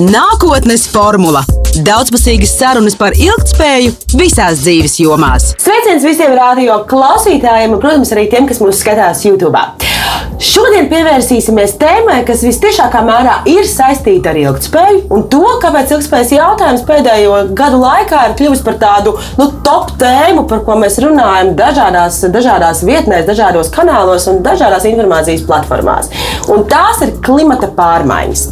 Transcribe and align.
Nākotnes 0.00 0.88
formula- 0.90 1.44
daudzpusīgas 1.82 2.54
sarunas 2.58 2.96
par 2.98 3.16
ilgspēju 3.18 3.94
visās 4.18 4.62
dzīves 4.62 4.98
jomās. 5.02 5.52
Sveiciens 5.62 6.06
visiem 6.06 6.36
radio 6.38 6.82
klausītājiem 6.90 7.74
un, 7.74 7.82
protams, 7.82 8.12
arī 8.14 8.28
tiem, 8.32 8.46
kas 8.50 8.62
mūs 8.62 8.82
skatās 8.84 9.24
YouTube. 9.26 9.64
Šodien 10.44 10.88
pievērsīsimies 10.90 11.76
tēmai, 11.78 12.18
kas 12.26 12.42
visciešākā 12.44 13.00
mērā 13.06 13.36
ir 13.48 13.66
saistīta 13.70 14.32
ar 14.32 14.38
ilgspēju 14.40 15.04
un 15.14 15.22
to, 15.30 15.42
kāpēc 15.62 15.94
ilgspējas 15.94 16.32
jautājums 16.34 16.82
pēdējo 16.88 17.36
gadu 17.56 17.78
laikā 17.80 18.20
ir 18.28 18.34
kļuvis 18.40 18.64
par 18.66 18.78
tādu 18.82 19.14
nu, 19.38 19.46
top 19.66 19.94
tēmu, 20.00 20.44
par 20.50 20.64
ko 20.66 20.76
mēs 20.80 20.98
runājam 21.02 21.54
dažādās, 21.58 22.20
dažādās 22.34 22.82
vietnēs, 22.86 23.28
dažādos 23.28 23.70
kanālos 23.74 24.26
un 24.30 24.42
dažādās 24.44 24.88
informācijas 24.90 25.46
platformās. 25.48 26.10
Un 26.50 26.66
tās 26.70 27.00
ir 27.06 27.14
klimata 27.24 27.70
pārmaiņas. 27.78 28.44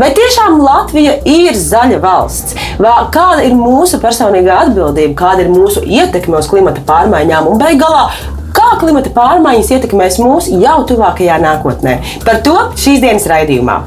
Vai 0.00 0.12
tiešām 0.16 0.60
Latvija 0.60 1.18
ir 1.28 1.56
zaļa 1.58 2.02
valsts? 2.04 2.56
Kāda 2.78 3.40
ir 3.46 3.56
mūsu 3.58 4.00
personīgā 4.02 4.60
atbildība, 4.66 5.16
kāda 5.18 5.46
ir 5.46 5.50
mūsu 5.52 5.82
ietekme 5.84 6.38
uz 6.40 6.50
klimata 6.50 6.84
pārmaiņām 6.86 7.48
un 7.50 7.58
beigās? 7.60 8.20
Kā 8.54 8.74
klimata 8.80 9.12
pārmaiņas 9.14 9.70
ietekmēs 9.76 10.18
mūs 10.22 10.50
jau 10.50 10.80
tuvākajā 10.88 11.38
nākotnē? 11.42 11.98
Par 12.26 12.40
to 12.44 12.56
šīs 12.78 13.02
dienas 13.02 13.28
raidījumā. 13.30 13.80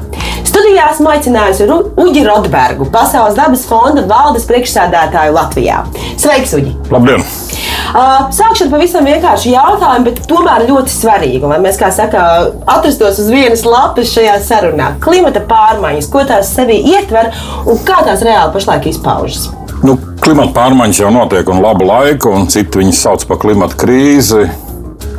Studijā 0.44 0.90
esmu 0.92 1.10
aicinājusi 1.14 1.68
Uģi 2.00 2.26
Rotbergu, 2.28 2.88
Pasaules 2.94 3.36
dabas 3.38 3.64
fonda 3.68 4.06
valdes 4.08 4.46
priekšsēdētāju 4.50 5.34
Latvijā. 5.36 5.82
Sveiks, 6.14 6.54
Uģi! 6.60 6.76
Labdien! 6.94 7.26
Sākšu 7.94 8.66
ar 8.66 8.70
pavisam 8.72 9.06
vienkāršu 9.06 9.52
jautājumu, 9.52 10.08
bet 10.08 10.22
tomēr 10.30 10.64
ļoti 10.68 10.90
svarīgu, 10.90 11.50
lai 11.50 11.60
mēs, 11.62 11.78
kā 11.78 11.90
saka, 11.94 12.22
atrastos 12.76 13.20
uz 13.22 13.28
vienas 13.30 13.64
lapas 13.68 14.10
šajā 14.14 14.38
sarunā. 14.42 14.94
Klimata 15.04 15.44
pārmaiņas, 15.48 16.08
ko 16.10 16.24
tās 16.26 16.50
sevī 16.56 16.80
ietver 16.94 17.30
un 17.68 17.78
kā 17.86 18.00
tās 18.06 18.24
reāli 18.26 18.54
pašlaik 18.56 18.88
izpaužas? 18.90 19.50
Nu, 19.84 19.98
klimata 20.24 20.54
pārmaiņas 20.56 21.00
jau 21.02 21.12
notiek 21.14 21.48
un 21.52 21.62
labu 21.62 21.86
laiku, 21.86 22.32
un 22.32 22.48
citi 22.50 22.80
viņus 22.80 23.04
sauc 23.06 23.26
par 23.28 23.42
klimata 23.42 23.78
krīzi. 23.78 24.46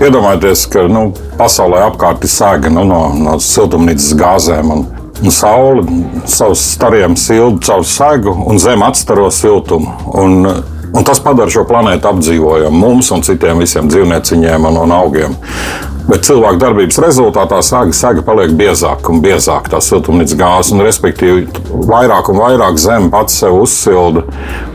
Iedomājieties, 0.01 0.65
ka 0.73 0.87
nu, 0.91 1.07
pasaulē 1.39 1.85
apkārt 1.85 2.25
ir 2.25 2.31
sēga 2.33 2.71
nu, 2.73 2.83
no, 2.89 3.01
no 3.15 3.37
siltumnīcas 3.39 4.11
gāzēm. 4.19 4.71
Un, 4.73 4.87
un 5.21 5.31
saule 5.31 5.85
savus 6.27 6.63
stariem 6.73 7.15
siltu 7.19 7.63
caur 7.69 7.85
segu, 7.87 8.33
un 8.49 8.59
zeme 8.59 8.89
atstaro 8.89 9.29
siltumu. 9.31 9.93
Un, 10.19 10.49
un 10.95 11.07
tas 11.07 11.19
padara 11.23 11.51
šo 11.51 11.65
planētu 11.69 12.11
apdzīvojamu 12.11 12.79
mums 12.79 13.11
un 13.15 13.25
citiem 13.25 13.59
visiem 13.63 13.91
dzīvnieciņiem 13.91 14.71
un, 14.71 14.79
un 14.85 14.95
augiem. 14.95 15.35
Bet 16.05 16.21
cilvēku 16.27 16.59
darbības 16.61 16.99
rezultātā 17.01 17.57
sēga, 17.65 17.93
sēga 17.97 18.21
paliek 18.25 18.51
biezāka 18.57 19.09
un 19.09 19.23
biezāka 19.23 19.71
tā 19.73 19.79
siltumnīcas 19.81 20.37
gāze. 20.37 20.77
Respektīvi, 20.85 21.47
vairāk 21.89 22.29
un 22.29 22.41
vairāk 22.43 22.77
zeme 22.81 23.09
pats 23.13 23.39
sev 23.41 23.57
uzsilda. 23.63 24.21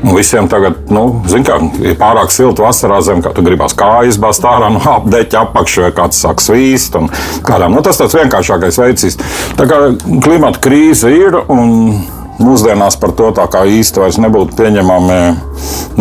Un 0.03 0.17
visiem 0.17 0.51
tagad, 0.51 0.81
nu, 0.91 1.05
zin, 1.31 1.47
kā 1.47 1.61
ir 1.85 1.95
pārāk 2.01 2.35
silta 2.35 2.67
vasarā 2.67 2.99
zeme, 3.07 3.23
kā 3.23 3.31
tu 3.37 3.47
gribās 3.47 3.77
kājas 3.79 4.19
bāzt 4.19 4.47
ārā 4.49 4.73
no 4.75 4.83
apdeķa 4.97 5.45
apakšā, 5.47 5.87
vai 5.87 5.95
kāds 6.01 6.19
sāk 6.19 6.43
svīst. 6.43 6.99
Kādām, 7.47 7.79
nu, 7.79 7.85
tas 7.87 8.03
tāds 8.03 8.19
vienkāršākais 8.19 8.83
veids. 8.83 9.21
Tā 9.61 9.71
kā 9.71 9.85
klimata 10.27 10.59
krīze 10.67 11.15
ir. 11.15 11.45
Un, 11.47 12.03
mūsdienās 12.41 12.97
par 13.01 13.15
to 13.17 13.31
tā 13.37 13.47
kā 13.51 13.65
īsti 13.69 14.03
vairs 14.03 14.19
nebūtu 14.23 14.57
pieņemami 14.59 15.21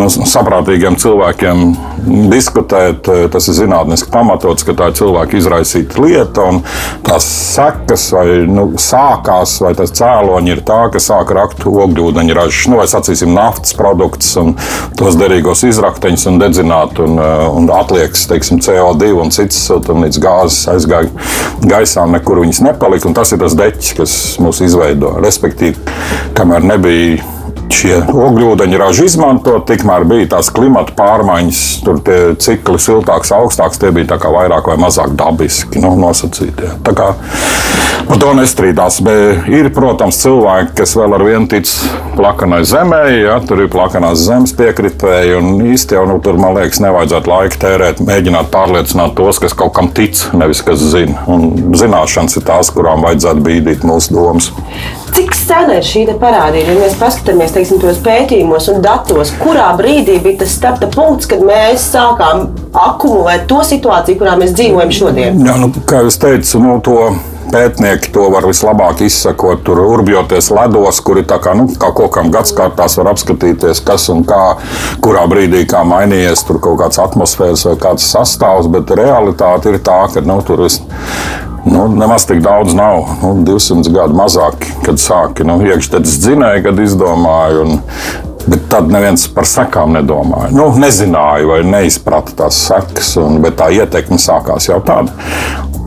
nu, 0.00 0.08
saprātīgiem 0.08 0.96
cilvēkiem 1.00 1.64
diskutēt. 2.30 3.08
Tas 3.32 3.48
ir 3.50 3.56
zinātniski 3.58 4.10
pamatots, 4.12 4.64
ka 4.66 4.74
tā 4.76 4.90
ir 4.90 4.96
cilvēka 4.98 5.38
izraisīta 5.38 6.00
lieta, 6.02 6.46
un 6.48 6.62
tās 7.06 7.26
sekas 7.26 8.06
vai 8.14 8.26
nu, 8.48 8.66
sākās, 8.80 9.58
vai 9.64 9.74
tas 9.78 9.92
cēloņi 9.96 10.54
ir 10.54 10.62
tā, 10.66 10.80
ka 10.92 11.02
sāk 11.02 11.32
rakt 11.36 11.66
ogļūdeņa 11.68 12.36
ražas, 12.38 12.68
nu, 12.70 12.80
vai 12.80 12.88
sacīsim, 12.90 13.34
naftas 13.36 13.76
produktus 13.76 14.32
un 14.40 14.54
tos 14.98 15.18
derīgos 15.20 15.64
izrakteņus 15.68 16.26
un 16.30 16.40
dedzināt, 16.42 17.00
un, 17.04 17.20
un 17.20 17.70
atliekas, 17.74 18.26
teiksim, 18.30 18.62
CO2 18.64 19.12
un 19.20 19.34
citas 19.34 19.60
siltumnīcas 19.68 20.22
gāzes 20.22 20.60
aizgāja 20.72 21.10
gaisā, 21.66 22.06
nekur 22.10 22.42
viņas 22.44 22.62
nepalika, 22.64 23.12
tas 23.16 23.34
ir 23.34 23.42
tas 23.42 23.56
deķis, 23.58 23.92
kas 23.98 24.16
mūs 24.42 24.62
izveido. 24.64 25.16
Respektīvi, 25.20 25.76
kamēr 26.36 26.64
nebija 26.64 27.39
šie 27.74 27.96
ogļūdeņraži 28.08 29.06
izmantot, 29.08 29.66
tikmēr 29.70 30.06
bija 30.10 30.30
tās 30.36 30.50
klimata 30.54 30.94
pārmaiņas, 30.98 31.62
tur 31.86 32.00
tie 32.06 32.18
cikli 32.40 32.80
siltāks, 32.82 33.32
augstāks, 33.34 33.80
tie 33.80 33.92
bija 33.94 34.18
vairāk 34.20 34.70
vai 34.70 34.78
mazāk 34.80 35.14
dabiski 35.18 35.82
nu, 35.82 35.94
nosacīti. 36.00 36.74
Tā 36.86 36.96
kā 36.96 37.12
par 38.10 38.18
to 38.20 38.32
nestrīdās. 38.36 39.00
Bet 39.06 39.48
ir, 39.52 39.70
protams, 39.74 40.18
cilvēki, 40.22 40.74
kas 40.80 40.94
vēl 40.98 41.16
ar 41.16 41.24
vienu 41.26 41.48
tic 41.50 41.70
plakanai 42.16 42.62
zemē, 42.68 43.02
ja 43.20 43.38
tur 43.46 43.64
ir 43.64 43.70
plakanās 43.72 44.24
zemes 44.26 44.54
piekritēji, 44.58 45.36
un 45.38 45.62
īsti 45.70 45.98
jau 45.98 46.06
nu, 46.10 46.18
tur, 46.24 46.38
man 46.40 46.56
liekas, 46.58 46.82
nevajadzētu 46.84 47.30
laika 47.30 47.60
tērēt, 47.66 48.02
mēģināt 48.06 48.50
pārliecināt 48.52 49.16
tos, 49.18 49.40
kas 49.42 49.56
kaut 49.56 49.74
kam 49.76 49.90
tic, 49.94 50.18
nevis 50.36 50.64
kas 50.66 50.82
zina. 50.92 51.24
Un 51.30 51.76
zināšanas 51.78 52.40
ir 52.40 52.46
tās, 52.48 52.72
kurām 52.74 53.06
vajadzētu 53.06 53.46
bīdīt 53.46 53.86
mūsu 53.86 54.16
domas. 54.16 54.50
Cik 55.10 55.34
sen 55.34 55.72
ir 55.74 55.86
šī 55.86 56.04
parādība? 56.20 56.74
Ja 56.74 56.82
mēs 56.84 56.92
paskatāmies 57.00 57.39
teiksim, 57.48 57.80
tos 57.80 57.98
pētījumos 58.04 58.68
un 58.74 58.82
datos, 58.84 59.32
kurā 59.40 59.70
brīdī 59.78 60.18
bija 60.20 60.42
tas 60.42 60.52
starta 60.58 60.90
punkts, 60.92 61.28
kad 61.30 61.40
mēs 61.46 61.88
sākām 61.94 62.50
akumulēt 62.76 63.48
to 63.50 63.62
situāciju, 63.64 64.20
kurā 64.20 64.36
mēs 64.40 64.52
dzīvojam 64.58 64.92
šodien? 64.92 65.40
Jā, 65.46 65.56
nu, 65.60 65.72
kā 65.88 66.04
jau 66.04 66.12
teicu, 66.26 66.60
nu, 66.60 66.76
to 66.84 66.98
pētnieki 67.50 68.12
to 68.14 68.28
var 68.30 68.46
vislabāk 68.46 69.02
izsakot, 69.06 69.64
tur 69.66 69.80
urbjoties 69.82 70.50
ledos, 70.54 71.00
kuri 71.06 71.24
kā, 71.26 71.54
nu, 71.58 71.66
kā 71.80 71.90
kokam 71.96 72.30
gadskārtās 72.34 72.98
var 73.00 73.12
apskatīties, 73.14 73.82
kas 73.86 74.08
un 74.12 74.22
kā, 74.28 74.42
kurā 75.02 75.26
brīdī 75.30 75.64
kā 75.70 75.82
mainījies 75.88 76.44
tur 76.46 76.60
kaut 76.62 76.80
kāds 76.84 77.00
atmosfēras 77.02 77.66
vai 77.70 77.76
kāds 77.88 78.06
sastāvs, 78.12 78.70
bet 78.70 78.94
realitāte 79.00 79.72
ir 79.72 79.80
tā, 79.86 80.02
ka 80.12 80.22
nu, 80.24 80.40
tur 80.46 80.66
viss 80.66 80.84
Nu, 81.64 81.86
nemaz 81.92 82.24
tik 82.28 82.40
daudz 82.44 82.74
nav. 82.76 83.04
Nu, 83.22 83.34
200 83.44 83.92
gadu 83.92 84.16
mazāk, 84.16 84.64
kad 84.86 85.00
sāka 85.00 85.44
nu, 85.46 85.60
iekšzemes 85.66 86.18
dzinēji, 86.24 86.66
kad 86.68 86.82
izdomāja. 86.86 87.64
Un, 87.66 87.80
Bet 88.40 88.62
tad 88.72 88.86
neviens 88.88 89.26
par 89.30 89.44
sekām 89.46 89.92
nedomāja. 89.92 90.48
Nu, 90.56 90.70
nezināja 90.80 91.44
vai 91.46 91.58
neizprata 91.60 92.32
tās 92.38 92.56
sekas, 92.70 93.10
un, 93.20 93.36
bet 93.44 93.58
tā 93.60 93.68
ietekme 93.76 94.16
sākās 94.18 94.64
jau 94.70 94.78
tāda. 94.80 95.12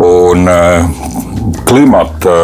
Un 0.06 0.46
uh, 0.48 0.86
klimata 1.66 2.36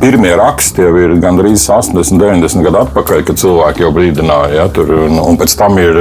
pirmie 0.00 0.32
raksti 0.38 0.84
jau 0.84 0.94
ir 1.00 1.14
gandrīz 1.22 1.66
80, 1.70 2.18
90 2.20 2.64
gadu 2.66 2.82
atpakaļ, 2.84 3.22
kad 3.28 3.40
cilvēki 3.40 3.84
jau 3.84 3.92
brīdināja. 3.94 4.54
Ja, 4.58 4.66
tur, 4.72 4.90
un, 5.06 5.18
un 5.22 5.38
pēc 5.40 5.54
tam 5.58 5.78
ir, 5.82 6.00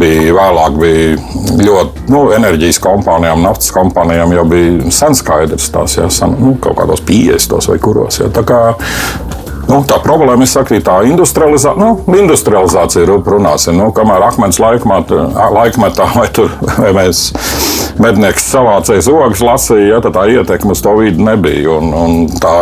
bija 0.00 0.36
vēlāk 0.36 0.78
bija 0.80 1.16
ļoti 1.64 2.06
nu, 2.12 2.24
enerģijas 2.36 2.80
kompānijām, 2.82 3.42
naftas 3.46 3.72
kompānijām 3.74 4.34
jau 4.36 4.46
bija 4.50 4.94
sen 4.94 5.16
skaidrs 5.18 5.70
tās, 5.74 5.98
ja, 6.00 6.10
sen, 6.12 6.36
nu, 6.40 6.56
kaut 6.62 6.78
kādos 6.80 7.04
50 7.06 7.70
vai 7.72 7.78
kuros. 7.82 8.22
Ja, 8.22 8.30
Nu, 9.70 9.84
tā 9.86 10.00
problēma 10.02 10.42
ir 10.42 10.50
sakrīt, 10.50 10.82
tā 10.88 10.96
industrializā, 11.06 11.76
nu, 11.78 11.92
industrializācija 12.10 13.04
ir 13.04 13.12
runāsim. 13.22 13.76
Nu, 13.78 13.90
kamēr 13.94 14.24
akmens 14.26 14.58
laikmatā, 14.58 15.20
laikmetā 15.54 16.08
vai, 16.16 16.26
tur, 16.34 16.50
vai 16.80 16.90
mēs 16.96 17.28
mednieks 18.02 18.48
savācēja 18.50 19.04
ogas 19.14 19.44
lasīja, 19.44 19.86
ja, 19.92 20.00
tad 20.02 20.16
tā 20.16 20.26
ietekme 20.32 20.74
uz 20.74 20.82
to 20.82 20.96
vidi 20.98 21.22
nebija. 21.22 21.76
Un, 21.76 21.94
un 21.94 22.40
tā, 22.42 22.56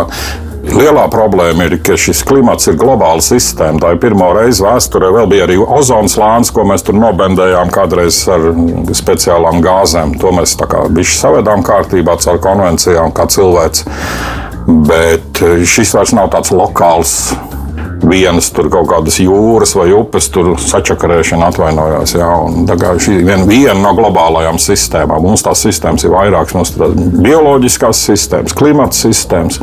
Lielā 0.69 1.07
problēma 1.09 1.65
ir, 1.65 1.79
ka 1.85 1.97
šis 1.99 2.21
klimats 2.29 2.69
ir 2.69 2.77
globāla 2.79 3.23
sistēma. 3.25 3.81
Tā 3.81 3.95
ir 3.95 4.01
pirmā 4.03 4.29
reize 4.37 4.65
vēsturē. 4.65 5.09
Vēl 5.17 5.31
bija 5.31 5.47
arī 5.47 5.57
ozona 5.63 6.11
slānis, 6.13 6.53
ko 6.53 6.67
mēs 6.69 6.85
tur 6.85 6.99
nobendējām 6.99 7.73
kādreiz 7.73 8.21
ar 8.33 8.51
speciālām 8.97 9.63
gāzēm. 9.65 10.19
To 10.21 10.33
mēs 10.37 10.59
tā 10.61 10.69
kā 10.71 10.85
bišķi 10.93 11.21
savedām 11.23 11.65
kārtībā 11.67 12.19
caur 12.21 12.41
konvencijām, 12.45 13.15
kā 13.17 13.27
cilvēks. 13.33 13.87
Bet 14.69 15.41
šis 15.65 15.95
vairs 15.97 16.13
nav 16.17 16.29
tāds 16.35 16.53
lokāls 16.53 17.15
vienas 18.03 18.51
tur 18.55 18.69
kaut 18.73 18.89
kādas 18.91 19.19
jūras 19.23 19.75
vai 19.79 19.89
upes 19.97 20.31
sačakarēšana 20.69 21.49
atvainojās. 21.53 22.15
Jā, 22.19 22.31
kā 22.81 22.95
šī 23.01 23.19
vien, 23.27 23.45
viena 23.49 23.79
no 23.81 23.95
globālajām 23.99 24.61
sistēmām. 24.63 25.25
Mums 25.25 25.45
tās 25.47 25.63
sistēmas 25.67 26.07
ir 26.07 26.15
vairākas. 26.15 26.57
Mums 26.57 26.75
ir 26.77 26.97
bioloģiskās 27.25 28.03
sistēmas, 28.09 28.57
klimata 28.59 28.97
sistēmas, 28.97 29.61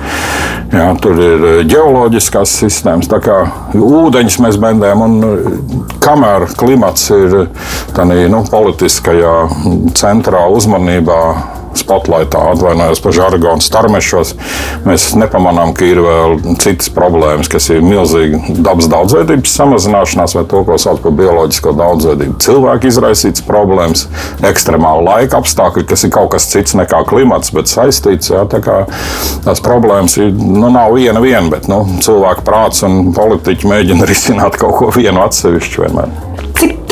jā, 0.73 0.87
tur 1.03 1.21
ir 1.21 1.45
ģeoloģiskās 1.71 2.57
sistēmas. 2.63 3.09
Tā 3.11 3.21
kā 3.23 3.41
ūdeņus 3.75 4.39
mēs 4.45 4.59
bendējam, 4.61 5.05
un 5.05 5.99
kamēr 6.03 6.49
klimats 6.59 7.09
ir 7.15 7.45
tādā 7.95 8.25
nu, 8.31 8.43
politiskajā 8.51 9.35
centrā 9.97 10.45
uzmanībā 10.51 11.21
spotlightā, 11.79 12.41
atvainojos 12.53 13.01
par 13.03 13.15
žargonu 13.15 13.63
starmešos. 13.63 14.33
Mēs 14.85 15.07
nepamanām, 15.17 15.73
ka 15.77 15.87
ir 15.87 16.01
vēl 16.03 16.37
citas 16.61 16.89
problēmas, 16.93 17.49
kas 17.51 17.69
ir 17.73 17.83
milzīga 17.85 18.41
dabas 18.65 18.89
daudzveidības 18.91 19.55
samazināšanās 19.59 20.35
vai 20.37 20.45
to, 20.51 20.63
ko 20.67 20.77
sauc 20.81 21.01
par 21.03 21.15
bioloģisko 21.17 21.75
daudzveidību. 21.79 22.37
Cilvēku 22.45 22.89
izraisītas 22.91 23.45
problēmas, 23.47 24.05
ekstremāla 24.45 25.05
laika 25.09 25.41
apstākļi, 25.41 25.85
kas 25.89 26.05
ir 26.07 26.13
kaut 26.15 26.33
kas 26.35 26.49
cits 26.51 26.77
nekā 26.77 27.03
klimats, 27.09 27.53
bet 27.55 27.71
saistīts. 27.71 28.31
Jā, 28.33 28.45
tā 28.49 28.61
tās 29.45 29.61
problēmas 29.63 30.17
ir, 30.21 30.33
nu, 30.33 30.69
nav 30.73 30.95
viena 30.97 31.21
viena, 31.23 31.47
bet 31.53 31.69
nu, 31.71 31.83
cilvēku 32.05 32.45
prāts 32.47 32.85
un 32.87 33.13
politiķi 33.15 33.71
mēģina 33.71 34.09
risināt 34.09 34.59
kaut 34.61 34.79
ko 34.79 34.91
vienu 34.95 35.23
atsevišķu 35.25 35.85
vienmēr 35.85 36.44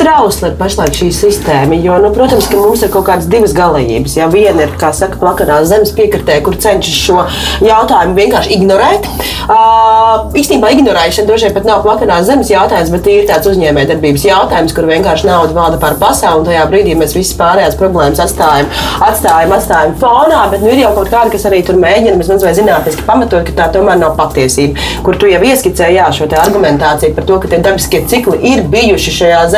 trausla 0.04 0.50
ir 0.50 0.56
pašlaik 0.58 0.96
šī 0.98 1.08
sistēma. 1.14 1.76
Jo, 1.80 1.96
nu, 2.02 2.10
protams, 2.14 2.48
ka 2.50 2.60
mums 2.60 2.82
ir 2.84 2.92
kaut 2.92 3.06
kādas 3.08 3.28
divas 3.30 3.54
galējības. 3.56 4.16
Ja 4.18 4.28
viena 4.32 4.66
ir, 4.66 4.74
kā 4.80 4.90
saka, 4.96 5.18
plakanā 5.20 5.62
zemes 5.68 5.94
piekritē, 5.96 6.40
kur 6.44 6.58
cenšas 6.60 6.98
šo 7.06 7.24
jautājumu 7.64 8.18
vienkārši 8.18 8.52
ignorēt. 8.58 9.08
Uh, 9.44 10.30
īstenībā 10.40 10.70
ignorēšana 10.76 11.28
droši 11.28 11.48
vien 11.48 11.56
pat 11.56 11.68
nav 11.68 11.82
plakanā 11.84 12.20
zemes 12.26 12.52
jautājums, 12.52 12.92
bet 12.94 13.08
ir 13.12 13.26
tāds 13.28 13.48
uzņēmējdarbības 13.50 14.26
jautājums, 14.28 14.74
kur 14.76 14.88
vienkārši 14.88 15.28
nauda 15.28 15.56
valda 15.56 15.80
pār 15.82 15.98
pasauli. 16.00 16.42
Un 16.42 16.48
tajā 16.48 16.66
brīdī 16.70 16.96
mēs 17.00 17.16
visas 17.16 17.36
pārējās 17.40 17.78
problēmas 17.80 18.22
atstājam, 18.24 18.70
atstājam, 19.04 19.56
atstājam 19.56 19.96
fonā. 20.00 20.44
Bet 20.52 20.64
nu, 20.64 20.72
ir 20.72 20.84
jau 20.84 20.92
kaut 20.98 21.12
kāda, 21.12 21.32
kas 21.32 21.48
arī 21.48 21.62
tur 21.64 21.80
mēģina 21.80 22.20
vismaz 22.20 22.44
zinātniski 22.60 23.06
pamatot, 23.08 23.44
ka 23.48 23.56
tā 23.62 23.70
tomēr 23.76 24.00
nav 24.00 24.16
patiesība. 24.20 24.80
Kur 25.04 25.18
tu 25.20 25.28
jau 25.30 25.40
ieskicēji 25.44 26.00
jā, 26.00 26.10
šo 26.14 26.28
argumentāciju 26.44 27.14
par 27.16 27.28
to, 27.28 27.40
ka 27.40 27.50
tie 27.52 27.60
dabiskie 27.64 28.02
cikli 28.10 28.40
ir 28.52 28.64
bijuši 28.72 29.16
šajā 29.20 29.42
zemē 29.52 29.53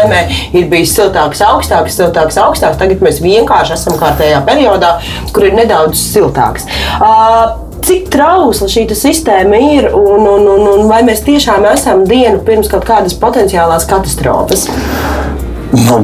ir 0.56 0.66
bijis 0.72 0.94
siltāks, 0.96 1.42
augstāks, 1.44 1.96
siltāks, 1.98 2.40
augstāks. 2.40 2.80
Tagad 2.80 3.04
mēs 3.04 3.22
vienkārši 3.24 3.76
esam 3.76 3.98
kārtējā 4.00 4.42
periodā, 4.46 4.96
kur 5.32 5.48
ir 5.48 5.56
nedaudz 5.58 6.00
siltāks. 6.00 6.66
Uh, 6.96 7.56
cik 7.86 8.10
trausla 8.12 8.68
šī 8.70 8.86
sistēma 8.96 9.60
ir 9.76 9.90
un, 9.94 10.26
un, 10.26 10.48
un, 10.56 10.66
un 10.74 10.90
vai 10.90 11.02
mēs 11.06 11.24
tiešām 11.26 11.66
esam 11.72 12.04
dienu 12.08 12.42
pirms 12.46 12.70
kaut 12.72 12.86
kādas 12.88 13.16
potenciālās 13.20 13.86
katastrofas? 13.88 14.66
Nu, 15.76 15.98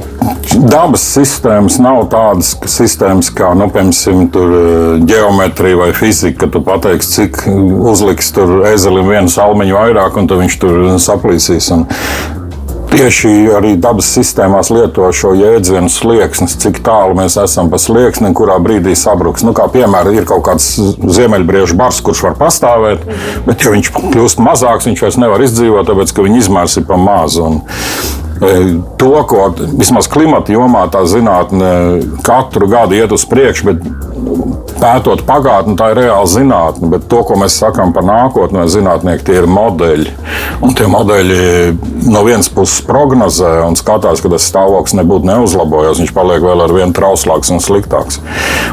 dabas 0.69 1.05
sistēmas 1.15 1.79
nav 1.81 2.03
tādas 2.13 2.53
sistēmas 2.69 3.31
kā, 3.33 3.53
nu, 3.57 3.69
piemēram, 3.73 5.07
geometrija 5.09 5.79
vai 5.81 5.91
fizika, 5.97 6.45
ka 6.45 6.51
tu 6.53 6.63
pateiksi, 6.67 7.13
cik 7.17 7.43
uzliks 7.93 8.33
tur 8.37 8.67
ezelim 8.69 9.09
vienu 9.09 9.33
salmiņu 9.33 9.79
vairāk, 9.79 10.19
un 10.19 10.31
viņš 10.43 10.59
tur 10.63 10.83
saplīsīs. 11.03 11.71
Un 11.77 11.87
Tieši 12.93 13.31
arī 13.57 13.71
dabas 13.81 14.11
sistēmās 14.13 14.69
lieto 14.69 15.07
šo 15.17 15.31
jēdzienu 15.33 15.89
slieksnis, 15.89 16.59
cik 16.61 16.83
tālu 16.85 17.17
mēs 17.17 17.39
esam 17.41 17.71
pa 17.73 17.81
slieksni, 17.81 18.35
kurā 18.37 18.59
brīdī 18.61 18.93
sabruks. 18.99 19.47
Nu, 19.47 19.55
kā 19.57 19.65
piemēram, 19.73 20.13
ir 20.13 20.27
kaut 20.29 20.45
kāds 20.51 20.67
ziemeļbriežu 21.01 21.79
bars, 21.81 22.03
kurš 22.05 22.21
var 22.27 22.37
pastāvēt, 22.41 23.07
bet 23.47 23.65
ja 23.65 23.73
viņš 23.73 23.93
kļūst 23.97 24.43
mazāks, 24.45 24.91
viņš 24.91 25.07
vairs 25.07 25.19
nevar 25.25 25.47
izdzīvot, 25.47 25.89
tāpēc 25.89 26.13
ka 26.13 26.27
viņa 26.27 26.43
izmērs 26.45 26.77
ir 26.83 26.87
pa 26.91 27.01
mazu. 27.01 27.49
E, 28.41 28.57
To, 29.03 29.25
ko 29.27 29.49
vismaz 29.75 30.07
klimata 30.07 30.55
jomā 30.55 30.85
tā 30.93 31.01
zinātne 31.11 31.73
katru 32.23 32.69
gadu 32.71 32.95
iet 32.95 33.11
uz 33.11 33.25
priekšu, 33.27 33.73
bet 33.73 33.81
pētot 34.83 35.25
pagātni, 35.27 35.75
tā 35.79 35.93
ir 35.93 36.01
reāla 36.05 36.29
zinātne. 36.31 36.91
Bet 36.93 37.09
to, 37.11 37.23
ko 37.27 37.39
mēs 37.41 37.57
sakām 37.59 37.91
par 37.95 38.07
nākotnē, 38.07 38.69
zinātnieki 38.71 39.27
tie 39.27 39.41
ir 39.41 39.49
modeļi. 39.51 40.15
Un 40.63 40.77
tie 40.79 40.87
modeļi 40.91 41.41
no 42.11 42.23
vienas 42.27 42.51
puses 42.53 42.83
prognozē 42.87 43.57
un 43.67 43.79
skatās, 43.79 44.23
ka 44.23 44.31
tas 44.33 44.47
stāvoklis 44.51 44.95
nebūtu 44.99 45.31
neuzlabojies. 45.31 46.03
Viņš 46.03 46.15
paliek 46.15 46.47
vēl 46.47 46.63
ar 46.63 46.75
vien 46.75 46.95
trauslāks 46.95 47.51
un 47.55 47.63
sliktāks. 47.63 48.23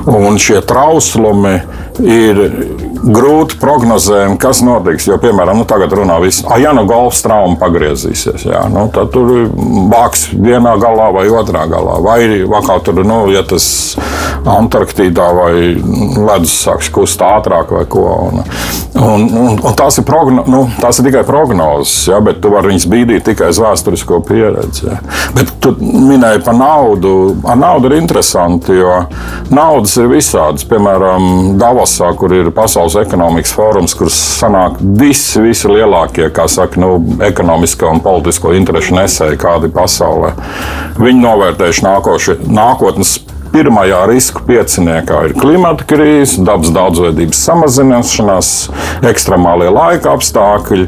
Un 0.05 0.37
šie 0.41 0.61
trauslumi 0.65 1.57
ir 2.05 2.43
grūti 2.99 3.57
prognozējami, 3.59 4.37
kas 4.41 4.61
notiks. 4.65 5.07
Jo, 5.09 5.19
piemēram, 5.21 5.61
nu, 5.61 5.67
tagad 5.69 5.93
runā 5.95 6.19
viss, 6.23 6.43
ah, 6.47 6.59
ja 6.61 6.73
nu 6.75 6.85
golfs 6.89 7.23
trauma 7.25 7.57
pagriezīsies, 7.59 8.45
jā, 8.49 8.63
nu, 8.71 8.87
tad 8.93 9.11
tur 9.13 9.48
bāks 9.91 10.29
vienā 10.33 10.75
galā 10.81 11.09
vai 11.15 11.27
otrā 11.31 11.65
galā. 11.69 11.99
Vai 12.03 12.19
vakar 12.49 12.83
tur, 12.85 13.03
nu, 13.07 13.25
ja 13.33 13.43
tas 13.47 13.69
Antarktīdā 14.49 15.25
vai 15.35 15.53
ledus 15.75 16.53
sāks 16.63 16.89
kust 16.93 17.21
ātrāk 17.23 17.73
vai 17.75 17.83
ko. 17.91 18.05
Un, 18.29 18.43
un, 18.99 19.25
un, 19.25 19.57
un 19.57 19.75
tās, 19.77 19.99
ir 19.99 20.05
progno, 20.07 20.43
nu, 20.49 20.61
tās 20.79 20.99
ir 20.99 21.09
tikai 21.09 21.23
prognozes, 21.27 22.07
jā, 22.09 22.19
bet 22.23 22.39
tu 22.43 22.51
vari 22.53 22.71
viņus 22.71 22.87
bīdīt 22.89 23.25
tikai 23.27 23.51
uz 23.53 23.59
vēsturisko 23.61 24.21
pieredzi. 24.27 24.87
Jā. 24.87 24.99
Bet 25.35 25.51
tu 25.63 25.73
minēji 25.79 26.43
par 26.45 26.57
naudu. 26.57 27.13
Ar 27.49 27.59
naudu 27.59 27.89
ir 27.91 27.97
interesanti, 27.99 28.77
jo 28.79 28.95
naudas 29.53 29.95
ir 29.99 30.09
visādas. 30.11 30.65
Piemēram, 30.69 31.57
Davosā, 31.59 32.11
kur 32.19 32.33
ir 32.35 32.51
pasaules 32.55 32.97
ekonomikas 33.01 33.53
fórums, 33.55 33.95
kur 33.97 34.11
sanāk 34.13 34.79
visi, 34.79 35.41
visi 35.43 35.71
lielākie, 35.71 36.29
kā 36.35 36.47
saka, 36.51 36.79
nu, 36.81 36.95
ekonomisko 37.25 37.93
un 37.93 38.03
politisko 38.05 38.53
interešu 38.57 38.97
nesēji, 38.97 39.38
kādi 39.39 39.69
ir 39.69 39.75
pasaulē. 39.75 40.35
Viņi 40.99 41.25
novērtējuši 41.25 41.85
nākoši, 41.87 42.39
nākotnes 42.49 43.17
Pirmajā 43.49 44.03
riska 44.05 44.43
pieciniekā 44.45 45.23
ir 45.25 45.31
klimata 45.33 45.85
krīze, 45.89 46.37
dabas 46.45 46.69
daudzveidības 46.75 47.39
samazināšanās, 47.47 48.51
ekstremālie 49.09 49.71
laika 49.73 50.13
apstākļi, 50.13 50.85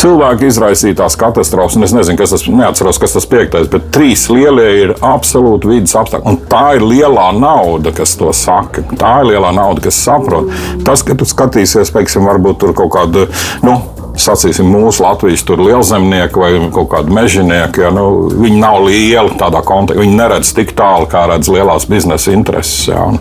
cilvēku 0.00 0.48
izraisītās 0.48 1.16
katastrofas, 1.20 1.76
un 1.76 1.86
es 1.86 1.92
nezinu, 1.94 2.16
kas 2.18 2.32
tas, 2.34 2.46
neatceros, 2.48 2.98
kas 3.02 3.16
tas 3.18 3.28
piektais, 3.28 3.68
bet 3.72 3.90
trīs 3.94 4.26
lielie 4.32 4.68
ir 4.80 4.94
absolūti 5.04 5.70
vidas 5.70 5.94
apstākļi. 6.00 6.32
Un 6.32 6.40
tā 6.50 6.64
ir 6.78 6.86
lielā 6.88 7.28
nauda, 7.36 7.92
kas 7.96 8.16
to 8.20 8.32
saka. 8.36 8.86
Tā 8.96 9.18
ir 9.22 9.34
lielā 9.34 9.52
nauda, 9.56 9.84
kas 9.84 10.00
saprot. 10.06 10.48
Tas, 10.86 11.04
ka 11.06 11.16
tu 11.18 11.28
skatīsies, 11.28 11.92
teiksim, 11.94 12.24
varbūt 12.30 12.62
tur 12.64 12.74
kaut 12.76 12.94
kādu. 12.96 13.28
Nu, 13.64 13.76
sacīsim, 14.20 14.68
mūsu 14.70 15.04
Latvijas 15.04 15.44
lielzemnieki 15.48 16.40
vai 16.40 16.52
kaut 16.74 16.90
kādi 16.92 17.14
mežonieki, 17.14 17.84
ja, 17.84 17.90
nu, 17.94 18.30
viņi 18.30 18.60
nav 18.60 18.80
lieli 18.86 19.38
tādā 19.40 19.62
kontekstā. 19.66 20.02
Viņi 20.04 20.18
neredz 20.18 20.52
tik 20.56 20.74
tālu, 20.78 21.08
kā 21.10 21.26
redz 21.30 21.50
lielās 21.52 21.88
biznesa 21.90 22.34
intereses. 22.34 22.88
Ja, 22.90 23.04
un, 23.08 23.20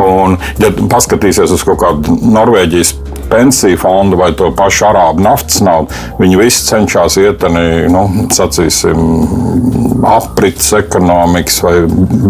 un, 0.00 0.38
ja 0.62 0.72
paskatīsies 0.80 1.52
uz 1.54 1.64
kaut 1.66 1.80
kādu 1.82 2.16
Norvēģijas 2.32 2.94
pensiju 3.30 3.78
fondu 3.80 4.18
vai 4.20 4.32
to 4.36 4.50
pašu 4.56 4.88
arābu 4.90 5.24
naftas 5.24 5.60
naudu, 5.64 5.94
viņi 6.20 6.40
visi 6.40 6.66
cenšas 6.68 7.18
iet 7.22 7.46
nu, 7.50 8.04
sacīsim, 8.34 9.00
aprits 10.06 10.72
ekonomikas 10.72 11.60
vai 11.62 11.74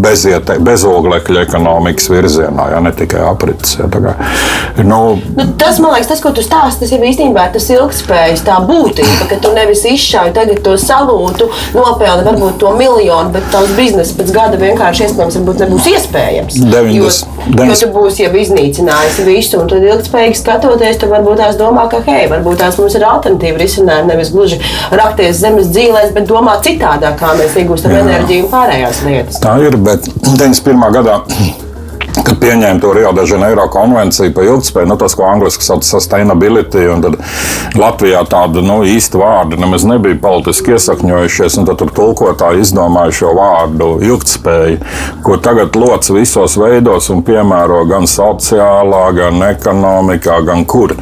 beziete, 0.03 0.57
bezoglekļa 0.65 1.45
ekonomikas 1.47 2.09
virzienā, 2.11 2.71
ja 2.75 2.81
ne 2.83 2.93
tikai 2.97 3.23
aprits. 3.31 3.77
Ja, 3.79 3.87
kā, 3.91 4.15
nu, 4.83 5.01
nu, 5.37 5.47
tas, 5.61 5.79
man 5.83 5.95
liekas, 5.95 6.11
tas, 6.11 6.23
ko 6.25 6.33
tu 6.35 6.45
stāsti, 6.45 6.85
tas 6.85 6.95
ir 6.95 7.05
īstenībā 7.07 7.47
tas 7.55 7.69
ilgspējas 7.73 8.45
tā 8.47 8.59
būtība, 8.67 9.29
ka 9.31 9.39
tu 9.43 9.53
nevis 9.57 9.85
izšauji 9.89 10.35
tagad 10.37 10.63
to 10.67 10.77
salūtu, 10.81 11.51
nopelni 11.77 12.27
varbūt 12.27 12.59
to 12.63 12.73
miljonu, 12.79 13.33
bet 13.35 13.47
tavs 13.55 13.75
biznesa 13.79 14.17
pēc 14.19 14.35
gada 14.35 14.61
vienkārši 14.61 15.07
iespējams 15.07 15.39
nebūs 15.61 15.91
iespējams. 15.95 16.59
90, 16.65 16.97
jo, 16.97 17.11
90. 17.55 17.71
jo 17.71 17.79
tu 17.85 17.91
būsi 17.95 18.25
jau 18.27 18.33
iznīcinājis 18.43 19.21
visu, 19.27 19.61
un 19.61 19.71
tad 19.71 19.87
ilgspējīgi 19.87 20.41
skatoties 20.41 20.90
tu 20.99 21.11
varbūt 21.11 21.39
tās 21.43 21.59
domā, 21.61 21.87
ka 21.93 22.01
hei, 22.07 22.27
varbūt 22.31 22.61
tās 22.65 22.79
mums 22.81 22.97
ir 22.99 23.07
alternatīva 23.07 23.63
risinājuma. 23.63 24.11
Nevis 24.11 24.33
gluži 24.35 24.61
rakties 24.91 25.39
zemes 25.43 25.71
dzīvēs, 25.71 26.15
bet 26.17 26.29
domāt 26.31 26.67
citādāk, 26.67 27.19
kā 27.21 27.35
mēs 27.39 27.57
iegūstam 27.63 27.95
enerģiju 28.01 28.47
un 28.47 28.53
pārējās 28.55 29.03
lietas. 29.07 29.41
Tā 29.45 29.57
ir, 29.63 29.79
bet 29.79 30.11
91. 30.27 30.87
gadā 30.99 31.21
kad 32.31 32.39
pieņēma 32.39 32.79
to 32.79 32.93
Rio 32.95 33.11
de 33.17 33.25
Janeiro 33.27 33.65
konvenciju 33.73 34.31
par 34.35 34.47
ilgspēju, 34.47 34.89
nu, 34.93 34.97
tas, 35.01 35.17
ko 35.19 35.27
angļuiski 35.27 35.67
sauc 35.67 35.83
par 35.83 35.89
sustainability, 35.89 36.85
un 36.93 37.03
tad 37.03 37.17
Latvijā 37.79 38.21
tāda 38.31 38.63
nu, 38.63 38.81
īsta 38.87 39.19
vārda 39.19 39.59
nemaz 39.59 39.87
nebija 39.89 40.19
politiski 40.23 40.77
iesakņojušies, 40.77 41.59
un 41.59 41.67
tad 41.67 41.81
tur 41.81 41.91
tulkotāji 41.97 42.63
izdomāja 42.63 43.17
šo 43.21 43.35
vārdu 43.39 43.91
ilgspēju, 44.07 44.79
ko 45.27 45.41
tagad 45.43 45.79
loc 45.81 46.07
visos 46.15 46.55
veidos 46.61 47.11
un 47.11 47.25
piemēro 47.27 47.83
gan 47.91 48.07
sociālā, 48.11 49.05
gan 49.17 49.43
ekonomikā, 49.51 50.41
gan 50.47 50.67
kur. 50.71 50.95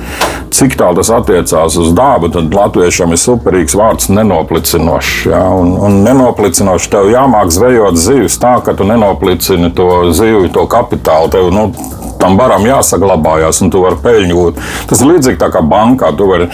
Cik 0.58 0.78
tālu 0.80 0.97
tas 0.97 1.11
attiecās 1.12 1.76
uz 1.78 1.92
dabu, 1.94 2.30
tad 2.32 2.54
latviešam 2.54 3.12
ir 3.12 3.20
superīgs 3.20 3.76
vārds 3.78 4.08
nenoplicinošs. 4.11 5.28
Ja? 5.28 5.42
Un, 5.54 5.75
un 5.76 6.00
nenoplicinošs 6.06 6.88
tev 6.90 7.11
jāmāk 7.12 7.52
zvejot 7.54 8.00
zivs 8.00 8.38
tā, 8.40 8.56
ka 8.64 8.73
tu 8.78 8.87
nenoplicini 8.88 9.70
to 9.76 10.08
zivju, 10.16 10.49
to 10.56 10.64
kapitālu. 10.70 11.18
Tev, 11.33 11.51
nu, 11.55 11.69
tam 12.21 12.37
baram 12.39 12.67
jāsaglabājās, 12.67 13.63
un 13.65 13.73
tu 13.75 13.83
vari 13.85 13.99
peļņu 14.05 14.39
gūt. 14.39 14.61
Tas 14.91 15.03
ir 15.03 15.13
līdzīgi 15.13 15.51
kā 15.53 15.63
bankā. 15.65 16.13
Tu 16.19 16.29
vari 16.29 16.49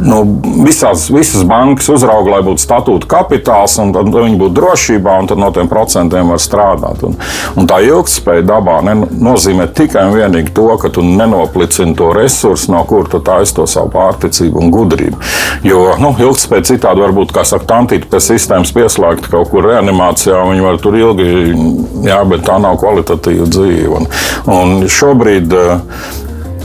nu, 0.00 0.20
visās, 0.64 1.06
visas 1.12 1.44
bankas 1.48 1.88
uzrauga, 1.92 2.36
lai 2.36 2.42
būtu 2.46 2.62
statūta 2.62 3.08
kapitāls, 3.10 3.76
un 3.82 3.92
tad 3.94 4.10
viņi 4.12 4.38
būtu 4.40 4.56
drošībā, 4.56 5.16
un 5.20 5.30
tad 5.30 5.40
no 5.40 5.50
tiem 5.54 5.70
procentiem 5.70 6.32
var 6.32 6.42
strādāt. 6.42 7.04
Un, 7.06 7.16
un 7.56 7.68
tā 7.70 7.80
ilgspēja 7.86 8.46
dabā 8.48 8.78
nozīmē 8.86 9.68
tikai 9.76 10.06
un 10.08 10.16
vienīgi 10.16 10.54
to, 10.56 10.68
ka 10.82 10.90
tu 10.92 11.04
nenoplicini 11.06 11.96
to 11.98 12.10
resursu, 12.16 12.72
no 12.74 12.82
kur 12.88 13.08
tu 13.10 13.20
taisi 13.24 13.56
to 13.56 13.66
savu 13.70 13.92
pārticību 13.94 14.62
un 14.62 14.74
gudrību. 14.74 15.20
Jo 15.66 15.82
nu, 16.02 16.12
ilgspēja 16.20 16.70
citādi 16.72 17.04
var 17.04 17.16
būt, 17.16 17.34
kā 17.36 17.46
saka, 17.48 17.68
tantīta 17.76 18.10
pie 18.12 18.22
sistēmas 18.22 18.74
pieslēgta 18.76 19.32
kaut 19.32 19.50
kur 19.52 19.66
reanimācijā, 19.70 20.42
viņi 20.50 20.66
var 20.66 20.80
tur 20.82 20.98
ilgi, 20.98 21.30
jā, 22.06 22.20
bet 22.28 22.46
tā 22.46 22.60
nav 22.62 22.78
kvalitatīva 22.82 23.48
dzīve. 23.50 24.00
Un, 24.00 24.08
un 24.52 24.76
šobrīd 24.90 25.54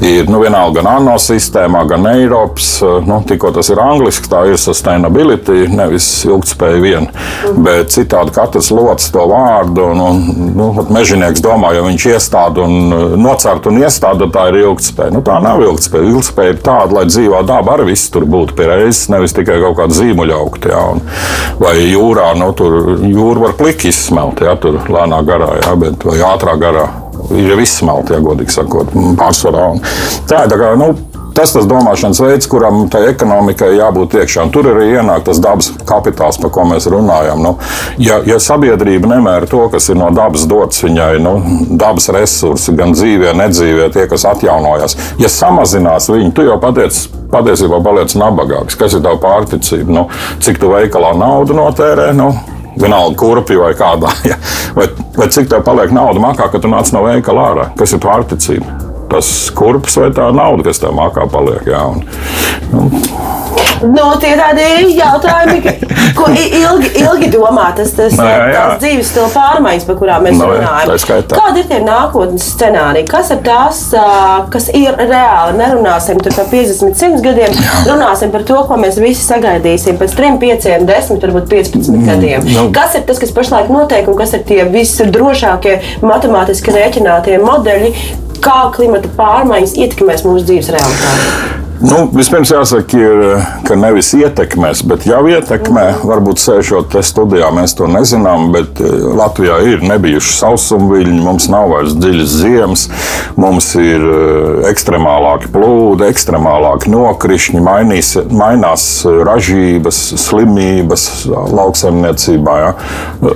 ir 0.01 0.29
nu, 0.29 0.39
vienalga 0.41 0.81
gan 0.81 0.89
ANO 0.95 1.15
sistēmā, 1.21 1.83
gan 1.89 2.05
Eiropas. 2.09 2.69
Eh, 2.81 2.97
nu, 3.05 3.19
tikko 3.27 3.51
tas 3.55 3.69
ir 3.69 3.81
angliski, 3.81 4.29
tā 4.31 4.43
ir 4.49 4.57
sustainability, 4.61 5.67
nevis 5.71 6.07
ilgspēja 6.25 6.81
vien. 6.81 7.07
Mm. 7.11 7.61
Bet 7.65 7.93
citādi 7.93 8.33
katrs 8.35 8.71
locis 8.73 9.11
to 9.13 9.25
vārdu, 9.29 9.91
un, 9.93 10.01
un 10.05 10.53
nu, 10.57 10.69
mežonieks 10.93 11.43
domā, 11.43 11.73
ja 11.77 11.85
viņš 11.85 12.07
iestāda 12.15 12.65
un 12.65 12.95
eh, 12.97 13.05
nocērt 13.21 13.69
un 13.69 13.81
iestāda, 13.83 14.29
tā 14.33 14.47
ir 14.51 14.61
ilgspēja. 14.63 15.13
Nu, 15.13 15.23
tā 15.25 15.37
nav 15.43 15.61
ilgspēja. 15.67 16.09
Ilgspēja 16.15 16.55
ir 16.55 16.63
tāda, 16.65 16.97
lai 16.97 17.05
dzīvā 17.09 17.43
daba 17.47 17.77
arī 17.77 17.91
viss 17.91 18.09
tur 18.13 18.25
būtu 18.29 18.57
pie 18.57 18.71
reizes, 18.71 19.05
nevis 19.13 19.37
tikai 19.37 19.59
kaut 19.61 19.77
kāda 19.83 19.99
zīmuļa 19.99 20.41
augt. 20.41 20.65
Ja, 20.71 20.81
un, 20.95 21.05
vai 21.61 21.77
jūrā, 21.83 22.31
nu, 22.41 22.49
tur 22.57 22.97
jūra 23.05 23.47
var 23.47 23.55
pliki 23.59 23.91
izsmelt, 23.93 24.41
ja 24.41 24.57
tur 24.61 24.81
lēnā 24.89 25.21
garā, 25.27 25.53
ja, 25.61 25.77
bet, 25.79 26.05
vai 26.07 26.17
ātrā 26.25 26.57
garā 26.61 26.89
viss 27.29 27.79
smelts, 27.81 28.11
ja 28.13 28.19
godīgi 28.23 28.57
sakot, 28.57 28.91
pārsvarā. 29.19 29.71
Tā 30.29 30.45
ir 30.45 30.53
tā 30.53 30.59
kā. 30.61 30.75
Nu, 30.79 30.93
Tas 31.31 31.53
ir 31.53 31.61
tas 31.61 31.67
domāšanas 31.69 32.19
veids, 32.19 32.47
kuram 32.51 32.89
tai 32.91 33.05
ekonomikai 33.07 33.69
jābūt 33.77 34.17
iekšā. 34.19 34.43
Un 34.45 34.51
tur 34.51 34.67
arī 34.73 34.89
ienāk 34.97 35.23
tas 35.27 35.39
dabas 35.39 35.69
kapitāls, 35.87 36.39
par 36.41 36.51
ko 36.51 36.65
mēs 36.67 36.89
runājam. 36.91 37.39
Nu, 37.39 37.53
ja, 38.03 38.19
ja 38.27 38.35
sabiedrība 38.41 39.13
nemēra 39.13 39.47
to, 39.47 39.61
kas 39.71 39.87
ir 39.93 39.99
no 40.01 40.09
dabas 40.15 40.43
dots 40.51 40.83
viņai, 40.83 41.13
nu, 41.23 41.33
dabas 41.79 42.09
resursi, 42.11 42.75
gan 42.75 42.91
dzīvē, 42.97 43.31
nedzīvē, 43.45 43.87
tie, 43.95 44.05
kas 44.11 44.27
atjaunojas, 44.27 44.97
ja 45.21 45.31
samazinās 45.31 46.11
viņu, 46.11 46.35
tu 46.35 46.47
jau 46.49 46.59
patiesi 46.61 47.07
patiesībā 47.31 47.79
paliec 47.79 48.11
nabagāks. 48.19 48.75
Kas 48.75 48.97
ir 48.97 49.05
tavs 49.05 49.23
pārticība? 49.23 49.87
Nu, 49.95 50.07
cik 50.43 50.59
tu 50.59 50.73
veikalā 50.73 51.13
naudu 51.15 51.55
notērē? 51.55 52.11
Nu, 52.17 52.33
vienalga 52.79 53.17
kurpī 53.19 53.59
vai 53.59 53.73
kādā. 53.77 54.13
Ja? 54.31 54.37
Vai, 54.75 54.87
vai 55.17 55.27
cik 55.33 55.49
tev 55.51 55.65
paliek 55.67 55.91
nauda 55.95 56.21
makā, 56.23 56.47
kad 56.51 56.63
tu 56.63 56.69
nāc 56.71 56.91
no 56.95 57.03
veikala 57.03 57.47
ārā? 57.51 57.67
Kas 57.79 57.95
ir 57.97 58.03
vārticība? 58.03 58.77
Tas 59.11 59.27
kurps 59.55 59.97
vai 59.99 60.11
tā 60.15 60.29
nauda, 60.35 60.63
kas 60.69 60.79
tev 60.79 60.95
makā 60.95 61.25
paliek? 61.31 61.65
Jā, 61.67 61.81
un, 61.91 62.05
un, 62.77 62.93
Nu, 63.81 64.05
tie 64.21 64.33
tādi 64.39 64.65
jautājumi, 64.97 65.75
ko 66.17 66.27
ilgi, 66.31 66.91
ilgi 67.01 67.29
domā, 67.33 67.69
tas, 67.77 67.93
tas 67.97 68.15
Nē, 68.19 68.27
jā. 68.29 68.51
tās 68.53 68.81
dzīves 68.83 69.09
stila 69.11 69.29
pārmaiņas, 69.33 69.85
par 69.89 69.97
kurām 70.01 70.25
mēs 70.27 70.37
jā, 70.39 70.49
runājam. 70.51 70.93
skaitā. 71.01 71.39
Kādi 71.39 71.63
ir 71.63 71.69
tie 71.71 71.79
nākotnes 71.85 72.47
scenāriji? 72.55 73.07
Kas 73.11 73.31
ir 73.33 73.41
tās, 73.45 73.81
kas 74.53 74.69
ir 74.77 74.97
reāli? 74.99 75.57
Nerunāsim 75.61 76.21
par 76.21 76.35
50, 76.51 76.95
100 77.01 77.23
gadiem, 77.25 77.57
runāsim 77.89 78.31
par 78.33 78.45
to, 78.47 78.59
ko 78.69 78.77
mēs 78.81 78.99
visi 79.01 79.23
sagaidīsim 79.25 79.97
pēc 80.01 80.15
3, 80.17 80.37
5, 80.41 80.69
10, 80.89 81.21
varbūt 81.25 81.49
15 81.51 82.05
gadiem. 82.07 82.45
nu. 82.55 82.67
Kas 82.75 82.95
ir 82.99 83.05
tas, 83.09 83.19
kas 83.21 83.33
pašlaik 83.35 83.71
notiek 83.73 84.07
un 84.11 84.17
kas 84.19 84.35
ir 84.37 84.45
tie 84.47 84.63
visdrošākie 84.71 85.79
matemātiski 86.05 86.73
rēķinātie 86.75 87.39
modeļi? 87.43 87.93
Kā 88.41 88.71
klimata 88.73 89.09
pārmaiņas 89.17 89.75
ietekmēs 89.77 90.23
mūsu 90.25 90.47
dzīves 90.49 90.71
realitāti? 90.73 91.60
Nu, 91.81 92.03
vispirms 92.13 92.51
jāsaka, 92.53 92.97
ir, 92.99 93.21
ka 93.65 93.73
nevis 93.79 94.11
ietekmēs, 94.13 94.83
bet 94.85 95.07
jau 95.09 95.23
ietekmē. 95.31 95.85
Varbūt 96.05 96.41
sēžot 96.41 96.91
te 96.93 97.01
studijā, 97.05 97.47
mēs 97.55 97.73
to 97.77 97.87
nezinām, 97.89 98.51
bet 98.53 98.77
eh, 98.83 98.91
Latvijā 99.17 99.57
ir 99.65 99.81
nebijuši 99.89 100.35
sausumviļņi, 100.37 101.17
mums 101.25 101.47
nav 101.49 101.71
vairs 101.71 101.95
dziļas 101.97 102.35
ziemas, 102.43 102.83
mums 103.41 103.71
ir 103.81 104.05
eh, 104.05 104.67
ekstremālāki 104.69 105.49
plūdi, 105.55 106.05
ekstremālāki 106.11 106.93
nokrišņi, 106.93 107.63
mainīs, 107.65 108.13
mainās 108.29 108.85
ražības, 109.07 110.03
slimības 110.21 111.07
lauksaimniecībā. 111.31 112.59
Ja. 112.61 112.71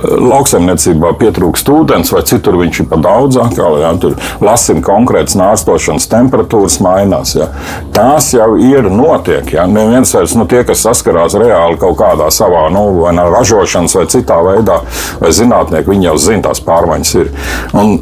Lauksaimniecībā 0.05 1.15
pietrūkst 1.17 1.73
ūdens, 1.73 2.13
vai 2.13 2.21
citur 2.29 2.59
viņš 2.61 2.83
ir 2.83 2.91
pa 2.93 3.01
daudz, 3.01 3.41
ja, 3.57 3.91
tur 4.01 4.13
lasim 4.43 4.85
konkrēts 4.85 5.37
nārstošanas 5.39 6.09
temperatūras 6.13 6.77
mainās. 6.85 7.33
Ja. 7.39 7.49
Tās 7.95 8.34
jau 8.35 8.51
ir 8.59 8.89
notiek. 8.91 9.47
Ja. 9.55 9.65
Neviens 9.69 10.13
vairs 10.15 10.35
nu, 10.37 10.45
tie, 10.49 10.63
kas 10.67 10.83
saskarās 10.85 11.37
reāli 11.39 11.79
kaut 11.81 11.97
kādā 11.99 12.29
savā 12.33 12.67
nu, 12.73 12.85
vai 12.99 13.15
no 13.17 13.27
ražošanas 13.33 13.97
vai 13.99 14.05
citā 14.11 14.39
veidā, 14.45 14.81
vai 15.21 15.33
zinātnieki, 15.35 15.91
viņi 15.93 16.09
jau 16.11 16.17
zina, 16.27 16.47
tās 16.49 16.63
pārmaiņas 16.65 17.13
ir. 17.21 17.31
Un 17.75 17.97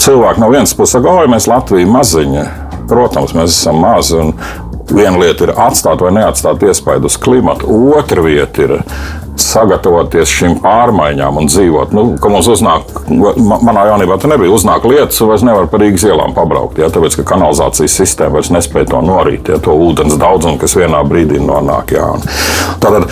cilvēki 0.00 0.44
no 0.44 0.50
vienas 0.52 0.74
puses 0.76 0.96
saka, 0.96 1.20
oi, 1.22 1.30
mēs 1.32 1.48
Latvija 1.50 1.88
maziņa. 1.90 2.46
Protams, 2.90 3.36
mēs 3.36 3.54
esam 3.54 3.82
mazi. 3.82 4.16
un 4.18 4.34
Viena 4.90 5.18
lieta 5.20 5.46
ir 5.46 5.52
atstāt 5.56 6.02
vai 6.02 6.10
neatstāt 6.16 6.62
iespaidu 6.66 7.06
uz 7.10 7.16
klimatu, 7.20 7.70
otra 7.94 8.22
vieta 8.24 8.64
ir 8.64 8.76
sagatavoties 9.40 10.28
šīm 10.28 10.58
pārmaiņām 10.60 11.38
un 11.40 11.48
dzīvot. 11.48 11.94
Nu, 11.96 12.04
mums 12.20 12.48
uznāk, 12.52 12.90
ma- 13.08 13.60
manā 13.64 13.86
jaunībā 13.88 14.18
tā 14.20 14.28
nebija. 14.28 14.52
Uznāk 14.52 14.84
lietas, 14.90 15.20
vairs 15.24 15.44
nevar 15.46 15.68
pa 15.70 15.80
Rīgas 15.80 16.04
ielām 16.10 16.34
pabraukt. 16.36 16.78
Ja, 16.82 16.90
tāpēc, 16.92 17.20
ka 17.20 17.28
kanalizācijas 17.34 17.96
sistēma 18.02 18.38
vairs 18.38 18.52
nespēja 18.52 18.90
to 18.92 19.02
norīt, 19.06 19.48
ja, 19.48 19.58
to 19.62 19.72
ūdens 19.72 20.18
daudzumu, 20.20 20.58
kas 20.60 20.76
vienā 20.76 21.00
brīdī 21.08 21.40
nonāk. 21.40 21.94
Jā. 21.96 22.10
Un 22.18 22.80
Tātad 22.82 23.08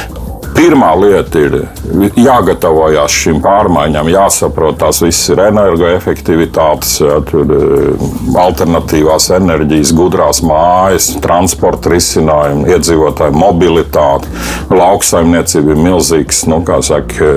Pirmā 0.58 0.88
lieta 0.98 1.38
ir 1.38 1.52
jāgatavojas 2.18 3.14
šīm 3.14 3.36
pārmaiņām, 3.44 4.08
jāsaprot, 4.10 4.80
tās 4.80 4.98
visas 5.04 5.30
ir 5.30 5.42
energoefektivitātes, 5.44 6.96
jā, 7.04 7.20
tur, 7.28 7.52
eh, 7.54 8.08
alternatīvās 8.42 9.28
enerģijas, 9.36 9.92
gudrās 9.94 10.42
mājas, 10.42 11.12
transporta 11.22 11.92
risinājumi, 11.94 12.72
iedzīvotāju 12.74 13.38
mobilitāte, 13.38 14.26
lauksaimniecība 14.74 15.76
ir 15.76 15.84
milzīgs, 15.86 16.42
nu, 16.50 16.58
saka, 16.82 17.30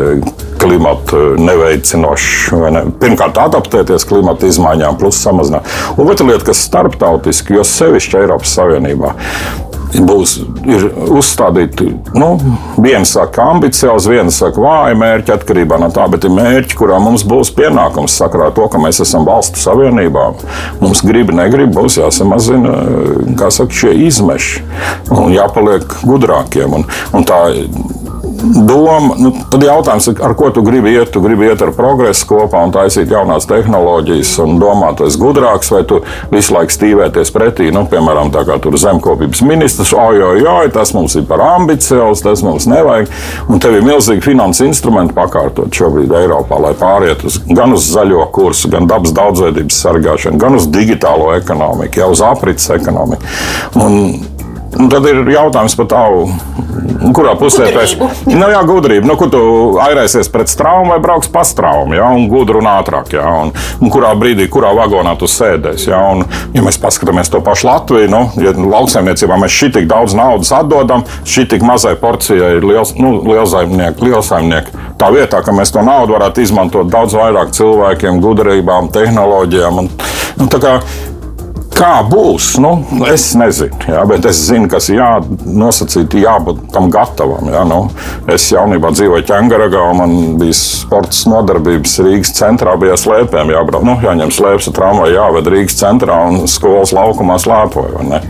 klimata 0.62 1.24
neveicinošs. 1.42 2.52
Ne? 2.74 2.86
Pirmkārt, 3.02 3.40
adaptēties 3.42 4.08
klimata 4.10 4.50
izmaiņām, 4.50 5.00
plus 5.02 5.20
samazināt. 5.24 5.68
Un 5.98 6.12
otra 6.12 6.30
lieta, 6.30 6.52
kas 6.52 6.64
starptautiski, 6.68 7.58
jo 7.58 7.68
sevišķi 7.68 8.24
Eiropas 8.24 8.56
Savienībā 8.60 9.16
būs 10.00 10.38
uzstādīti. 11.12 11.90
Nu, 12.16 12.30
viena 12.82 13.04
saka, 13.08 13.50
ambiciozi, 13.52 14.14
viena 14.14 14.32
saka, 14.34 14.62
vāji 14.64 14.98
mērķi 15.02 15.34
atkarībā 15.36 15.80
no 15.82 15.90
tā, 15.94 16.06
bet 16.12 16.28
ir 16.28 16.34
mērķi, 16.36 16.78
kurā 16.80 17.00
mums 17.04 17.26
būs 17.28 17.52
pienākums 17.58 18.16
sakarā 18.22 18.50
ar 18.50 18.56
to, 18.56 18.68
ka 18.72 18.80
mēs 18.82 19.02
esam 19.04 19.28
valstu 19.28 19.60
savienībā. 19.62 20.28
Mums 20.84 21.04
grib, 21.08 21.34
negrib, 21.36 21.74
būs 21.76 22.00
jāsamazina 22.00 22.76
kā 23.40 23.52
saka, 23.54 23.76
šie 23.82 23.96
izmeši 24.08 24.64
un 25.12 25.36
jāpaliek 25.36 26.00
gudrākiem. 26.08 26.80
Un, 26.80 26.88
un 27.18 27.28
tā, 27.28 27.42
doma, 28.42 29.16
nu, 29.20 29.32
tad 29.52 29.64
jautājums 29.66 30.10
ir, 30.12 30.20
ar 30.26 30.34
ko 30.38 30.50
tu 30.54 30.64
gribi 30.66 30.96
iet? 30.96 31.12
Tu 31.14 31.22
gribi 31.24 31.48
iet 31.50 31.62
ar 31.64 31.74
progresu 31.76 32.28
kopā 32.30 32.64
un 32.66 32.74
taisīt 32.76 33.12
jaunās 33.12 33.48
tehnoloģijas 33.50 34.34
un 34.44 34.60
domāt, 34.62 35.04
esi 35.06 35.20
gudrāks, 35.22 35.72
vai 35.74 35.84
tu 35.88 36.02
visu 36.32 36.56
laiku 36.56 36.76
stīvēties 36.76 37.34
pretī, 37.36 37.70
nu, 37.74 37.86
piemēram, 37.92 38.32
tā 38.34 38.44
kā 38.48 38.58
tur 38.64 38.78
zemkopības 38.80 39.44
ministrs, 39.48 39.94
oi, 39.98 40.70
tas 40.74 40.94
mums 40.98 41.16
ir 41.20 41.28
par 41.30 41.44
ambiciozu, 41.46 42.26
tas 42.26 42.44
mums 42.46 42.68
nevajag. 42.72 43.12
Un 43.52 43.62
tev 43.62 43.78
ir 43.78 43.86
milzīgi 43.86 44.26
finanses 44.26 44.68
instrumenti 44.68 45.16
pakārtot 45.18 45.74
šobrīd 45.76 46.14
Eiropā, 46.22 46.60
lai 46.62 46.74
pāriet 46.78 47.26
uz, 47.28 47.40
gan 47.50 47.76
uz 47.76 47.88
zaļo 47.92 48.26
kursu, 48.36 48.72
gan 48.72 48.90
dabas 48.90 49.14
daudzveidības 49.18 49.82
sargāšanu, 49.86 50.42
gan 50.42 50.58
uz 50.58 50.68
digitālo 50.72 51.32
ekonomiku, 51.38 52.02
jau 52.04 52.12
uz 52.16 52.24
aprits 52.26 52.70
ekonomiku. 52.74 53.34
Un, 53.82 53.98
Un 54.80 54.88
tad 54.92 55.06
ir 55.10 55.20
jautājums 55.28 55.74
par 55.76 55.88
tavu, 55.92 56.28
kurā 57.16 57.34
pusē 57.40 57.68
pēc 57.74 57.96
Gudrību. 58.00 58.36
nu, 58.40 58.48
jā, 58.54 58.62
gudrība. 58.68 59.08
Nu, 59.10 59.18
kur 59.20 59.30
tu 59.32 59.42
aizraisies 59.84 60.30
pret 60.32 60.52
straumu 60.52 60.94
vai 60.94 61.00
brauks 61.04 61.28
pa 61.32 61.44
straumu, 61.48 61.96
ja, 61.98 62.08
un 62.16 62.30
gudri 62.32 62.62
un 62.62 62.70
ātrāk, 62.72 63.12
ja, 63.18 63.26
un, 63.44 63.52
un 63.82 63.92
kurā 63.94 64.14
brīdī, 64.18 64.48
kurā 64.52 64.72
vagonā 64.78 65.18
tu 65.20 65.28
sēdēsi. 65.30 65.90
Ja, 65.92 66.00
un, 66.14 66.24
ja 66.56 66.64
mēs 66.64 66.80
paskatāmies 66.82 67.32
to 67.34 67.44
pašu 67.44 67.68
Latviju, 67.68 68.12
nu, 68.12 68.24
ja 68.42 68.56
lauksaimniecībā 68.56 69.38
mēs 69.44 69.58
šī 69.60 69.72
tik 69.78 69.92
daudz 69.92 70.16
naudas 70.18 70.54
atdodam, 70.56 71.06
šī 71.28 71.48
tik 71.52 71.68
mazai 71.68 71.98
porcijai 72.00 72.56
ir 72.62 72.68
liels, 72.68 72.96
nu, 73.00 73.18
lielsaimnieki, 73.28 74.08
lielsaimnieki. 74.08 74.76
Tā 75.02 75.12
vietā, 75.14 75.44
ka 75.44 75.56
mēs 75.56 75.74
to 75.76 75.84
naudu 75.84 76.16
varētu 76.16 76.46
izmantot 76.46 76.92
daudz 76.92 77.18
vairāk 77.18 77.56
cilvēkiem, 77.58 78.22
gudrībām, 78.24 78.92
tehnoloģijām. 78.94 79.84
Un, 79.84 79.96
un, 80.40 80.52
tā 80.52 80.62
kā, 81.82 81.92
būs? 82.06 82.54
Nu, 82.62 82.74
es 83.10 83.32
nezinu, 83.38 83.78
jā, 83.90 84.02
bet 84.10 84.26
es 84.30 84.40
zinu, 84.48 84.70
kas 84.72 84.90
ir 84.92 85.00
jānosacīt, 85.00 86.16
jābūt 86.22 86.68
tam 86.76 86.90
gatavam. 86.94 87.50
Jā, 87.52 87.64
nu, 87.68 87.80
es 88.32 88.48
jaunībā 88.54 88.94
dzīvoju 88.96 89.26
Čangaragā, 89.30 89.84
un 89.92 90.02
man 90.02 90.16
bija 90.42 90.58
sports 90.58 91.24
nodarbības 91.30 91.98
Rīgas 92.06 92.36
centrā, 92.38 92.76
bija 92.82 92.98
slēpēm 93.00 93.54
jābrauc. 93.56 93.86
Nu, 93.88 93.98
jāņem 94.04 94.34
slēpes 94.36 94.70
ar 94.72 94.78
tramvaju, 94.78 95.18
jāved 95.18 95.52
Rīgas 95.56 95.80
centrā 95.82 96.22
un 96.30 96.46
skolas 96.52 96.94
laukumā 96.96 97.40
slēpoju. 97.42 98.22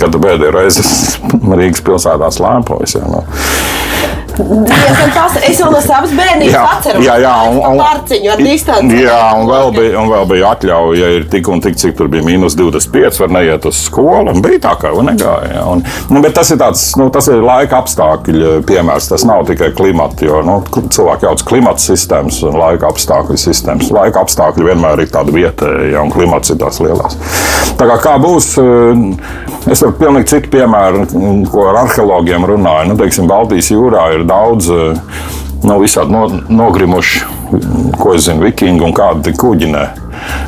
Kad 0.00 0.20
pēdējo 0.24 0.54
reizi 0.56 0.86
Rīgas 1.60 1.84
pilsētā 1.84 2.32
slēpojas. 2.34 2.98
Jā, 2.98 3.08
nu. 3.10 3.24
Es 4.34 5.60
vēl 5.60 5.70
no 5.70 5.80
savas 5.84 6.12
bērnības 6.16 6.56
atceros, 6.58 7.04
jā, 7.04 7.14
jā, 7.22 7.32
un, 7.50 7.58
un, 7.62 7.78
pārciņu 7.78 8.32
ar 8.32 8.40
distanci. 8.42 9.00
Jā, 9.04 9.20
un 9.38 9.46
vēl 9.46 9.70
bija, 9.76 9.92
un 10.00 10.10
vēl 10.10 10.26
bija 10.32 10.50
atļauja, 10.54 11.00
ja 11.00 11.20
ir 11.20 11.26
tik 11.30 11.50
un 11.52 11.62
tik, 11.62 11.76
cik 11.80 11.94
tur 11.98 12.10
bija 12.10 12.24
mīnus 12.26 12.56
25, 12.58 13.20
var 13.22 13.34
neiet 13.36 13.68
uz 13.68 13.78
skolu. 13.86 14.34
Bija 14.44 14.62
tā, 14.66 14.74
ka 14.80 14.90
negāja. 15.06 15.52
Jā, 15.54 15.62
un, 15.70 15.84
nu, 16.10 16.22
bet 16.24 16.34
tas 16.36 16.50
ir 16.50 16.58
tāds, 16.60 16.82
nu, 16.98 17.08
tas 17.14 17.28
ir 17.30 17.44
laika 17.44 17.78
apstākļu 17.82 18.56
piemērs. 18.68 19.10
Tas 19.12 19.26
nav 19.28 19.44
tikai 19.48 19.70
klimata, 19.76 20.26
jo 20.26 20.40
nu, 20.46 20.58
cilvēki 20.82 21.28
jauc 21.28 21.44
klimata 21.46 21.84
sistēmas 21.84 22.40
un 22.48 22.58
laika 22.58 22.90
apstākļu 22.90 23.38
sistēmas. 23.40 23.92
Laika 23.94 24.24
apstākļi 24.24 24.68
vienmēr 24.70 25.04
ir 25.04 25.12
tāda 25.14 25.34
vieta, 25.34 25.70
ja 25.92 26.02
un 26.02 26.12
klimats 26.14 26.50
ir 26.54 26.58
tās 26.62 26.80
lielās. 26.82 27.18
Tā 27.78 27.88
kā, 27.90 27.98
kā 28.02 28.16
būs, 28.22 28.50
es 29.70 29.84
varu 29.84 29.96
pilnīgi 30.00 30.32
citu 30.34 30.52
piemēru, 30.56 31.06
ko 31.52 31.68
ar 31.70 31.82
arheologiem 31.84 32.46
runāju. 32.48 32.90
Nu, 32.90 32.98
teiksim, 32.98 33.28
Baltijas 33.30 33.70
jūrā 33.72 34.08
ir 34.16 34.23
daudz 34.28 34.70
eh, 34.72 34.98
nav 35.64 35.82
visādi 35.84 36.12
no, 36.12 36.26
nogrimuši, 36.52 37.24
ko 38.00 38.14
es 38.16 38.26
zinu, 38.28 38.44
vikingi 38.44 38.84
un 38.84 38.94
kādi 38.96 39.34
kuģinē. 39.38 39.84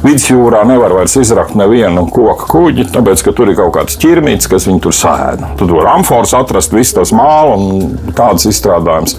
Vidusjūrā 0.04 0.62
nevar 0.68 0.94
vairs 0.96 1.16
izrakt 1.20 1.56
nevienu 1.58 2.06
koku 2.12 2.48
kuģi, 2.50 2.88
tāpēc, 2.94 3.24
ka 3.26 3.34
tur 3.36 3.50
ir 3.50 3.58
kaut 3.58 3.74
kāds 3.76 3.98
ķirmītis, 4.00 4.48
kas 4.50 4.68
viņu 4.68 4.84
tur 4.86 4.96
sēna. 4.96 5.54
Tur 5.60 5.74
var 5.78 5.94
amfors 5.96 6.34
atrast, 6.36 6.74
visu 6.76 6.98
tas 6.98 7.12
mālu 7.16 7.56
un 7.56 8.14
tādas 8.16 8.46
izstrādājumus. 8.50 9.16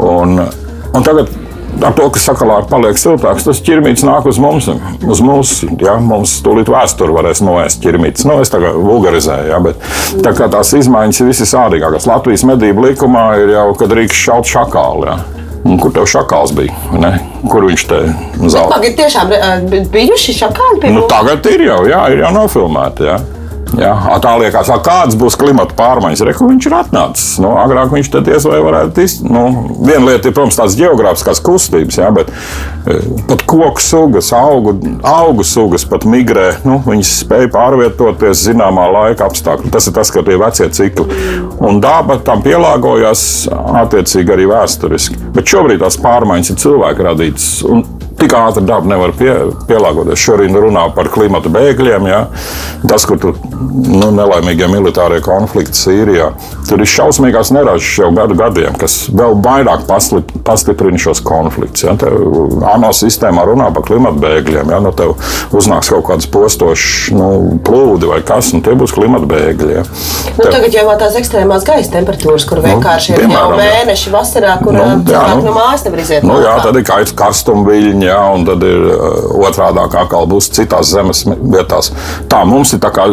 Un, 0.00 0.42
un 0.94 1.06
tagad 1.06 1.30
ar 1.78 1.94
to, 1.96 2.06
ka 2.12 2.20
sakalā 2.22 2.60
paliek 2.70 2.98
siltāks, 3.00 3.46
tas 3.46 3.62
ķirmītis 3.64 4.04
nāk 4.06 4.28
uz 4.30 4.38
mums. 4.42 4.68
Uz 5.06 5.22
mums 5.24 5.54
ja, 5.80 5.96
mums 6.02 6.36
tūlīt 6.44 6.70
vēsture 6.72 7.14
varēs 7.16 7.42
noēst 7.46 7.82
ķirmītis. 7.84 8.26
Nu, 8.28 8.38
es 8.44 8.52
tagad 8.52 8.78
vulgarizēju, 8.78 9.50
ja, 9.52 9.60
bet 9.64 9.80
tā 10.24 10.34
kā 10.36 10.50
tās 10.52 10.72
izmaiņas 10.76 11.22
ir 11.22 11.30
visas 11.30 11.54
sādīgākās. 11.54 12.08
Latvijas 12.10 12.46
medību 12.48 12.90
likumā 12.90 13.26
ir 13.42 13.54
jau, 13.56 13.66
kad 13.80 13.92
drīkst 13.94 14.24
šaut 14.28 14.50
šakāli. 14.50 15.10
Ja. 15.10 15.18
Un 15.60 15.76
kur 15.80 15.92
tev 15.92 16.06
šakāls 16.08 16.54
bija? 16.56 16.72
Ne? 16.96 17.12
Kur 17.50 17.66
viņš 17.68 17.82
te 17.90 17.98
zelta? 18.46 18.78
Tagad 18.78 18.96
tiešām 18.96 19.34
bijuši 19.92 20.36
šakāli? 20.38 20.94
Nu, 20.94 21.04
tagad 21.10 21.44
ir 21.52 21.66
jau, 21.68 21.82
jā, 21.90 22.06
ir 22.14 22.24
jau 22.24 22.32
nofilmēti. 22.38 23.10
Jā. 23.10 23.18
Jā, 23.78 23.92
tā 24.22 24.32
liekas, 24.40 24.70
kādas 24.82 25.16
būs 25.18 25.36
klimata 25.38 25.76
pārmaiņas. 25.78 26.22
Reku, 26.26 26.48
viņš 26.50 26.66
ir 26.66 26.74
atnācis. 26.80 27.26
Nu, 27.42 27.52
agrāk 27.60 27.92
viņš 27.94 28.10
te 28.10 28.22
diez 28.26 28.46
vai 28.48 28.58
varētu 28.64 29.04
izdarīt. 29.04 29.30
Nu, 29.30 29.44
viena 29.86 30.08
lieta 30.08 30.30
ir, 30.30 30.34
protams, 30.34 30.58
tās 30.58 30.76
geogrāfiskās 30.78 31.42
kustības, 31.44 32.00
jā, 32.00 32.08
bet 32.14 32.32
e, 32.32 32.96
pat 33.30 33.44
koku 33.50 33.82
sugas, 33.84 34.32
augu, 34.36 34.74
augu 35.06 35.46
sugas 35.46 35.86
pat 35.88 36.06
migrē. 36.08 36.48
Nu, 36.66 36.80
viņas 36.86 37.14
spēja 37.24 37.52
pārvietoties 37.54 38.44
zināmā 38.48 38.88
laika 38.90 39.28
apstākļā. 39.30 39.70
Tas 39.76 39.86
ir 39.90 39.96
tas, 39.96 40.10
ka 40.14 40.24
tie 40.26 40.40
vecie 40.40 40.70
cikli. 40.74 41.22
Un 41.62 41.80
daba 41.84 42.18
tam 42.26 42.42
pielāgojās 42.46 43.22
attiecīgi 43.84 44.34
arī 44.34 44.50
vēsturiski. 44.50 45.20
Bet 45.36 45.50
šobrīd 45.50 45.84
tās 45.84 46.00
pārmaiņas 46.02 46.54
ir 46.54 46.62
cilvēku 46.64 47.06
radītas. 47.06 47.50
Un 47.70 47.86
tik 48.20 48.34
ātri 48.36 48.64
daba 48.68 48.88
nevar 48.90 49.14
pie, 49.16 49.32
pielāgoties. 49.68 50.20
Šorīt 50.20 50.56
runā 50.56 50.86
par 50.96 51.08
klimata 51.12 51.52
bēgļiem. 51.52 52.08
Ja? 52.10 52.24
Tas, 52.84 53.06
kur 53.08 53.20
tur 53.22 53.38
nu, 53.60 54.10
nelaimīgie 54.14 54.68
militārie 54.70 55.20
konflikti 55.24 55.76
Sīrijā, 55.78 56.30
tur 56.68 56.82
ir 56.82 56.90
šausmīgās 56.90 57.52
neražas 57.54 57.98
jau 58.00 58.10
gadu 58.16 58.36
gadiem, 58.38 58.76
kas 58.80 59.02
vēl 59.12 59.36
vairāk 59.44 59.86
pastiprina 60.46 61.00
šos 61.00 61.22
konfliktus. 61.26 61.84
Ja? 61.86 61.96
ANO 62.72 62.92
sistēmā 62.96 63.44
runā 63.48 63.70
par 63.74 63.84
klimata 63.88 64.20
bēgļiem. 64.22 64.72
Ja? 64.72 64.80
Nu, 64.82 64.92
tev 64.96 65.16
uznāks 65.56 65.90
kaut 65.92 66.06
kāds 66.08 66.28
postošs 66.30 67.10
nu, 67.16 67.30
plūdi 67.66 68.10
vai 68.10 68.20
kas, 68.26 68.52
un 68.56 68.64
tie 68.66 68.76
būs 68.78 68.94
klimata 68.96 69.28
bēgļi. 69.30 69.76
Ja? 69.76 69.84
Nu, 69.84 70.44
tev... 70.44 70.54
Tagad 70.56 70.76
jau 70.76 70.86
ir 70.86 71.00
tās 71.02 71.18
ekstrēmās 71.20 71.66
gaisa 71.68 71.94
temperatūras, 71.94 72.46
kur 72.48 72.62
nu, 72.62 72.68
vienkārši 72.70 73.14
nu, 73.16 73.20
ir 73.22 73.36
jau 73.36 73.46
mēneši 73.58 74.14
vasarā, 74.14 74.56
kur 74.64 74.76
nu, 74.76 74.86
jā, 75.10 75.24
nu, 75.34 75.44
no 75.46 75.54
mājas 75.56 75.86
nevar 75.86 76.04
iziet. 76.04 76.26
Nu, 76.26 76.40
jā, 76.44 76.56
tad 76.64 76.80
ir 76.80 77.14
karstumviļņi 77.20 78.08
ja, 78.08 78.20
un 78.34 78.46
tad 78.48 78.64
ir 78.66 78.86
otrādi 79.40 79.86
kā 79.90 80.24
būs 80.30 80.50
citās 80.54 80.92
zemes 80.92 81.24
vietās. 81.26 81.90
Tā 82.30 82.42
mums 82.48 82.74
ir 82.76 82.82
tā 82.82 82.92
kā 82.94 83.08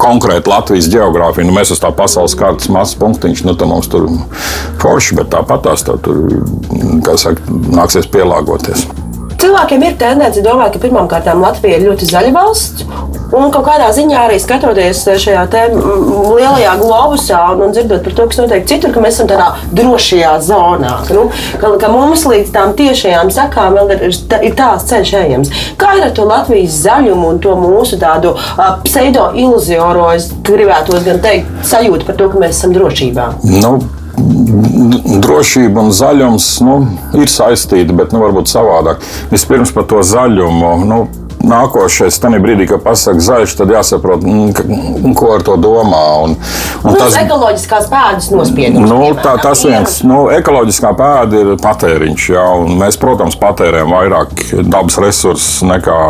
konkrēti 0.00 0.50
Latvijas 0.50 0.90
geogrāfija. 0.92 1.46
Nu, 1.46 1.54
mēs 1.56 1.72
esam 1.72 1.88
tā 1.88 1.94
pasaules 2.02 2.36
kārtas 2.38 2.70
mazs 2.72 2.98
punktiņš, 3.00 3.44
nu, 3.46 3.56
tā 3.58 3.68
mums 3.70 3.90
tur 3.92 4.08
forši, 4.82 5.18
bet 5.20 5.32
tāpat 5.34 5.66
tās 5.68 5.86
tā 5.86 5.98
tur, 6.02 6.22
kā 7.06 7.16
saka, 7.20 7.58
nāksies 7.76 8.08
pielāgoties. 8.12 8.86
Cilvēkiem 9.46 9.82
ir 9.86 9.92
tendence 9.94 10.42
domāt, 10.42 10.74
ka 10.74 10.80
pirmkārt 10.82 11.28
Latvija 11.38 11.76
ir 11.78 11.84
ļoti 11.86 12.06
zaļa 12.10 12.32
valsts. 12.34 12.86
Un 13.36 13.52
kaut 13.54 13.66
kādā 13.68 13.92
ziņā 13.94 14.24
arī 14.26 14.38
skatoties 14.42 15.04
šajā 15.22 15.44
lielajā 15.76 16.72
globusā 16.80 17.38
un, 17.52 17.62
un 17.66 17.74
dzirdot 17.74 18.02
par 18.02 18.16
to, 18.18 18.26
kas 18.30 18.40
notiek 18.40 18.66
citur, 18.66 18.90
ka 18.94 19.02
mēs 19.04 19.18
esam 19.18 19.28
tādā 19.30 19.46
drošajā 19.78 20.32
zonā. 20.48 20.96
Nu, 21.14 21.28
ka, 21.62 21.70
ka 21.82 21.90
mums 21.94 22.24
līdz 22.26 22.50
tām 22.56 22.74
tiešajām 22.78 23.30
sakām 23.34 23.78
vēl 23.78 23.92
ir, 23.94 24.04
ir 24.48 24.56
tās 24.58 24.86
ceļš 24.90 25.12
ejams. 25.20 25.52
Kā 25.78 25.94
ir 25.98 26.08
ar 26.08 26.16
to 26.16 26.26
Latvijas 26.26 26.80
zaļumu 26.86 27.28
un 27.34 27.38
to 27.44 27.54
mūsu 27.60 28.00
tādu 28.02 28.34
uh, 28.34 28.64
pseido-iluzioru, 28.86 30.08
es 30.16 30.32
gribētu 30.46 30.98
gan 31.06 31.22
teikt, 31.22 31.54
sajūtu 31.70 32.10
par 32.10 32.18
to, 32.18 32.32
ka 32.34 32.42
mēs 32.42 32.58
esam 32.58 32.74
drošībā? 32.74 33.30
Nu 33.60 33.76
drošība 34.16 35.86
un 35.86 35.92
zaļums 35.94 36.48
nu, 36.64 36.80
ir 37.20 37.30
saistīti, 37.30 37.94
bet 37.96 38.14
nu, 38.14 38.22
varbūt 38.24 38.50
savādāk. 38.50 39.04
Vispirms 39.32 39.74
par 39.76 39.86
to 39.90 40.02
zaļumu. 40.06 40.72
Nu, 40.88 41.04
nākošais, 41.46 42.16
tad 42.20 42.36
brīdī, 42.42 42.66
kad 42.70 42.82
pasakā 42.84 43.22
zaļš, 43.22 43.54
tad 43.58 43.72
jāsaprot, 43.74 44.24
mm, 44.26 45.12
ko 45.18 45.32
ar 45.36 45.44
to 45.46 45.56
domā. 45.60 46.02
Un, 46.24 46.36
un 46.82 46.88
nu, 46.90 46.94
tas 46.98 47.14
ir 47.14 47.26
ekoloģiskās 47.26 47.90
pēdas 47.92 48.30
nospiedums. 48.32 48.88
Nu, 48.90 49.12
tā, 49.20 49.36
tas 49.42 49.62
viens, 49.66 49.98
nu, 50.06 50.24
ekoloģiskā 50.34 50.92
pēda 50.98 51.42
ir 51.42 51.52
patēriņš, 51.62 52.28
jā, 52.34 52.46
mēs, 52.80 52.98
protams, 53.02 53.38
patērējam 53.42 53.94
vairāk 53.94 54.46
dabas 54.66 54.98
resursus 55.02 55.60
nekā 55.66 56.00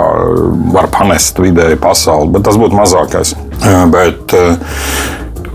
var 0.76 0.90
panest 0.94 1.42
vidēji 1.42 1.80
pasauli, 1.82 2.32
bet 2.36 2.46
tas 2.46 2.58
būtu 2.60 2.78
mazākais. 2.78 3.34
Bet 3.92 4.34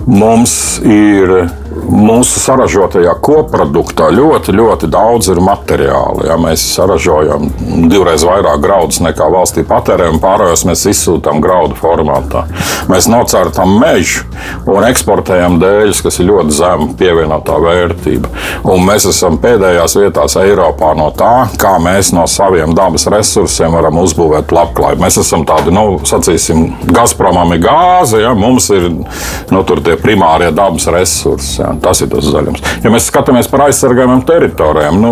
mums 0.10 0.54
ir 0.84 1.52
Mūsu 1.72 2.40
saražotajā 2.42 3.14
koproduktā 3.24 4.10
ļoti, 4.12 4.54
ļoti 4.56 4.88
daudz 4.92 5.30
ir 5.32 5.40
materiāli. 5.44 6.26
Ja 6.28 6.36
mēs 6.40 6.64
saražojam 6.76 7.48
divreiz 7.92 8.26
vairāk 8.28 8.60
graudus 8.64 9.00
nekā 9.04 9.28
valstī 9.32 9.64
patērējam, 9.68 10.20
pārējos 10.24 10.66
mēs 10.68 10.84
izsūtām 10.92 11.40
graudu 11.44 11.78
formātā. 11.80 12.44
Mēs 12.92 13.08
nocērtam 13.12 13.78
mežu 13.80 14.26
un 14.68 14.84
eksportējam 14.88 15.60
dēļus, 15.62 16.02
kas 16.04 16.20
ir 16.20 16.30
ļoti 16.32 16.56
zema 16.58 16.88
pievienotā 17.00 17.56
vērtība. 17.64 18.32
Un 18.72 18.84
mēs 18.88 19.08
esam 19.12 19.40
pēdējās 19.42 19.96
vietās 20.00 20.36
Eiropā 20.42 20.92
no 21.00 21.08
tā, 21.16 21.48
kā 21.62 21.78
mēs 21.84 22.12
no 22.16 22.28
saviem 22.28 22.76
dabas 22.76 23.08
resursiem 23.12 23.78
varam 23.78 24.02
uzbūvēt 24.04 24.52
labklājību. 24.56 25.06
Mēs 25.06 25.22
esam 25.24 25.48
tādi, 25.48 25.72
nu, 25.76 26.02
sacīsim, 26.08 26.68
Gazpromam 26.92 27.56
ir 27.56 27.64
gāze, 27.64 28.20
ja 28.26 28.36
mums 28.38 28.68
ir 28.76 28.90
nu, 28.92 29.64
tie 29.72 29.98
primārie 30.00 30.52
dabas 30.56 30.90
resursi. 30.92 31.61
Ja. 31.62 31.72
Tas 31.82 32.02
ir 32.02 32.10
tas 32.12 32.26
zaļums. 32.26 32.64
Ja 32.84 32.92
mēs 32.94 33.08
skatāmies 33.12 33.50
par 33.52 33.68
aizsargājumiem 33.68 34.24
teritorijām, 34.28 34.98
nu, 35.02 35.12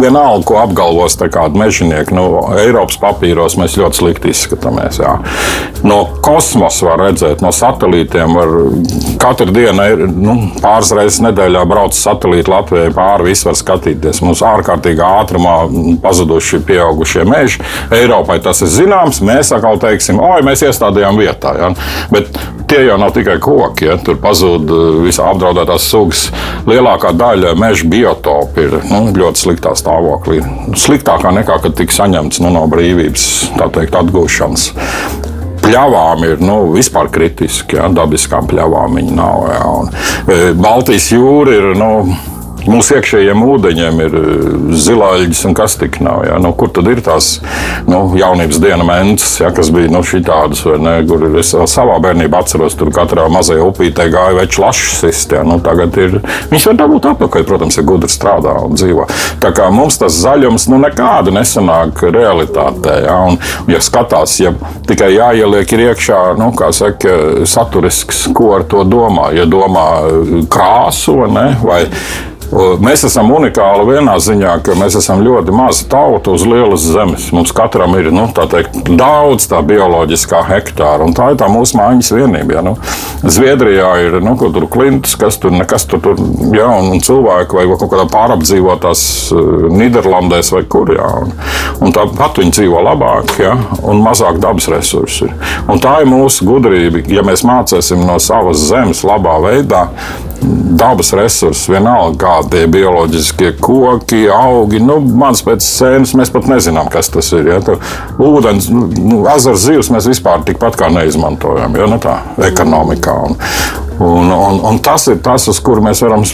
vienalga, 0.00 0.44
ko 0.48 0.58
apgalvos 0.60 1.16
kādi 1.18 1.60
mežonieki, 1.60 2.14
nu, 2.16 2.26
Eiropas 2.60 2.98
papīros 3.00 3.56
mēs 3.60 3.78
ļoti 3.80 4.02
slikti 4.02 4.32
izskatāmies. 4.34 5.00
Jā. 5.02 5.16
No 5.86 6.00
kosmosa 6.24 6.90
var 6.90 7.02
redzēt, 7.06 7.42
no 7.44 7.52
satelītiem 7.54 8.36
var 8.36 8.54
katru 9.20 9.54
dienu, 9.54 9.86
nu, 10.12 10.36
pāris 10.62 10.92
reizes 10.96 11.22
nedēļā 11.24 11.64
brauc 11.68 11.96
satelīti 11.96 12.52
Latvijai 12.52 12.92
pāri, 12.96 13.30
visu 13.30 13.48
var 13.48 13.58
skatīties. 13.58 14.22
Mums 14.24 14.44
ārkārtīgi 14.46 15.04
ātrumā 15.04 15.56
pazuduši 16.04 16.62
pieaugušie 16.68 17.24
meži. 17.28 17.64
Eiropai 17.94 18.38
tas 18.44 18.60
ir 18.64 18.72
zināms, 18.72 19.22
mēs 19.24 19.54
atkal 19.56 19.80
teiksim, 19.82 20.20
oi, 20.20 20.42
mēs 20.46 20.66
iestādījām 20.68 21.18
vietā. 21.20 21.54
Ja? 21.58 21.72
Bet 22.12 22.36
tie 22.68 22.84
jau 22.84 22.98
nav 23.00 23.14
tikai 23.16 23.38
koki, 23.42 23.88
ja? 23.88 23.98
tur 24.04 24.20
pazūd 24.22 24.68
visā 25.06 25.30
apdraudētā 25.32 25.78
dažādas 25.78 25.88
sugas. 25.88 26.32
Lielākā 26.66 27.12
daļa 27.16 27.54
meža 27.58 27.88
biotopu 27.88 28.60
ir 28.60 28.78
nu, 28.90 29.12
ļoti 29.14 29.38
sliktā 29.38 29.74
stāvoklī. 29.74 30.42
Sliktākā 30.76 31.32
nekā, 31.32 31.60
kad 31.62 31.76
tika 31.76 31.92
saņemts 31.92 32.40
nu, 32.40 32.50
no 32.50 32.66
brīvības 32.68 33.52
teikt, 33.58 33.94
atgūšanas 33.94 34.72
pļavām 35.68 36.24
ir 36.28 36.42
nu, 36.42 36.58
vispār 36.74 37.10
kritiski. 37.12 37.78
Ja, 37.78 37.88
dabiskām 37.92 38.48
pļavām 38.50 38.98
viņi 38.98 39.14
nav. 39.18 39.46
Ja, 39.52 39.62
un, 39.68 39.92
e, 40.24 40.40
Baltijas 40.58 41.10
jūra 41.12 41.56
ir. 41.58 41.70
Nu, 41.78 41.92
Mūsu 42.68 42.98
iekšējiem 42.98 43.42
ūdeņiem 43.48 44.00
ir 44.04 44.16
zilāģis 44.76 45.40
un 45.48 45.54
kas 45.56 45.78
tik 45.80 45.98
nav. 46.04 46.24
Ja? 46.28 46.36
Nu, 46.42 46.52
kur 46.58 46.70
tad 46.74 46.88
ir 46.90 47.00
tās 47.04 47.38
nu, 47.88 48.02
jaunības 48.18 48.60
diena 48.60 48.84
mentas, 48.86 49.38
ja? 49.40 49.50
kas 49.54 49.70
bija 49.74 49.90
nu, 49.92 50.02
šī 50.04 50.20
tādas, 50.26 50.60
vai 50.66 50.76
ne? 50.82 50.94
Kur 51.08 51.24
es 51.40 51.54
savā 51.72 51.96
bērnībā 52.04 52.42
atceros, 52.42 52.76
tur 52.78 52.92
katrā 52.94 53.24
mazajā 53.32 53.64
upītē 53.64 54.08
gāja 54.12 54.36
veču 54.36 54.64
lašas. 54.64 55.24
Ja? 55.32 55.42
Nu, 55.48 55.58
tagad 55.64 55.96
ir, 56.00 56.18
viņš 56.52 56.68
var 56.70 56.78
dabūt 56.82 57.10
apakaļ, 57.14 57.46
protams, 57.48 57.80
ja 57.80 57.86
gudri 57.88 58.12
strādā 58.12 58.58
un 58.66 58.76
dzīvo. 58.76 59.08
Tā 59.42 59.52
kā 59.56 59.70
mums 59.72 60.00
tas 60.02 60.20
zaļums 60.20 60.68
nu, 60.72 60.80
nekādu 60.84 61.32
nesanāk 61.34 62.04
realitātē. 62.12 63.00
Ja? 63.06 63.18
Un, 63.32 63.40
ja 63.72 63.80
skatās, 63.84 64.38
ja 64.44 64.52
tikai 64.88 65.14
jāieliek 65.16 65.72
iekšā, 65.78 66.22
nu, 66.38 66.52
kā 66.58 66.72
saka, 66.76 67.44
saturisks, 67.48 68.26
ko 68.36 68.52
ar 68.58 68.68
to 68.68 68.84
domā. 68.88 69.30
Ja 69.36 69.48
domā 69.48 69.88
krāsu 70.52 71.22
ne, 71.32 71.52
vai 71.62 71.84
Mēs 72.48 73.02
esam 73.04 73.28
unikāli 73.34 73.84
vienā 73.90 74.14
ziņā, 74.24 74.54
ka 74.64 74.72
mēs 74.78 74.94
esam 74.96 75.20
ļoti 75.24 75.52
maza 75.52 75.84
tauta 75.92 76.32
uz 76.32 76.46
lielas 76.48 76.86
zemes. 76.88 77.26
Mums 77.34 77.52
katram 77.52 77.92
ir 77.98 78.08
nu, 78.14 78.24
teikt, 78.32 78.78
daudz 78.88 79.48
tā 79.50 79.60
bioloģiskā 79.68 80.40
hektāra, 80.48 81.04
un 81.04 81.12
tā 81.16 81.32
ir 81.32 81.38
tā 81.40 81.50
mūsu 81.52 81.76
mājas 81.76 82.08
vienība. 82.14 82.56
Ja, 82.56 82.62
nu, 82.64 82.74
Zviedrijā 83.28 83.90
ir 84.06 84.18
nu, 84.24 84.32
tur 84.38 84.64
klints, 84.72 85.16
kas 85.20 85.36
tur 85.42 85.52
nekas 85.52 85.84
tur, 85.90 86.00
tur 86.04 86.16
ja, 86.56 86.70
un, 86.72 86.88
un 86.94 87.02
cilvēki 87.04 87.58
vai 87.58 87.66
kaut 87.74 87.90
kādā 87.92 88.06
pārapdzīvotās 88.14 89.02
uh, 89.34 89.68
Nīderlandēs 89.74 90.52
vai 90.54 90.62
kur. 90.70 90.94
Ja, 90.96 91.10
un, 91.20 91.34
un 91.84 91.92
tāpat 91.94 92.40
viņi 92.40 92.54
dzīvo 92.60 92.80
labāk 92.86 93.34
ja, 93.42 93.58
un 93.82 94.00
mazāk 94.04 94.40
dabas 94.40 94.70
resursi. 94.72 95.28
Un 95.68 95.84
tā 95.84 95.98
ir 96.00 96.08
mūsu 96.08 96.48
gudrība. 96.48 97.04
Ja 97.12 97.26
mēs 97.26 97.44
mācīsim 97.44 98.06
no 98.08 98.16
savas 98.22 98.64
zemes 98.70 99.04
labā 99.04 99.36
veidā, 99.44 99.88
dabas 100.78 101.12
resursus, 101.16 101.66
vienalga 101.70 102.18
kādi 102.22 102.54
tie 102.54 102.66
bioloģiskie 102.70 103.52
koki, 103.62 104.24
augi. 104.32 104.80
Nu, 104.84 105.00
Mans 105.18 105.42
pēc 105.46 105.64
sēnes 105.64 106.14
mēs 106.18 106.32
pat 106.34 106.48
nezinām, 106.50 106.90
kas 106.92 107.10
tas 107.14 107.32
ir. 107.36 107.50
Ja? 107.52 107.58
Tā, 107.64 107.78
ūdens, 108.22 108.70
nu, 108.72 109.24
ezers 109.34 109.66
zivs 109.66 109.92
mēs 109.94 110.08
vispār 110.10 110.44
tikpat 110.46 110.78
kā 110.78 110.92
neizmantojam 110.94 111.76
ja? 111.78 111.90
nu, 111.90 112.00
tā, 112.02 112.20
ekonomikā. 112.50 113.16
Un, 113.28 113.38
un, 113.98 114.32
un, 114.32 114.60
un 114.72 114.82
tas 114.84 115.08
ir 115.12 115.22
tas, 115.24 115.48
uz 115.50 115.62
kuru 115.64 115.84
mēs 115.84 116.02
varam 116.04 116.26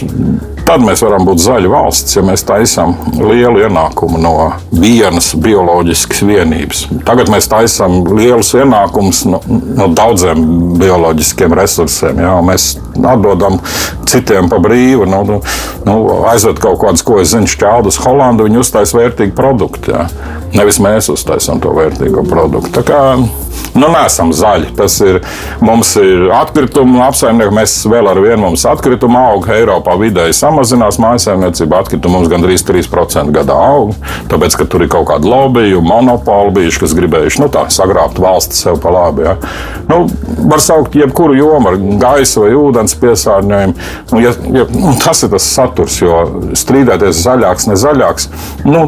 Tad 0.65 0.81
mēs 0.81 1.03
varam 1.05 1.27
būt 1.27 1.43
zaļa 1.43 1.69
valsts, 1.69 2.15
ja 2.17 2.23
mēs 2.25 2.41
taisām 2.45 2.95
lielu 3.19 3.67
ienākumu 3.67 4.17
no 4.17 4.31
vienas 4.73 5.27
bioloģiskas 5.37 6.23
vienības. 6.25 6.81
Tagad 7.05 7.29
mēs 7.29 7.45
taisām 7.51 7.99
lielus 8.09 8.49
ienākumus 8.57 9.21
no, 9.29 9.43
no 9.45 9.91
daudziem 9.93 10.41
bioloģiskiem 10.81 11.53
resursiem. 11.59 12.23
Jā, 12.25 12.33
mēs 12.49 12.71
atdodam 12.97 13.59
citiem 14.09 14.49
pa 14.49 14.57
brīvu. 14.63 15.05
Nu, 15.11 15.21
nu, 15.29 15.39
nu 15.85 15.99
aizved 16.31 16.57
kaut 16.63 16.81
kādus, 16.81 17.05
ko 17.05 17.21
es 17.21 17.35
zinu, 17.35 17.51
šķēldus 17.53 18.01
Holandu, 18.01 18.49
viņi 18.49 18.63
uztais 18.65 18.97
vērtīgu 18.97 19.37
produktu. 19.37 19.93
Jā. 19.93 20.07
Nevis 20.57 20.81
mēs 20.81 21.13
uztaisām 21.13 21.61
to 21.61 21.77
vērtīgo 21.77 22.25
produktu. 22.25 22.73
Tā 22.79 22.87
kā 22.89 23.01
nu, 23.75 23.89
neesam 23.91 24.33
zaļi. 24.35 24.71
Tas 24.77 24.97
ir, 25.05 25.21
mums 25.63 25.93
ir 26.01 26.29
atkritumi 26.35 27.01
apsaimnieki, 27.05 27.54
mēs 27.55 27.75
vēl 27.89 28.09
ar 28.11 28.19
vienu 28.23 28.41
mums 28.43 28.65
atkrituma 28.69 29.25
auga 29.31 29.55
Eiropā 29.55 29.95
vidēji 29.99 30.35
samazinās 30.37 30.99
mājasēmniecība. 31.01 31.81
Atkritumi 31.83 32.17
mums 32.17 32.31
gandrīz 32.31 32.65
3% 32.67 33.33
gadā 33.35 33.55
aug, 33.71 33.95
tāpēc, 34.31 34.57
ka 34.59 34.67
tur 34.69 34.85
ir 34.85 34.91
kaut 34.91 35.07
kāda 35.11 35.29
lobby, 35.29 35.75
monopoli 35.81 36.53
bijuši, 36.59 36.81
kas 36.83 36.95
gribējuši 36.97 37.43
nu, 37.43 37.49
tā, 37.53 37.65
sagrābt 37.73 38.19
valsti 38.21 38.59
sev 38.59 38.79
pa 38.83 38.93
labi. 38.93 39.25
Ja. 39.27 39.35
Nu, 39.89 40.05
var 40.49 40.63
saukt 40.63 40.95
jebkuru 40.97 41.37
jomu 41.37 41.71
ar 41.71 41.79
gaisa 42.01 42.45
vai 42.45 42.53
ūdens 42.57 42.97
piesārņojumu. 43.01 43.77
Nu, 44.11 44.23
ja, 44.23 44.33
ja, 44.55 44.67
nu, 44.73 44.95
tas 45.03 45.23
ir 45.25 45.33
tas 45.33 45.47
saturs, 45.55 45.99
jo 46.01 46.21
strīdēties 46.57 47.23
zaļāks, 47.25 47.69
ne 47.71 47.79
zaļāks, 47.79 48.29
nu, 48.67 48.85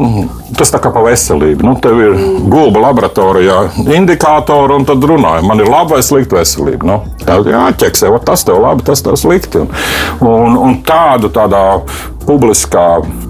tas 0.58 0.72
tā 0.72 0.80
kā 0.82 0.92
pa 0.94 1.02
veselību. 1.06 1.66
Nu, 1.66 1.74
tev 1.82 2.00
ir 2.02 2.16
gulba 2.50 2.88
laboratorijā 2.88 3.60
indikātori 3.96 4.78
un 4.78 4.86
tad 4.88 5.04
runājam, 5.04 5.48
man 5.48 5.62
ir 5.62 5.70
laba 5.70 5.96
vai 5.96 6.04
slikta 6.04 6.40
veselība. 6.40 6.88
Nu, 6.88 6.98
jāķeksē, 7.26 8.10
tas 8.26 8.44
tev 8.46 8.57
labi, 8.62 8.86
tas 8.86 9.02
tev 9.04 9.18
slikti. 9.20 9.64
Un, 9.64 10.28
un, 10.28 10.58
un 10.68 10.78
tādu 10.86 11.30
tādā 11.34 11.64
publiskā 12.28 12.88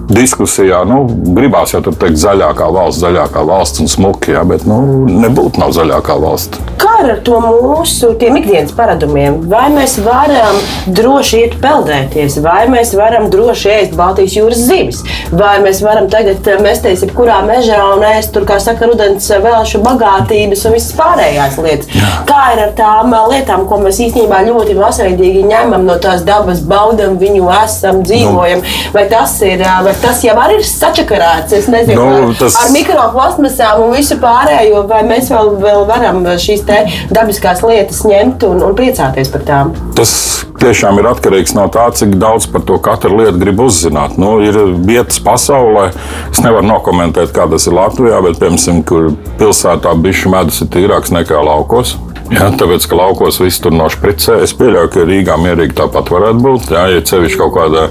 diskusijā, 0.09 0.81
nu, 0.89 1.03
gribās 1.37 1.73
jau 1.75 1.81
teikt, 1.85 2.17
zaļākā 2.19 2.67
valsts, 2.73 3.03
zaļākā 3.03 3.45
valsts 3.45 3.83
un 3.83 3.91
smuki, 3.91 4.33
jā, 4.35 4.43
bet 4.49 4.65
nu, 4.67 4.81
nebūtu 5.07 5.61
nav 5.61 5.73
zaļākā 5.77 6.17
valsts. 6.19 6.61
Kā 6.79 6.95
ar 7.03 7.19
to 7.23 7.37
mūsu 7.43 8.11
ikdienas 8.17 8.73
paradumiem? 8.75 9.37
Vai 9.51 9.67
mēs 9.71 9.97
varam 10.03 10.57
droši 10.95 11.43
iet 11.43 11.55
peldēties, 11.61 12.39
vai 12.43 12.63
mēs 12.71 12.95
varam 12.97 13.29
droši 13.31 13.71
ēst 13.75 13.95
Baltijas 13.99 14.35
jūras 14.35 14.63
zivis, 14.65 15.03
vai 15.31 15.57
mēs 15.63 15.83
varam 15.85 16.09
tagad 16.11 16.47
mesties 16.63 17.05
jebkurā 17.05 17.39
mežā 17.47 17.79
un 17.93 18.03
ēst 18.09 18.33
tur, 18.35 18.47
kā 18.49 18.57
saka, 18.63 18.89
rudens 18.89 19.29
vēlšu 19.29 19.83
bagātības 19.85 20.65
un 20.65 20.75
visas 20.75 20.95
pārējās 20.97 21.59
lietas. 21.61 21.93
Jā. 21.93 22.09
Kā 22.29 22.41
ir 22.55 22.63
ar 22.65 22.73
tām 22.79 23.13
lietām, 23.29 23.67
ko 23.69 23.79
mēs 23.83 24.01
īstenībā 24.07 24.41
ļoti 24.47 24.75
masveidīgi 24.79 25.45
ņemam 25.51 25.85
no 25.87 25.99
tās 26.01 26.25
dabas, 26.27 26.63
baudam 26.65 27.19
viņu, 27.21 27.45
esam, 27.61 28.01
dzīvojam? 28.07 28.65
Nu 28.65 28.88
vai 28.93 29.05
tas, 29.09 29.35
ir, 29.45 29.63
vai 29.85 29.93
tas 30.01 30.23
jau 30.25 30.35
ir 30.53 30.63
sačakarēts. 30.65 31.55
Es 31.59 31.69
nezinu, 31.71 31.99
nu, 31.99 32.33
tas... 32.39 32.57
ar, 32.59 32.71
mikroplasmasām 32.75 33.85
un 33.85 33.95
visu 33.95 34.19
pārējo, 34.21 34.85
vai 34.89 35.03
mēs 35.07 35.31
vēl, 35.33 35.55
vēl 35.61 35.85
varam 35.89 36.23
šīs 36.39 36.65
dabiskās 37.13 37.63
lietas 37.65 38.03
ņemt 38.07 38.45
un, 38.47 38.63
un 38.65 38.77
priecāties 38.77 39.31
par 39.33 39.45
tām. 39.47 39.73
Tas 39.97 40.11
tiešām 40.59 40.99
ir 40.99 41.09
atkarīgs 41.11 41.55
no 41.57 41.67
tā, 41.71 41.87
cik 41.95 42.17
daudz 42.19 42.47
par 42.51 42.63
to 42.67 42.79
katru 42.83 43.21
lietu 43.21 43.39
grib 43.41 43.63
uzzināt. 43.63 44.17
Nu, 44.21 44.37
ir 44.43 44.57
vietas 44.87 45.21
pasaulē, 45.23 45.89
es 46.31 46.43
nevaru 46.43 46.67
nokomentēt, 46.69 47.33
kā 47.35 47.47
tas 47.51 47.67
ir 47.69 47.77
Latvijā, 47.77 48.21
bet, 48.25 48.39
piemēram, 48.41 48.83
kur 48.87 49.11
pilsētā 49.39 49.95
bišu 50.03 50.33
medus 50.33 50.61
ir 50.63 50.71
tīrāks 50.73 51.13
nekā 51.15 51.41
laukos. 51.45 51.97
Jā, 52.29 52.51
tāpēc, 52.53 52.85
ka 52.85 52.97
laukos 52.97 53.39
viss 53.41 53.61
tur 53.63 53.73
nošpricē. 53.73 54.35
Es 54.45 54.51
pieļauju, 54.57 54.89
ka 54.93 55.05
Rīgā 55.07 55.37
mierīgi 55.41 55.73
tāpat 55.79 56.11
varētu 56.13 56.43
būt. 56.43 56.67
Jā, 56.75 56.83
ja 56.93 57.01
cevišķi 57.09 57.39
kaut 57.39 57.55
kādā, 57.55 57.87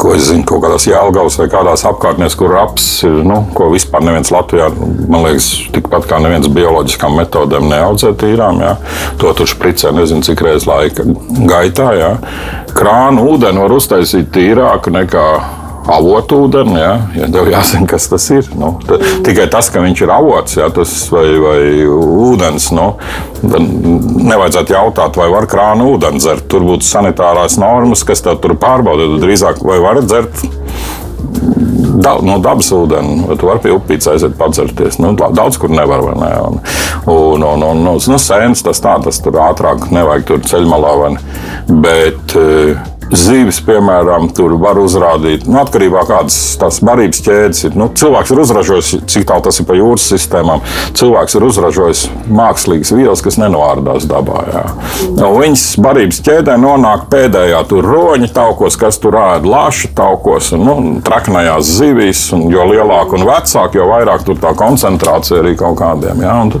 ko 0.00 0.12
es 0.16 0.26
zinu, 0.28 0.44
kaut 0.48 0.60
kādās 0.66 0.84
jēlgavas 0.90 1.38
vai 1.40 1.46
kādās 1.52 1.86
apkārtnēs, 1.88 2.36
kur 2.36 2.52
raps 2.52 2.88
ir, 3.08 3.22
nu, 3.24 3.38
ko 3.56 3.70
vispār 3.72 4.04
neviens 4.04 4.32
Latvijā, 4.34 4.68
man 5.08 5.24
liekas, 5.24 5.48
tikpat 5.72 6.04
kā 6.10 6.20
neviens 6.20 6.50
bioloģiskām 6.52 7.16
metodēm 7.22 7.70
neaudzē 7.72 8.12
tīrām. 8.20 8.60
Jā. 8.60 8.76
To 9.22 9.32
tur 9.38 9.48
špricē 9.48 9.94
nezinu, 9.96 10.26
cik 10.26 10.44
reizes 10.44 10.68
laika 10.68 11.08
gaitā. 11.48 11.88
Jā. 11.96 12.12
Krānu 12.76 13.24
ūdeni 13.32 13.64
var 13.64 13.76
uztaisīt 13.80 14.28
tīrāku 14.36 14.92
nekā 14.92 15.26
avotūdeni, 15.90 16.76
ja, 16.78 16.92
ja 17.16 17.28
tev 17.32 17.50
jāzina, 17.50 17.88
kas 17.90 18.06
tas 18.10 18.28
ir. 18.34 18.48
Nu, 18.58 18.74
ta, 18.86 18.98
tikai 19.26 19.48
tas, 19.52 19.70
ka 19.72 19.82
viņš 19.82 20.04
ir 20.04 20.14
avots 20.14 20.58
ja, 20.58 20.68
tas, 20.74 20.94
vai, 21.12 21.26
vai 21.42 21.60
ūdens, 21.86 22.70
nu, 22.76 22.92
nevajadzētu 23.42 24.76
jautāt, 24.76 25.18
vai 25.18 25.28
var 25.32 25.48
krānu 25.50 25.92
ūdeni 25.96 26.22
dzert. 26.22 26.46
Tur 26.52 26.66
būtu 26.68 26.86
sanitārās 26.86 27.58
normas, 27.60 28.04
kas 28.06 28.24
tev 28.24 28.38
tur 28.42 28.56
pārbauda. 28.60 29.10
Drīzāk, 29.22 29.62
vai 29.66 29.80
var 29.82 30.02
dzert 30.04 30.44
da, 32.02 32.16
no 32.24 32.38
dabas 32.42 32.70
ūdeni, 32.74 33.22
vai 33.28 33.36
tu 33.38 33.48
vari 33.48 33.62
pie 33.64 33.74
upītes 33.74 34.08
aiziet 34.12 34.36
padzerties. 34.38 34.98
Nu, 35.02 35.12
daudz 35.18 35.58
kur 35.60 35.72
nevar. 35.72 36.04
Ne? 36.18 36.30
Un, 36.46 36.62
un, 37.12 37.44
un, 37.46 37.66
un, 37.72 37.84
nu, 37.86 38.18
sēnes 38.20 38.64
tas 38.66 38.82
tā, 38.82 38.96
tas 39.04 39.20
tur 39.22 39.38
ātrāk 39.42 39.88
nevajag 39.94 40.26
tur 40.30 40.42
ceļmalā. 40.52 41.12
Bet, 41.82 42.36
uh, 42.38 42.80
Zīves, 43.12 43.58
piemēram, 43.66 44.30
tur 44.32 44.54
var 44.56 44.78
uzrādīt, 44.80 45.44
nu, 45.44 45.58
atkarībā 45.60 46.00
no 46.00 46.08
kādas 46.08 46.36
tās 46.56 46.78
barības 46.80 47.20
ķēdes 47.26 47.58
ir. 47.68 47.74
Nu, 47.76 47.90
cilvēks 47.92 48.32
ir 48.32 48.40
uzražojis, 48.40 48.92
cik 49.12 49.26
tālu 49.28 49.44
tas 49.44 49.60
ir 49.60 49.66
pa 49.68 49.76
jūras 49.76 50.06
sistēmām, 50.14 50.62
cilvēks 50.96 51.36
ir 51.36 51.44
uzražojis 51.44 52.04
mākslīgas 52.32 52.94
vielas, 52.96 53.20
kas 53.24 53.36
nenovārdās 53.42 54.06
dabā. 54.08 54.44
Jā. 54.48 54.62
Nu, 55.18 55.28
viņas 55.36 55.66
barības 55.84 56.22
ķēdē 56.24 56.56
nonāk 56.62 57.04
pēdējā 57.12 57.60
tur 57.68 57.88
roņa 57.90 58.30
taukos, 58.32 58.78
kas 58.80 58.96
tur 59.02 59.18
ēd 59.20 59.44
lāšu 59.44 59.92
taukos 59.98 60.48
un 60.56 60.64
nu, 60.64 60.78
traknajās 61.04 61.68
zivīs. 61.68 62.24
Un, 62.32 62.46
jo 62.52 62.64
lielāka 62.70 63.18
un 63.18 63.26
vecāka, 63.28 63.76
jo 63.76 63.90
vairāk 63.90 64.24
tur 64.24 64.40
tā 64.40 64.54
koncentrācija 64.56 65.42
arī 65.42 65.52
kaut 65.60 65.76
kādiem. 65.82 66.24
Jā, 66.24 66.38
un, 66.46 66.54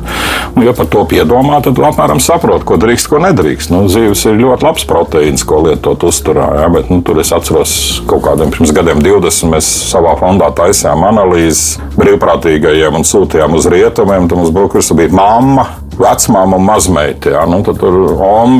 un, 0.52 0.66
ja 0.66 0.76
par 0.76 0.90
to 0.92 1.06
piedomā, 1.08 1.62
tad 1.64 1.80
apmēram 1.80 2.20
saprot, 2.22 2.66
ko 2.68 2.76
drīkst, 2.82 3.08
ko 3.08 3.22
nedrīkst. 3.24 3.72
Nu, 3.72 3.86
zīves 3.92 4.26
ir 4.28 4.40
ļoti 4.42 4.68
labs 4.68 4.86
proteīns, 4.90 5.46
ko 5.48 5.64
lietot 5.64 6.04
uzturā 6.08 6.41
sakarā. 6.42 6.62
Ja, 6.62 6.68
bet, 6.68 6.90
nu, 6.90 7.02
tur 7.02 7.20
es 7.20 7.32
atceros, 7.32 8.02
ka 8.06 8.16
kaut 8.16 8.24
kādiem 8.26 8.52
pirms 8.52 8.72
gadiem, 8.74 9.02
20, 9.02 9.50
mēs 9.52 9.68
savā 9.90 10.14
fondā 10.18 10.50
taisījām 10.54 11.04
analīzes 11.08 11.78
brīvprātīgajiem 11.96 12.98
un 12.98 13.06
sūtījām 13.06 13.54
uz 13.54 13.66
rietumiem. 13.70 14.28
Tad 14.28 14.38
mums 14.38 14.52
brokeris 14.54 14.92
bija 14.96 15.14
mamma. 15.14 15.68
Vecmāma 16.02 16.58
un 16.58 16.66
mazmeita. 16.66 17.32
Ja? 17.36 17.44
Nu, 17.48 17.62
tur 17.66 17.98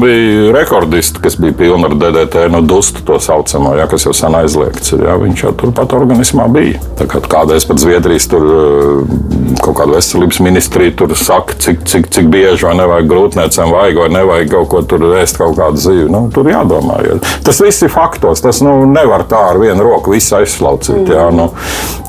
bija 0.02 0.52
rekordists, 0.54 1.20
kas 1.22 1.36
bija 1.40 1.56
pilna 1.58 1.90
ar 1.90 1.96
DDT, 1.98 2.46
nu, 2.52 2.62
dustu 2.66 3.04
to 3.06 3.18
saucamo, 3.20 3.74
ja? 3.78 3.86
kas 3.90 4.06
jau 4.06 4.14
sen 4.16 4.36
aizliegts. 4.38 4.94
Ir, 4.96 5.04
ja? 5.08 5.16
Viņš 5.20 5.44
jau 5.46 5.52
turpat 5.64 5.94
organismā 5.96 6.48
bija. 6.52 6.80
Tā 6.98 7.06
kā 7.10 7.22
kādreiz 7.32 7.66
pat 7.68 7.82
Zviedrijas 7.82 8.28
tur 8.30 8.46
eh, 8.46 9.16
kaut 9.62 9.76
kāda 9.78 9.96
veselības 9.96 10.40
ministrija 10.44 10.94
tur 10.98 11.14
saka, 11.18 11.56
cik, 11.62 11.84
cik, 11.88 12.10
cik 12.14 12.30
bieži 12.32 12.66
vai 12.68 12.76
nevajag 12.78 13.10
grūtniecēm 13.10 13.72
vajag 13.74 14.00
vai 14.02 14.08
nevajag 14.16 14.52
kaut 14.54 14.70
ko 14.72 14.84
tur 14.94 15.06
ēst, 15.20 15.40
kaut 15.40 15.56
kādu 15.58 15.82
zīvi. 15.82 16.08
Nu, 16.12 16.24
tur 16.34 16.48
jādomā. 16.50 17.00
Ja? 17.06 17.18
Tas 17.46 17.60
viss 17.62 17.84
ir 17.84 17.92
faktos. 17.92 18.44
Tas 18.44 18.62
nu, 18.64 18.82
nevar 18.90 19.26
tā 19.30 19.40
ar 19.52 19.60
vienu 19.62 19.84
roku 19.86 20.14
visu 20.16 20.36
aizslaucīt. 20.38 21.10
Ja? 21.12 21.28
Nu, 21.34 21.50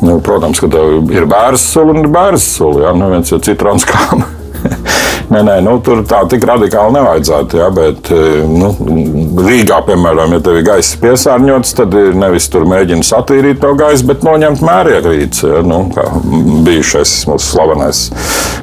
nu, 0.04 0.19
protams, 0.24 0.62
ka 0.63 0.72
tev 0.74 1.12
ir 1.13 1.28
bērns 1.30 1.67
sula 1.74 1.98
un 1.98 2.08
bērns 2.13 2.48
sula. 2.58 2.88
Ja? 2.88 2.96
Nu, 2.98 3.12
viens 3.13 3.34
ir 3.34 3.43
citrons 3.43 3.88
kāma. 3.91 4.42
Nē, 5.34 5.39
nē, 5.47 5.56
nu, 5.65 5.78
tur 5.84 6.04
tā 6.08 6.19
tik 6.30 6.43
radikāli 6.45 6.97
nevajadzētu. 6.97 7.58
Ja, 7.58 7.69
bet 7.73 8.10
e, 8.13 8.19
nu, 8.49 8.69
Rīgā, 9.43 9.80
piemēram, 9.88 10.36
ja 10.36 10.41
tev 10.43 10.60
ir 10.60 10.65
gaisa 10.67 10.99
piesārņots, 11.02 11.73
tad 11.80 11.95
ir 11.97 12.17
nevis 12.17 12.49
tur 12.52 12.67
mēģina 12.69 13.06
satīrīt 13.08 13.62
to 13.63 13.71
gaisu, 13.80 14.06
bet 14.10 14.26
noņemt 14.28 14.63
mēriegrīci. 14.65 15.47
Ja, 15.49 15.62
nu, 15.65 15.80
kā 15.95 16.06
bijušais 16.67 17.15
mūsu 17.30 17.54
slavenais, 17.56 18.04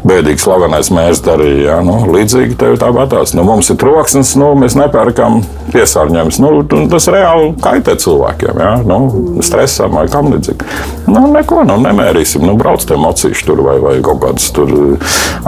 bēdīgi 0.07 0.45
slavenais 0.45 0.93
mērs 0.95 1.25
darīja. 1.27 1.59
Ja, 1.71 1.79
nu, 1.87 1.97
līdzīgi 2.15 2.59
tev 2.61 2.77
tāpatās. 2.83 3.35
Nu, 3.37 3.45
mums 3.49 3.73
ir 3.73 3.81
troksnis, 3.81 4.37
nu, 4.41 4.53
mēs 4.61 4.77
nepērkam 4.79 5.41
piesārņojumus. 5.73 6.41
Nu, 6.45 6.53
tas 6.93 7.09
reāli 7.13 7.51
kaitē 7.65 7.97
cilvēkiem. 8.01 8.63
Ja, 8.63 8.77
nu, 8.87 9.41
stresam 9.47 9.97
vai 9.99 10.07
kam 10.13 10.31
līdzīgi. 10.35 10.71
Nu, 11.11 11.27
neko, 11.35 11.65
nu, 11.69 11.81
nemērīsim. 11.83 12.45
Nu, 12.47 12.55
brauc 12.61 12.85
tie 12.87 12.99
mocīši 13.01 13.49
tur 13.49 13.65
vai, 13.67 13.79
vai 13.83 13.99
kaut 14.05 14.23
kādas 14.25 14.51
tur 14.55 14.73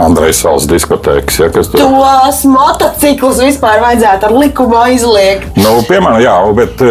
Andrejs 0.01 0.42
Valsts 0.47 0.69
diskotēkas. 0.71 1.39
Ja, 1.39 1.49
tur... 1.53 1.65
Tos 1.73 2.43
motociklus 2.49 3.41
vispār 3.43 3.81
vajadzētu 3.83 4.29
ar 4.29 4.35
likumu 4.37 4.79
aizliegt. 4.83 5.57
Nu, 5.59 5.75
piemēram, 5.87 6.19
jā, 6.23 6.35
bet 6.57 6.83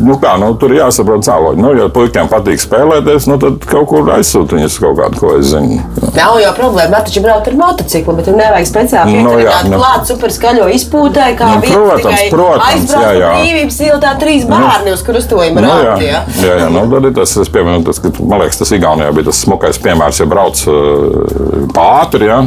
nu, 0.00 0.16
kā, 0.22 0.36
nu, 0.40 0.52
tur 0.60 0.74
jāsaprot 0.76 1.26
cēloņi. 1.26 1.62
Nu, 1.62 1.72
ja 1.78 1.88
puikiem 1.92 2.30
patīk 2.30 2.62
spēlēties, 2.62 3.28
nu, 3.30 3.38
tad 3.42 3.64
kaut 3.70 3.90
kur 3.92 4.10
aizsūt 4.16 4.56
viņus 4.56 4.78
kaut 4.82 4.98
kādu, 5.00 5.20
ko 5.20 5.34
es 5.38 5.50
zinu. 5.52 5.80
Nav 6.16 6.38
jau 6.42 6.52
problēma, 6.56 6.96
bet 6.96 7.10
taču 7.10 7.22
braukt 7.24 7.50
ar 7.50 7.58
motociklu, 7.58 8.16
bet 8.18 8.28
tur 8.28 8.38
nevajag 8.38 8.68
speciāli 8.68 9.20
nu, 9.24 9.34
jā, 9.42 9.56
nu, 9.68 9.78
klāt 9.78 10.08
super 10.10 10.32
skaļo 10.34 10.68
izpūtē, 10.74 11.30
kā 11.38 11.50
nu, 11.54 11.62
protams, 11.66 12.24
protams, 12.32 12.94
jā, 12.94 13.12
jā. 13.18 13.30
brīvības 13.38 13.80
iltā 13.88 14.14
trīs 14.20 14.46
bērni 14.48 14.90
nu, 14.90 14.96
uz 14.96 15.04
krustojuma 15.06 15.64
nu, 15.64 15.70
rādi. 15.70 16.08
Jā, 16.10 16.22
jā, 16.40 16.56
jā 16.64 16.68
nu, 16.74 16.84
tad 16.92 17.08
tas, 17.20 17.34
es 17.42 17.52
piemēram, 17.52 17.84
tas, 17.86 18.00
ka, 18.02 18.12
man 18.20 18.44
liekas, 18.44 18.60
tas 18.62 18.74
Igaunijā 18.76 19.12
bija 19.16 19.30
tas 19.30 19.42
smukais 19.44 19.80
piemērs, 19.82 20.22
ja 20.22 20.28
brauc 20.30 20.62
uh, 20.70 21.68
pāri, 21.76 22.28
ja, 22.30 22.40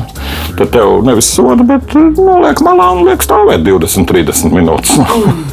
tad 0.58 0.74
tev 0.74 1.00
nevis 1.06 1.30
soda, 1.34 1.66
bet 1.68 1.96
noliek 1.96 2.60
nu, 2.62 2.68
malā 2.68 2.90
un 2.98 3.04
liek 3.08 3.24
stāvēt 3.26 3.66
20, 3.66 4.08
30 4.10 4.54
minūtes. 4.54 4.98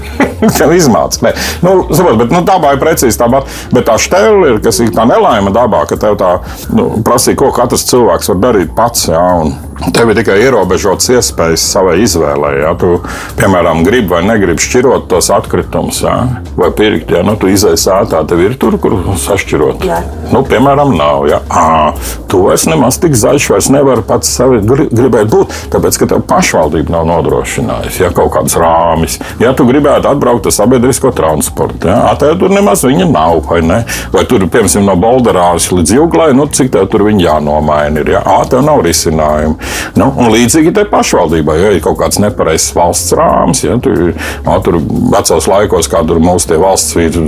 Tev 0.58 0.72
izmācās. 0.72 1.20
Nu, 1.64 1.74
saprot, 1.92 2.18
bet, 2.20 2.32
nu, 2.32 2.42
dabā 2.46 2.74
ir 2.74 2.80
precīzi 2.80 3.18
tāpat. 3.20 3.48
Bet 3.74 3.86
tā 3.88 3.96
stēle 4.00 4.54
ir, 4.54 4.60
kas 4.64 4.80
ir 4.84 4.92
tā 4.96 5.06
nelaime 5.08 5.52
dabā, 5.54 5.84
ka 5.88 5.98
tev 6.00 6.16
tā 6.20 6.30
nu, 6.76 6.90
prasīja, 7.04 7.38
ko 7.40 7.50
katrs 7.56 7.86
cilvēks 7.90 8.32
var 8.32 8.40
darīt 8.44 8.72
pats. 8.76 9.08
Jā, 9.12 9.20
un, 9.44 9.54
Tev 9.80 10.10
ir 10.12 10.18
tikai 10.20 10.36
ierobežotas 10.44 11.08
iespējas 11.14 11.62
savai 11.72 12.02
izvēlei. 12.04 12.58
Ja? 12.60 12.74
Tu, 12.78 12.98
piemēram, 13.38 13.80
gribi 13.86 14.12
vai 14.12 14.20
negribi 14.28 14.60
šķirot 14.60 15.06
tos 15.08 15.30
atkritumus, 15.32 16.02
ja? 16.04 16.18
vai 16.58 16.68
pirkt. 16.76 17.08
Ja? 17.14 17.22
Nu, 17.24 17.32
tu 17.40 17.48
izēji 17.48 17.80
sētā, 17.80 18.20
tev 18.28 18.42
ir 18.44 18.58
tur, 18.60 18.76
kur 18.82 18.98
sašķirot. 19.24 19.86
Jā. 19.88 20.02
Nu, 20.34 20.42
piemēram, 20.46 20.92
nav. 20.98 21.24
Ja? 21.30 21.40
À, 21.48 21.94
tu 22.28 22.42
vairs 22.44 22.66
nemaz 22.68 23.00
tik 23.00 23.16
zaļš, 23.16 23.46
vairs 23.54 23.70
nevari 23.72 24.04
pats 24.06 24.28
sevi 24.36 24.60
gribēt 24.60 25.32
būt, 25.32 25.56
tāpēc, 25.72 26.00
ka 26.02 26.10
tev 26.12 26.26
pašvaldība 26.28 26.98
nav 26.98 27.08
nodrošinājusi 27.08 28.04
ja? 28.04 28.12
kaut 28.14 28.34
kādas 28.36 28.58
rāmis. 28.60 29.16
Ja 29.40 29.54
tu 29.56 29.64
gribētu 29.68 30.12
atbraukt 30.12 30.50
ar 30.50 30.56
sabiedrisko 30.58 31.14
transportu, 31.16 31.88
ja? 31.88 32.12
Tev 32.20 32.36
tur 32.42 32.52
nemaz 32.52 32.84
viņa 32.84 33.08
nav. 33.08 33.40
Vai, 33.48 33.62
ne? 33.64 33.80
vai 34.12 34.26
tur, 34.28 34.44
piemēram, 34.44 34.84
no 34.84 34.94
Bolderāžas 35.00 35.70
līdz 35.72 35.96
Jūglai, 35.96 36.30
nu, 36.36 36.44
cik 36.52 36.68
tev 36.76 36.90
tur 36.92 37.08
viņa 37.08 37.24
jānomaina 37.30 38.04
ir. 38.04 38.14
Ja? 38.18 38.24
À, 38.28 38.42
tev 38.50 38.60
nav 38.66 38.84
risinājumu. 38.84 39.56
Nu, 39.98 40.10
līdzīgi 40.32 40.72
tai 40.76 40.86
pašvaldībai, 40.90 41.56
ja 41.60 41.72
ir 41.74 41.82
kaut 41.84 41.98
kāds 42.00 42.20
nepareizs 42.22 42.70
valsts 42.76 43.14
rāms, 43.16 43.64
ja 43.64 43.76
tur, 43.82 44.12
no, 44.46 44.56
tur 44.64 44.78
vecos 45.12 45.48
laikos, 45.50 45.90
kā 45.90 46.02
tur 46.06 46.22
mūsu 46.22 46.58
valsts 46.60 46.96
vīri 46.96 47.26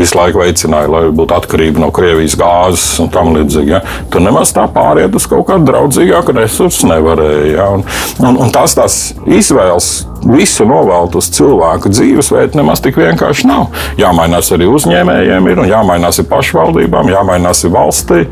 visu 0.00 0.18
laiku 0.18 0.42
veicināja, 0.42 0.90
lai 0.90 1.02
būtu 1.14 1.36
atkarība 1.36 1.82
no 1.82 1.90
Krievijas 1.94 2.36
gāzes 2.40 3.00
un 3.02 3.10
tam 3.12 3.34
līdzīgi. 3.36 3.74
Ja. 3.74 3.82
Tur 4.12 4.24
nemaz 4.24 4.54
tā 4.56 4.66
pāriet 4.72 5.14
uz 5.16 5.26
kaut 5.30 5.48
kādu 5.50 5.70
draudzīgāku 5.70 6.36
resursu 6.36 6.90
nevarēja. 6.90 7.50
Ja. 7.54 7.68
Un, 7.74 7.86
un, 8.24 8.40
un 8.46 8.54
tās 8.54 8.76
tās 8.78 9.00
izvēles 9.26 9.92
visu 10.24 10.66
novēlt 10.68 11.16
uz 11.18 11.30
cilvēku 11.34 11.92
dzīvesveidu 11.92 12.60
nemaz 12.60 12.82
tik 12.84 12.98
vienkārši 13.00 13.48
nav. 13.50 13.68
Jāmainās 14.00 14.50
arī 14.54 14.68
uzņēmējiem, 14.70 15.50
ir, 15.52 15.62
jāmainās 15.72 16.20
arī 16.20 16.30
pašvaldībām, 16.32 17.12
jāmainās 17.12 17.64
arī 17.64 17.74
valstī. 17.76 18.24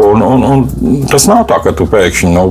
Un, 0.00 0.24
un, 0.24 0.48
un 0.50 1.04
tas 1.10 1.28
nav 1.30 1.46
tā, 1.50 1.60
ka 1.64 1.74
tu 1.76 1.88
pēkšņi 1.90 2.34
nu, 2.34 2.50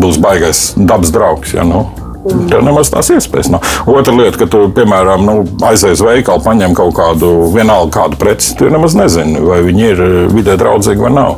būs 0.00 0.22
baigais 0.22 0.72
dabas 0.76 1.14
draugs. 1.14 1.54
Ja, 1.56 1.66
nu. 1.68 1.86
Tev 2.24 2.62
nemaz 2.64 2.88
tās 2.88 3.10
iespējas 3.12 3.50
nav. 3.52 3.64
Otra 3.90 4.14
lieta, 4.16 4.38
ka 4.40 4.46
tu, 4.48 4.62
piemēram, 4.72 5.26
nu, 5.28 5.34
aizies 5.68 6.00
veikalu, 6.00 6.40
paņem 6.44 6.76
kaut 6.76 6.94
kādu, 6.96 7.32
vienalga 7.52 7.92
kādu 7.98 8.16
preci, 8.20 8.54
tu 8.56 8.70
nemaz 8.72 8.96
nezini, 8.96 9.42
vai 9.44 9.58
viņi 9.66 9.84
ir 9.90 10.00
vidē 10.32 10.54
draudzīgi 10.60 11.04
vai 11.04 11.12
nav. 11.12 11.36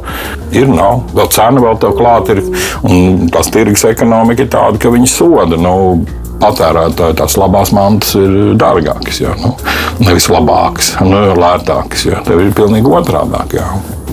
Ir, 0.55 0.71
nav. 0.71 1.03
Vēl 1.17 1.33
cena 1.35 1.65
vēl 1.65 1.81
tev 1.83 1.97
klāt 1.99 2.31
ir, 2.37 2.45
un 2.87 3.27
tās 3.35 3.51
tirgus 3.51 3.83
ekonomika 3.89 4.47
ir 4.47 4.53
tāda, 4.55 4.79
ka 4.79 4.95
viņi 4.95 5.11
soda. 5.11 5.59
Nu, 5.59 5.75
patērētāji 6.43 7.19
tās 7.21 7.37
labās 7.41 7.73
mantas 7.77 8.15
ir 8.19 8.57
dārgākas. 8.61 9.21
Jā, 9.25 9.37
nu, 9.41 9.55
nevis 10.05 10.31
labākas, 10.33 10.95
nu, 11.05 11.23
lētākas. 11.39 12.09
Jā. 12.11 12.25
Tev 12.27 12.43
ir 12.45 12.57
pilnīgi 12.57 12.93
otrādi. 12.93 13.45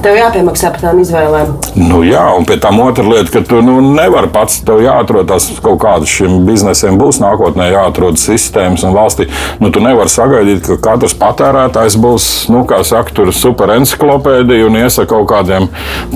Tev 0.03 0.17
jāpiemaksā 0.17 0.73
par 0.73 0.81
tām 0.83 0.97
izvēlēm. 0.99 1.51
Nu, 1.79 2.01
jā, 2.03 2.23
un 2.35 2.43
pie 2.47 2.57
tam 2.59 2.81
otra 2.83 3.05
lieta, 3.07 3.29
ka 3.37 3.41
tu 3.47 3.61
nu, 3.63 3.77
nevari 3.95 4.27
pats, 4.35 4.57
tev 4.67 4.81
jāatrod 4.83 5.29
tās 5.29 5.47
kaut 5.63 5.79
kādas 5.79 6.11
šim 6.11 6.41
biznesam, 6.47 6.97
būs 6.99 7.21
nākotnē 7.23 7.69
jāatrod 7.71 8.19
sistēmas 8.19 8.83
un 8.83 8.91
valstī. 8.97 9.29
Nu, 9.63 9.71
tu 9.71 9.79
nevari 9.83 10.11
sagaidīt, 10.11 10.65
ka 10.67 10.79
katrs 10.89 11.15
patērētājs 11.21 11.95
būs, 12.03 12.27
nu, 12.51 12.65
kā 12.67 12.81
saka, 12.83 13.29
super 13.31 13.71
enciklopēdija 13.77 14.67
un 14.67 14.81
iesaka 14.81 15.13
kaut 15.13 15.29
kādiem 15.31 15.69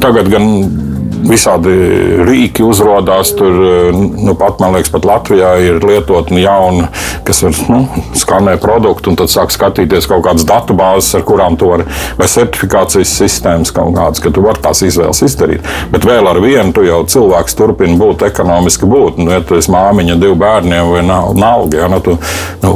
tagad 0.03 0.27
gan 0.35 0.51
visādi 1.27 1.73
rīki 2.27 2.65
uzrādās. 2.65 3.33
Tur 3.37 3.57
nu, 3.93 4.33
pat, 4.37 4.61
man 4.61 4.75
liekas, 4.75 4.91
pat 4.93 5.07
Latvijā 5.07 5.53
ir 5.63 5.81
lietotni 5.83 6.43
jauni, 6.43 6.87
kas 7.27 7.43
var 7.45 7.59
nu, 7.71 7.81
skanēt 8.17 8.61
produktu 8.63 9.11
un 9.11 9.19
tad 9.19 9.31
sāk 9.33 9.53
skatīties 9.53 10.09
kaut 10.09 10.25
kādas 10.27 10.47
datubāzes, 10.47 11.13
ar 11.17 11.25
kurām 11.27 11.57
to 11.59 11.71
var, 11.73 11.85
vai 12.19 12.29
certifikācijas 12.31 13.15
sistēmas 13.21 13.73
kaut 13.75 13.95
kādas, 13.97 14.23
ka 14.23 14.33
tu 14.33 14.45
vari 14.45 14.63
tās 14.63 14.83
izvēles 14.87 15.23
izdarīt. 15.27 15.71
Bet 15.93 16.07
vēl 16.07 16.29
ar 16.29 16.41
vienu 16.43 16.75
tu 16.75 16.85
jau 16.87 17.03
cilvēks 17.07 17.57
turpina 17.57 17.97
būt 17.99 18.27
ekonomiski 18.29 18.89
būt. 18.89 19.21
Nu, 19.21 19.31
ja 19.33 19.43
tu 19.45 19.57
esi 19.59 19.73
māmiņa 19.73 20.19
divu 20.21 20.37
bērniem 20.39 20.93
vai 20.93 21.05
nav, 21.07 21.33
nav 21.37 21.67
ja, 21.73 21.89
nu, 21.91 22.01
tu, 22.03 22.17
nu, 22.63 22.75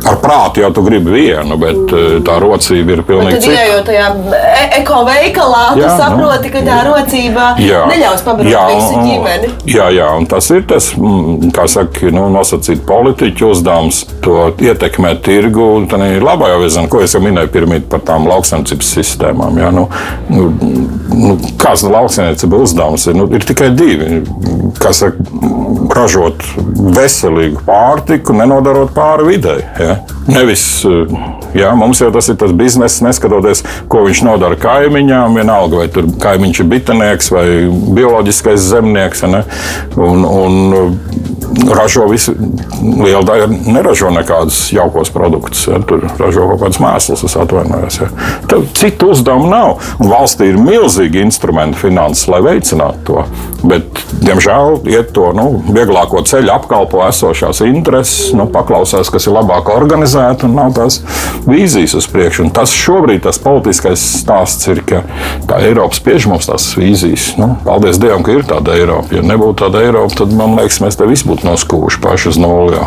Ar 0.00 0.16
prātu 0.20 0.62
jau 0.62 0.70
tu 0.74 0.82
gribi 0.84 1.12
vienu, 1.12 1.56
bet 1.60 1.92
eh, 1.96 2.16
tā 2.24 2.36
rocība 2.40 2.94
ir 2.96 3.02
pilnīgi 3.06 3.40
cita. 3.44 3.52
Jā, 3.52 3.64
jau 3.68 3.80
tajā 3.86 4.06
e 4.40 4.62
ekoveikalā 4.80 5.64
tu 5.74 5.82
jā, 5.82 5.90
saproti, 5.98 6.48
nu, 6.48 6.52
ka 6.54 6.62
tā 6.66 6.78
rocība 6.86 7.46
jā, 7.60 7.82
neļaus 7.90 8.24
pabarot 8.24 8.52
jā, 8.52 8.62
visu 8.70 9.02
ģimeni. 9.04 9.50
Jā, 9.70 9.88
jā, 9.94 10.08
un 10.16 10.28
tas 10.30 10.48
ir 10.54 10.64
tas, 10.70 10.90
mm, 10.96 11.50
kā 11.56 11.66
saka, 11.70 12.12
nu, 12.16 12.26
nosacīt 12.32 12.84
politiķu 12.88 13.50
uzdevums, 13.52 14.02
to 14.24 14.48
ietekmēt 14.62 15.22
tirgu. 15.26 15.68
Tā 15.90 16.00
ir 16.08 16.24
labā 16.24 16.52
jau 16.54 16.62
viena, 16.64 16.86
ko 16.90 17.02
es 17.04 17.16
jau 17.16 17.22
minēju 17.24 17.52
pirmīt 17.52 17.88
par 17.92 18.04
tām 18.08 18.28
lauksaimniecības 18.30 18.94
sistēmām. 18.96 19.60
Jā, 19.60 19.70
nu, 19.74 19.86
nu, 20.32 20.48
nu, 21.12 21.36
kāds 21.60 21.84
lauksaimniecības 21.84 22.66
uzdevums 22.70 23.08
ir? 23.10 23.20
Nu, 23.20 23.28
ir 23.36 23.44
tikai 23.46 23.72
divi. 23.76 24.22
Kā 24.80 24.94
saka, 24.96 25.20
ražot 25.94 26.44
veselīgu 26.96 27.64
pārtiku, 27.66 28.34
nenodarot 28.36 28.94
pāri 28.96 29.28
videi. 29.34 29.60
Ja? 29.90 29.98
Nevis, 30.30 30.64
jā, 31.56 31.70
mums 31.78 32.00
jau 32.02 32.10
tas 32.14 32.28
ir 32.30 32.38
tas 32.40 32.52
bizness, 32.56 33.02
neskatoties, 33.04 33.64
ko 33.90 34.04
viņš 34.06 34.22
nodara 34.26 34.58
kaimiņām, 34.60 35.38
vienalga, 35.40 35.82
vai 35.82 35.88
tur 35.92 36.08
kaimiņš 36.22 36.62
ir 36.62 36.70
bitinieks 36.70 37.32
vai 37.34 37.46
bioloģiskais 37.98 38.68
zemnieks. 38.70 39.24
Ne? 39.30 39.42
Un, 39.98 40.24
un 40.24 40.98
ražo 41.74 42.06
visu, 42.10 42.34
liela 42.80 43.22
daļa 43.26 43.48
neražo 43.66 44.10
nekādus 44.14 44.60
jaukos 44.74 45.10
produktus. 45.14 45.66
Ja? 45.68 45.80
Tur 45.86 46.04
ražo 46.20 46.46
kaut 46.52 46.62
kādas 46.64 46.80
mēslas, 46.82 47.24
es 47.26 47.36
atvainojos. 47.38 48.00
Ja? 48.02 48.10
Tad 48.50 48.68
citu 48.78 49.10
uzdevumu 49.14 49.50
nav. 49.50 49.80
Un 50.00 50.12
valstī 50.12 50.50
ir 50.52 50.60
milzīgi 50.60 51.24
instrumenti 51.24 51.80
finanses, 51.80 52.28
lai 52.30 52.42
veicinātu 52.46 53.02
to. 53.10 53.24
Bet, 53.66 54.02
diemžēl, 54.22 54.80
iet 54.90 55.12
to 55.16 55.30
nu, 55.36 55.48
vieglāko 55.74 56.22
ceļu 56.26 56.54
apkalpo 56.54 57.02
esošās 57.08 57.62
intereses, 57.66 58.30
nu, 58.36 58.46
paklausās, 58.52 59.10
kas 59.12 59.28
ir 59.28 59.36
labāk 59.36 59.68
organizēta 59.80 60.48
un 60.48 60.56
nav 60.58 60.74
tās 60.76 61.00
vīzijas 61.46 61.96
uz 61.98 62.08
priekšu. 62.10 62.46
Un 62.46 62.54
tas 62.54 62.74
šobrīd 62.76 63.24
tas 63.26 63.40
politiskais 63.42 64.04
stāsts 64.20 64.70
ir, 64.72 64.82
ka 64.86 65.02
tā 65.48 65.62
Eiropa 65.66 65.98
spiež 65.98 66.28
mums 66.30 66.50
tās 66.50 66.70
vīzijas. 66.78 67.32
Nu, 67.40 67.52
paldies 67.66 68.00
Dievam, 68.02 68.24
ka 68.26 68.36
ir 68.36 68.46
tāda 68.48 68.76
Eiropa. 68.78 69.16
Ja 69.16 69.24
nebūtu 69.26 69.64
tāda 69.64 69.84
Eiropa, 69.86 70.22
tad 70.22 70.36
man 70.36 70.56
liekas, 70.60 70.82
mēs 70.84 71.00
te 71.00 71.08
visi 71.10 71.28
būtu 71.28 71.48
noskūši 71.48 72.02
paši 72.04 72.32
uz 72.34 72.40
nulli. 72.40 72.86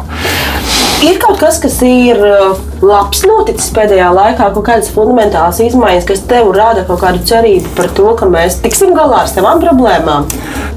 Ir 1.04 1.18
kaut 1.20 1.36
kas, 1.42 1.58
kas 1.60 1.82
ir 1.84 2.20
uh, 2.24 2.54
labs 2.80 3.26
noticis 3.28 3.72
pēdējā 3.76 4.08
laikā, 4.16 4.48
kaut 4.56 4.64
kādas 4.70 4.92
fundamentālas 4.94 5.60
izmaiņas, 5.66 6.08
kas 6.08 6.24
tev 6.30 6.54
rada 6.56 6.86
kaut 6.88 7.02
kādu 7.04 7.24
cerību 7.28 7.74
par 7.76 7.92
to, 7.98 8.08
ka 8.20 8.30
mēs 8.32 8.62
tiksim 8.64 8.94
galā 8.96 9.26
ar 9.26 9.32
savām 9.32 9.60
problēmām. 9.64 10.30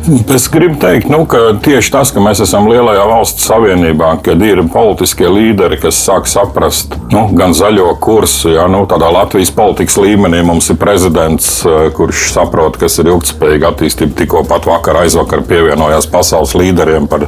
Es 0.06 0.44
gribu 0.50 0.76
teikt, 0.78 1.08
nu, 1.10 1.24
ka 1.26 1.56
tieši 1.62 1.90
tas, 1.90 2.12
ka 2.14 2.22
mēs 2.22 2.38
esam 2.44 2.68
lielajā 2.70 3.06
valsts 3.10 3.46
savienībā, 3.48 4.12
kad 4.22 4.42
ir 4.46 4.60
politiskie 4.70 5.26
līderi, 5.26 5.80
kas 5.82 5.98
sāk 5.98 6.28
saprast 6.30 6.94
nu, 7.10 7.24
gan 7.34 7.54
zaļo 7.58 7.88
kursu, 8.02 8.52
ja 8.54 8.68
nu, 8.70 8.84
tādā 8.86 9.08
Latvijas 9.10 9.50
politikas 9.54 9.98
līmenī 9.98 10.44
mums 10.46 10.70
ir 10.70 10.78
prezidents, 10.78 11.48
eh, 11.66 11.88
kurš 11.96 12.28
saprot, 12.36 12.78
kas 12.78 13.00
ir 13.02 13.10
ilgspējīga 13.10 13.72
attīstība. 13.72 14.14
Tikko 14.22 14.44
pat 14.46 14.68
vakar 14.70 15.00
aizvakar 15.02 15.42
pievienojās 15.48 16.06
pasaules 16.10 16.54
līderiem 16.54 17.10
par, 17.10 17.26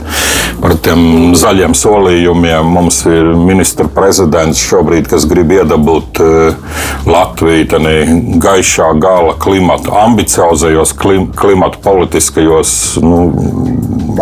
par 0.63 0.77
tiem 0.79 1.35
zaļiem 1.35 1.75
solījumiem. 1.75 2.71
Mums 2.79 2.88
ir 3.09 3.33
ministra 3.37 3.88
prezidents 3.94 4.61
šobrīd, 4.68 5.09
kas 5.11 5.27
grib 5.29 5.53
iedabūt 5.59 6.22
eh, 6.24 6.79
Latviju 7.09 7.68
tādā 7.70 7.94
gaišā 8.42 8.92
gala 9.01 9.35
klimata, 9.40 9.92
ambiciozajos 10.07 10.92
klim, 10.98 11.29
klimata 11.37 11.81
politiskajos 11.85 12.72
nu, 13.03 13.20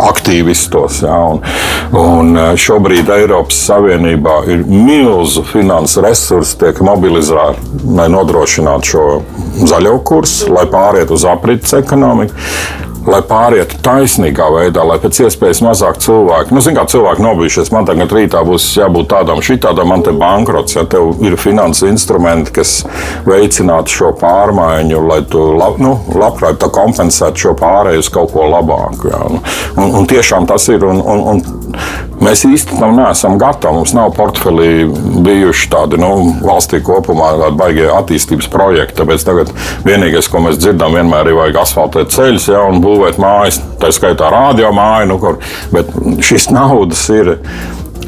aktīvistos. 0.01 1.01
Ja, 1.05 1.17
un, 1.31 1.41
un 1.97 2.33
e, 2.37 2.45
šobrīd 2.59 3.09
Eiropas 3.17 3.59
Savienībā 3.67 4.39
ir 4.51 4.65
milzu 4.69 5.43
finansu 5.47 6.03
resursi, 6.05 6.57
tiek 6.61 6.81
mobilizēti, 6.85 7.85
lai 7.97 8.07
nodrošinātu 8.13 8.91
šo 8.93 9.05
zaļo 9.67 9.97
kursu, 10.07 10.51
lai 10.53 10.67
pāriet 10.71 11.13
uz 11.13 11.25
aprits 11.27 11.73
ekonomiku 11.77 12.35
lai 13.07 13.21
pārietu 13.27 13.81
taisnīgā 13.85 14.49
veidā, 14.53 14.87
lai 14.87 14.99
pēc 15.03 15.23
iespējas 15.27 15.63
mazāk 15.65 16.01
cilvēku, 16.03 16.55
nu, 16.55 16.63
zināmā 16.63 16.87
mērā, 16.87 16.91
cilvēki 16.91 17.23
nobijušies. 17.23 17.71
Man 17.73 17.85
tagad 17.85 18.11
rītā 18.13 18.43
būs 18.45 18.65
jābūt 18.77 19.09
tādam, 19.11 19.41
šitādam, 19.41 19.89
man 19.91 20.03
te 20.03 20.11
bankrots, 20.11 20.75
ja 20.75 20.85
tev 20.85 21.17
ir 21.21 21.37
finanses 21.37 21.89
instrumenti, 21.89 22.53
kas 22.53 22.85
veicinātu 23.25 23.89
šo 23.89 24.13
pārmaiņu, 24.19 25.01
lai 25.07 25.21
tu 25.27 25.53
lab, 25.57 25.79
nu, 25.79 25.97
labprāt 26.13 26.63
kompensētu 26.67 27.37
šo 27.37 27.55
pārēju 27.57 27.99
uz 27.99 28.09
kaut 28.09 28.33
ko 28.33 28.47
labāku. 28.47 29.11
Ja. 29.11 29.23
Un, 29.77 29.95
un 29.95 30.07
tiešām 30.07 30.47
tas 30.47 30.67
ir. 30.69 30.83
Un, 30.87 31.01
un, 31.01 31.23
un 31.27 32.07
mēs 32.23 32.43
īsti 32.47 32.79
tam 32.79 32.95
neesam 32.97 33.37
gatavi. 33.41 33.77
Mums 33.77 33.93
nav 33.95 34.13
portfelī 34.17 34.87
bijuši 35.25 35.69
tādi 35.73 35.99
nu, 36.01 36.09
valstī 36.41 36.79
kopumā 36.85 37.51
baigie 37.57 37.87
attīstības 37.93 38.49
projekti. 38.51 38.97
Tāpēc 39.01 39.25
tagad 39.27 39.53
vienīgais, 39.87 40.29
ko 40.31 40.41
mēs 40.45 40.59
dzirdam, 40.61 40.97
vienmēr 40.97 41.31
ir 41.31 41.37
vajag 41.37 41.61
asfaltēt 41.63 42.13
ceļus 42.15 42.49
ja, 42.51 42.63
būvēt 42.97 43.21
mājas, 43.21 43.61
tā 43.81 43.93
skaitā 43.93 44.31
radio 44.33 44.73
māju, 44.75 45.11
nu, 45.13 45.21
kur, 45.21 45.39
bet 45.73 45.93
šīs 46.25 46.49
naudas 46.53 47.05
ir 47.13 47.37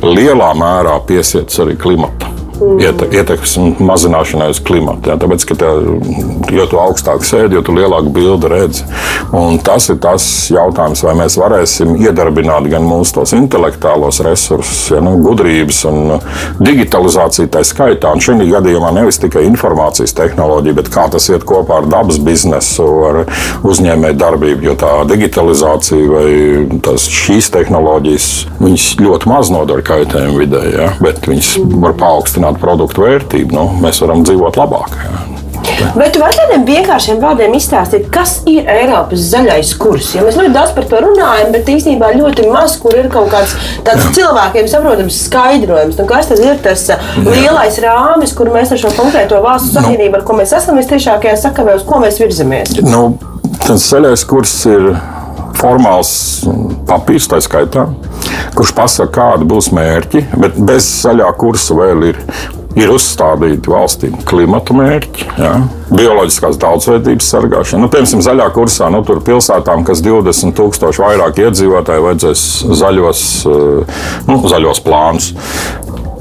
lielā 0.03 0.51
mērā 0.57 0.99
piesietas 1.07 1.61
arī 1.63 1.77
klimatam 1.79 2.38
ietekmes 2.59 3.55
mazināšanai 3.79 4.49
uz 4.53 4.59
klimatu. 4.65 5.11
Jā, 5.11 5.17
tāpēc, 5.21 5.45
ka 5.49 5.57
tā, 5.59 5.71
jo 6.53 6.67
augstāk 6.81 7.25
sēdi, 7.27 7.57
jo 7.57 7.75
lielāku 7.75 8.11
bildi 8.15 8.51
redzi. 8.51 8.85
Un 9.35 9.59
tas 9.63 9.89
ir 9.91 9.99
tas 10.01 10.23
jautājums, 10.51 11.03
vai 11.05 11.15
mēs 11.19 11.37
varēsim 11.39 11.95
iedarbināt 11.99 12.69
gan 12.71 12.85
mūsu 12.87 13.19
tos 13.19 13.33
intelektuālos 13.37 14.21
resursus, 14.25 14.87
ja, 14.93 15.01
nu, 15.03 15.17
gudrības 15.23 15.83
un 15.89 16.15
digitalizāciju 16.59 17.51
tā 17.53 17.63
skaitā. 17.67 18.13
Un 18.13 18.23
šī 18.23 18.49
gadījumā 18.49 18.91
nevis 18.95 19.21
tikai 19.21 19.45
informācijas 19.49 20.15
tehnoloģija, 20.17 20.77
bet 20.79 20.91
kā 20.93 21.07
tas 21.11 21.29
iet 21.31 21.45
kopā 21.47 21.81
ar 21.83 21.89
dabas 21.91 22.19
biznesu, 22.23 22.87
ar 23.09 23.21
uzņēmēju 23.67 24.19
darbību. 24.19 24.69
Jo 24.69 24.75
tā 24.79 24.93
digitalizācija 25.09 26.09
vai 26.09 26.79
tas, 26.85 27.07
šīs 27.09 27.51
tehnoloģijas 27.53 28.29
ļoti 28.99 29.29
maz 29.29 29.51
nodara 29.53 29.83
kaitējumu 29.85 30.41
vidē, 30.41 30.63
ja, 30.73 30.89
bet 31.03 31.27
viņas 31.29 31.53
var 31.79 31.95
paaugstināt 31.99 32.48
paaugstinātu 32.49 32.59
produktu 32.61 33.05
vērtību, 33.05 33.55
nu, 33.55 33.67
mēs 33.81 34.01
varam 34.01 34.23
dzīvot 34.23 34.57
labāk. 34.57 34.95
Jā. 35.79 35.91
Bet 35.95 36.17
vai 36.19 36.29
tādiem 36.35 36.65
vienkāršiem 36.67 37.19
vārdiem 37.21 37.53
izstāstīt, 37.55 38.09
kas 38.11 38.41
ir 38.49 38.67
Eiropas 38.67 39.19
zaļais 39.31 39.71
kurs? 39.79 40.09
Jo 40.15 40.25
mēs 40.25 40.35
ļoti 40.35 40.51
daudz 40.55 40.73
par 40.75 40.87
to 40.89 40.99
runājam, 41.03 41.51
bet 41.53 41.69
īstenībā 41.71 42.09
ļoti 42.15 42.47
maz, 42.51 42.75
kur 42.81 42.95
ir 42.99 43.07
kaut 43.11 43.29
kāds 43.31 43.53
tāds 43.87 44.09
cilvēkiem 44.15 44.67
saprotams 44.71 45.19
skaidrojums. 45.27 45.99
Nu, 45.99 46.07
kas 46.09 46.31
tad 46.31 46.41
ir 46.43 46.59
tas 46.63 46.83
uh, 46.91 47.05
lielais 47.27 47.79
rāmis, 47.83 48.33
kur 48.35 48.51
mēs 48.55 48.73
ar 48.75 48.81
šo 48.81 48.91
konkrēto 48.97 49.39
valstu 49.45 49.71
nu. 49.71 49.77
savienību, 49.77 50.19
ar 50.19 50.27
ko 50.27 50.39
mēs 50.39 50.55
esam 50.59 50.79
visciešākajā 50.79 51.37
sakavē, 51.45 51.77
uz 51.79 51.87
ko 51.87 52.01
mēs 52.03 52.19
virzamies? 52.23 52.75
Nu, 52.83 53.13
tas 53.63 53.87
zaļais 53.93 54.27
kurs 54.27 54.57
ir 54.71 54.91
formāls 55.57 56.11
papīrs, 56.89 57.29
tā 57.31 57.39
skaitā, 57.43 57.87
kurš 58.57 58.75
pasaka, 58.77 59.11
kādi 59.15 59.47
būs 59.49 59.71
mērķi, 59.75 60.25
bet 60.39 60.57
bez 60.69 60.87
zaļā 61.03 61.29
kursa 61.39 61.77
vēl 61.79 62.09
ir. 62.13 62.23
Ir 62.77 62.91
uzstādīti 62.93 63.71
valstīm 63.73 64.13
klimata 64.29 64.75
mērķi, 64.77 65.25
ja, 65.41 65.55
bioloģiskās 65.89 66.59
daudzveidības 66.61 67.29
sargāšana. 67.33 67.81
Nu, 67.81 67.87
piemēram, 67.91 68.21
zaļā 68.23 68.45
kursā 68.53 68.91
nu, 68.93 69.01
tur 69.03 69.23
pilsētām, 69.25 69.81
kas 69.87 70.03
20,000 70.05 71.01
vairāk 71.01 71.41
iedzīvotāji, 71.47 72.03
vajadzēs 72.05 72.43
zaļos, 72.79 73.23
eh, 73.49 74.03
nu, 74.29 74.37
zaļos 74.53 74.83
plānus. 74.85 75.31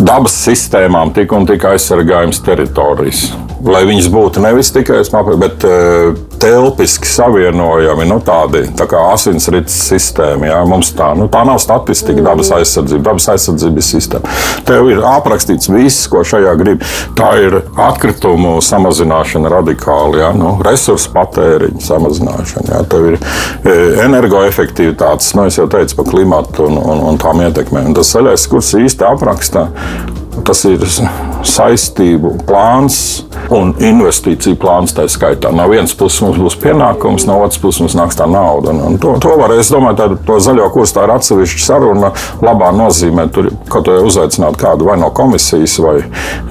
Dabas 0.00 0.40
sistēmām 0.48 1.12
tik 1.14 1.36
un 1.36 1.46
tik 1.46 1.68
aizsargājums 1.68 2.40
teritorijas 2.48 3.28
lai 3.66 3.84
viņas 3.88 4.08
būtu 4.12 4.42
nevis 4.42 4.70
tikai 4.74 5.00
smapi, 5.06 5.36
bet 5.40 5.64
uh, 5.66 6.18
telpiski 6.40 7.08
savienojami, 7.10 8.06
nu, 8.08 8.18
tādi 8.24 8.64
tā 8.78 8.86
kā 8.90 9.00
asinsrites 9.12 9.76
sistēma. 9.88 10.48
Jā. 10.50 10.58
Mums 10.68 10.92
tā, 10.96 11.10
nu, 11.18 11.28
tā 11.32 11.44
nav 11.48 11.60
statistika, 11.62 12.22
dabas 12.24 12.50
aizsardzība, 12.54 13.04
dabas 13.10 13.28
aizsardzības 13.34 13.90
sistēma. 13.94 14.36
Tev 14.68 14.90
ir 14.92 15.02
aprakstīts 15.06 15.70
viss, 15.72 16.08
ko 16.10 16.24
šajā 16.26 16.54
grib. 16.60 16.84
Tā 17.18 17.30
ir 17.42 17.58
atkritumu 17.88 18.58
samazināšana 18.64 19.52
radikāli, 19.52 20.22
jā, 20.22 20.32
nu, 20.38 20.54
resursu 20.64 21.12
patēriņa 21.16 21.84
samazināšana. 21.88 22.74
Jā. 22.74 22.84
Tev 22.92 23.10
ir 23.12 23.18
e, 23.18 23.76
energoefektivitātes, 24.06 25.34
nu, 25.38 25.48
es 25.50 25.58
jau 25.58 25.68
teicu 25.70 26.00
par 26.00 26.12
klimatu 26.12 26.68
un, 26.68 26.78
un, 26.78 27.04
un 27.12 27.20
tām 27.20 27.42
ietekmēm. 27.46 27.94
Tas 27.98 28.14
zaļais 28.14 28.46
kurs 28.52 28.74
īsti 28.78 29.08
apraksta 29.08 29.68
Tas 30.44 30.64
ir 30.64 30.78
saistību 31.46 32.34
plāns 32.48 32.98
un 33.54 33.72
investīciju 33.78 34.58
plāns. 34.60 34.94
Tā 34.96 35.06
skaitā 35.10 35.52
no 35.54 35.66
vienas 35.70 35.94
puses 35.98 36.22
mums 36.24 36.38
būs 36.40 36.58
pienākums, 36.62 37.26
no 37.28 37.38
otras 37.44 37.60
puses 37.62 37.82
mums 37.84 37.96
nāks 37.98 38.18
tā 38.18 38.26
nauda. 38.30 38.72
Un, 38.74 38.82
un 38.92 38.98
to, 39.00 39.14
to 39.22 39.34
var, 39.40 39.54
es 39.56 39.70
domāju, 39.72 39.98
tā, 40.00 40.08
to 40.26 40.38
zaļo 40.42 40.68
kursu 40.74 40.98
tā 40.98 41.06
ir 41.06 41.14
atsevišķa 41.14 41.64
saruna. 41.64 42.12
Labā 42.44 42.70
nozīmē 42.76 43.28
tur 43.34 43.50
kaut 43.70 43.88
ko 43.88 43.98
uzaicināt 44.08 44.58
kādu 44.60 44.88
vai 44.88 44.98
no 45.00 45.10
komisijas, 45.14 45.78
vai, 45.82 45.96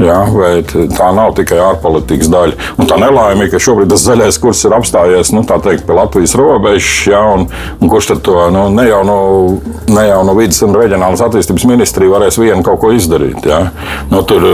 jā, 0.01 0.17
vai 0.33 0.51
tā 0.67 1.11
nav 1.15 1.35
tikai 1.37 1.59
ārpolitikas 1.63 2.31
daļa. 2.33 2.57
Un 2.77 2.89
tā 2.89 2.99
nelaime, 3.01 3.49
ka 3.51 3.61
šobrīd 3.61 3.91
tas 3.93 4.05
zaļais 4.07 4.39
kurs 4.41 4.63
ir 4.67 4.75
apstājies 4.77 5.33
nu, 5.35 5.43
teikt, 5.47 5.85
pie 5.87 5.97
Latvijas 5.97 6.35
robežas, 6.39 6.91
jā, 7.11 7.21
un, 7.35 7.47
un 7.81 7.91
kurš 7.91 8.11
tad 8.13 8.23
to 8.25 8.47
nu, 8.53 8.67
ne 8.73 8.87
jau 8.87 9.03
no, 9.07 9.19
ne 9.91 10.07
jau 10.07 10.21
no 10.27 10.37
vidas 10.37 10.61
un 10.65 10.75
reģionālas 10.77 11.23
attīstības 11.27 11.67
ministrija 11.69 12.13
varēs 12.13 12.39
vienu 12.41 12.63
kaut 12.65 12.81
ko 12.83 12.93
izdarīt. 12.95 13.45
Jā. 13.47 13.67
Nu, 14.11 14.23
tur 14.27 14.45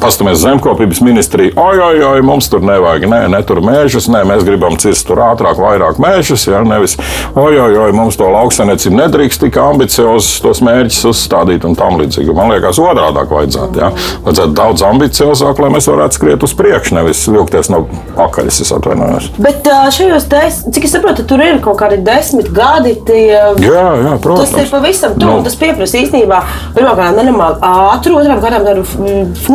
paskatāmies 0.00 0.40
zemkopības 0.42 1.00
ministrija. 1.04 1.54
Oi, 1.60 1.78
oi, 1.78 2.02
oi, 2.06 2.22
mums 2.26 2.48
tur 2.52 2.64
nevajag, 2.64 3.06
nē, 3.10 3.20
ne 3.32 3.40
tur 3.46 3.62
mēžus, 3.64 4.08
nē, 4.12 4.22
mēs 4.28 4.44
gribam 4.46 4.76
cirst 4.80 5.06
tur 5.08 5.20
ātrāk, 5.24 5.60
vairāk 5.60 6.00
mēžus. 6.02 6.46
Ja, 6.50 6.62
nevis, 6.66 6.96
oi, 7.34 7.54
oi, 7.58 7.76
oi, 7.86 7.90
mums 7.96 8.18
to 8.20 8.28
lauksainiecību 8.30 9.00
nedrīkst 9.00 9.44
tik 9.44 9.58
ambiciozus 9.60 10.40
tos 10.44 10.62
mērķus 10.64 11.02
uzstādīt 11.12 11.66
un 11.68 11.76
tam 11.78 11.98
līdzīgi. 12.00 12.34
Man 12.36 12.52
liekas, 12.54 12.80
otrādi 12.82 13.26
vajadzētu. 13.30 13.80
Ja. 13.80 13.90
Vajadzētu 14.24 14.56
daudz 14.56 14.84
ambiciozāk, 14.86 15.60
lai 15.62 15.72
mēs 15.74 15.88
varētu 15.90 16.18
skriet 16.18 16.46
uz 16.46 16.54
priekšu, 16.56 16.96
nevis 16.98 17.22
vilkties 17.30 17.70
no 17.72 17.84
pakaļas. 18.18 18.60
Es 18.64 18.72
atvainojos. 18.74 19.30
Bet 19.40 19.68
šajos, 19.96 20.26
des, 20.30 20.60
cik 20.74 20.86
es 20.88 20.94
saprotu, 20.96 21.24
tur 21.28 21.42
ir 21.44 21.60
kaut 21.64 21.78
kādi 21.80 22.00
desmit 22.04 22.50
gadi. 22.54 22.96
Tie, 23.06 23.22
jā, 23.30 23.86
jā, 24.04 24.16
protams. 24.22 24.52
Tas 24.52 24.66
ir 24.66 24.72
pavisam 24.72 25.16
tuvu. 25.16 25.38
Nu. 25.40 25.46
Tas 25.46 25.56
pieprasa 25.60 26.00
īstenībā 26.00 26.40
pirmkārt 26.76 27.16
nenormāli 27.18 27.60
ātru, 27.70 28.18
otrām 28.20 28.42
kārtām 28.42 28.66
tādu 28.66 28.84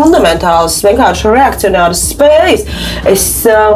fundamentālas, 0.06 0.78
vienkārši 0.86 1.34
reakcionāras 1.34 2.04
spējas. 2.12 2.66
Es, 3.10 3.26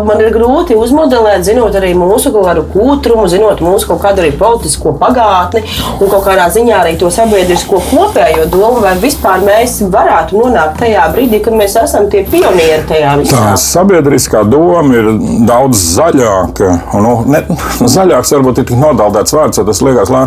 man 0.05 0.21
ir 0.21 0.31
grūti 0.33 0.77
uzmodelēt, 0.79 1.45
zinot 1.47 1.75
arī 1.77 1.91
mūsu 1.97 2.31
kaut 2.35 2.47
kādu 2.49 2.65
kūtrumu, 2.73 3.27
zinot 3.31 3.63
mūsu 3.65 3.89
kaut 3.89 4.03
kādu 4.05 4.23
arī 4.23 4.31
politisko 4.37 4.93
pagātni 5.01 5.63
un 5.99 6.11
kaut 6.11 6.25
kādā 6.27 6.47
ziņā 6.53 6.81
arī 6.83 6.95
to 7.01 7.11
sabiedrisko 7.13 7.81
kopējo 7.89 8.47
domu, 8.51 8.83
vai 8.83 8.95
vispār 9.01 9.43
mēs 9.45 9.79
varētu 9.91 10.39
nonākt 10.39 10.79
tajā 10.83 11.07
brīdī, 11.15 11.41
kad 11.45 11.57
mēs 11.57 11.77
esam 11.81 12.09
tie 12.11 12.23
pionieri 12.29 12.85
tajā 12.89 13.15
visā. 13.21 13.39
Tā 13.39 13.55
sabiedriskā 13.63 14.43
doma 14.49 14.99
ir 14.99 15.09
daudz 15.49 15.81
zaļāka. 15.97 16.71
Nu, 16.99 17.15
ne, 17.29 17.43
zaļāks 17.81 18.35
varbūt 18.37 18.61
ir 18.61 18.69
tik 18.69 18.79
nodaldēts 18.79 19.35
vārds, 19.35 19.61
tas 19.69 19.83
liekas, 19.85 20.11
ka 20.11 20.25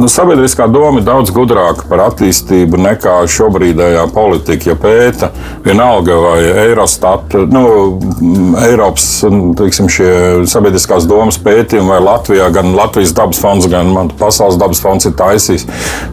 nu, 0.00 0.10
sabiedriskā 0.10 0.68
doma 0.72 1.00
ir 1.00 1.08
daudz 1.08 1.32
gudrāka 1.34 1.88
par 1.90 2.06
attīstību 2.08 2.80
nekā 2.88 3.20
šobrīdējā 3.30 4.08
politika. 4.14 4.72
Ja 4.72 4.78
pēta 4.80 5.30
vienalga 5.64 6.16
vai 6.20 6.38
Eurostat, 6.66 7.34
nu, 7.50 7.64
Eiropas 8.64 9.06
teiksim, 9.58 9.88
sabiedriskās 10.50 11.08
domas 11.10 11.38
pētījumi 11.42 11.94
vai 11.94 12.00
Latvijā, 12.04 12.50
gan 12.54 12.74
Latvijas 12.76 13.14
dabas 13.16 13.40
fonds, 13.42 13.68
gan 13.70 14.12
Pasaules 14.20 14.60
dabas 14.60 14.82
fonds 14.84 15.08
ir 15.08 15.16
taisījis. 15.18 15.66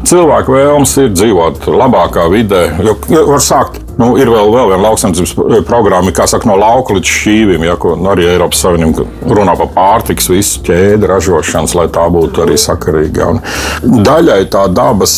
Cilvēku 0.07 0.57
vēlms 0.57 0.97
ir 1.03 1.13
dzīvot 1.15 1.69
labākā 1.71 2.27
vidē, 2.31 2.67
jo 2.85 2.97
var 3.29 3.43
sākt 3.43 3.81
Nu, 4.01 4.15
ir 4.17 4.29
vēl, 4.31 4.49
vēl 4.49 4.71
viena 4.71 4.81
lauksaimniecības 4.87 5.31
eh, 5.37 5.59
programma, 5.67 6.13
kā 6.15 6.25
saka, 6.29 6.47
no 6.49 6.55
lauka 6.57 6.95
līdz 6.95 7.11
šīvim, 7.21 7.65
ja, 7.67 7.75
ko 7.77 7.93
arī 8.09 8.25
Eiropas 8.31 8.63
Savienība 8.63 9.05
runā 9.29 9.53
par 9.59 9.69
pārtiks, 9.75 10.29
visu 10.31 10.63
ķēdi 10.65 11.09
ražošanas, 11.11 11.75
lai 11.77 11.85
tā 11.93 12.07
būtu 12.09 12.41
arī 12.45 12.57
sakarīga. 12.57 13.29
Un 13.35 14.01
daļai 14.01 14.39
tā 14.53 14.65
dabas 14.73 15.13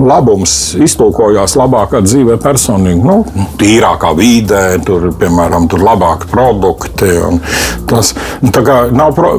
labums 0.00 0.54
iztulkojās 0.80 1.56
labākā 1.60 2.00
dzīvē 2.06 2.38
personīgi, 2.40 3.04
nu, 3.04 3.18
tīrākā 3.60 4.14
vidē, 4.16 4.62
tur, 4.86 5.10
piemēram, 5.20 5.68
tur 5.68 5.84
labāki 5.84 6.30
produkti. 6.32 7.12
Tas, 7.90 8.14
nu, 8.40 8.54
tā 8.54 8.64
kā 8.64 8.78
nav 8.94 9.12
pro, 9.18 9.34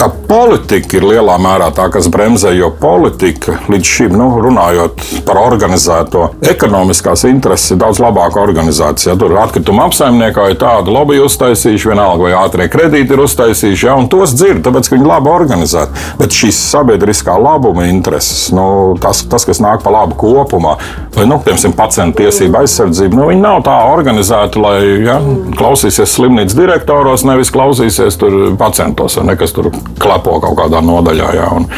tā 0.00 0.10
politika 0.26 0.98
ir 0.98 1.06
lielā 1.12 1.38
mērā 1.42 1.70
tā, 1.76 1.86
kas 1.94 2.10
bremzē, 2.10 2.56
jo 2.58 2.72
politika 2.80 3.60
līdz 3.70 3.94
šim, 3.94 4.18
nu, 4.18 4.32
runājot 4.42 5.06
par 5.28 5.38
organizēto 5.44 6.32
ekonomiskās 6.50 7.22
intereses, 7.30 7.70
ir 7.76 7.82
daudz 7.84 8.02
labāk 8.02 8.15
labāka 8.16 8.40
organizācija. 8.40 9.16
Tur 9.20 9.34
atkrituma 9.40 9.86
apsaimniekāji 9.90 10.58
tādu 10.60 10.94
lobby 10.94 11.20
uztaisījuši, 11.24 11.90
vienalga 11.92 12.26
vai 12.26 12.32
ātrie 12.38 12.68
kredīti 12.72 13.14
ir 13.14 13.22
uztaisījuši, 13.24 13.88
ja, 13.88 13.96
un 13.98 14.08
tos 14.12 14.34
dzird, 14.36 14.62
tāpēc, 14.66 14.88
ka 14.88 14.96
viņi 14.96 15.10
labi 15.10 15.32
organizēti. 15.32 16.04
Bet 16.20 16.36
šīs 16.36 16.58
sabiedriskā 16.72 17.36
labuma 17.40 17.86
intereses, 17.90 18.48
nu, 18.56 18.96
tas, 19.02 19.22
tas, 19.30 19.46
kas 19.48 19.60
nāk 19.62 19.84
pa 19.84 19.92
labu 19.92 20.16
kopumā, 20.20 20.76
vai, 21.16 21.26
nu, 21.28 21.38
piemēram, 21.44 21.76
pacientu 21.76 22.22
tiesību 22.22 22.60
aizsardzību, 22.62 23.18
nu, 23.18 23.28
viņi 23.32 23.44
nav 23.44 23.62
tā 23.66 23.76
organizēti, 23.92 24.62
lai 24.62 24.78
ja, 25.04 25.18
klausīsies 25.58 26.16
slimnīcas 26.16 26.56
direktoros, 26.56 27.26
nevis 27.28 27.52
klausīsies 27.54 28.18
pacientos, 28.60 29.18
ne, 29.26 29.36
kas 29.38 29.54
tur 29.56 29.70
klepo 30.00 30.38
kaut 30.44 30.58
kādā 30.62 30.82
nodaļā. 30.84 31.30
Ja, 31.36 31.50
un, 31.56 31.68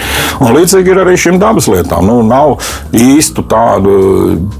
un 0.45 0.55
līdzīgi 0.55 0.93
ir 0.93 1.03
arī 1.03 1.17
šīm 1.19 1.41
dabas 1.43 1.69
lietām. 1.71 2.07
Nu, 2.09 2.21
nav 2.27 2.59
īstu 2.95 3.43
tādu 3.49 3.95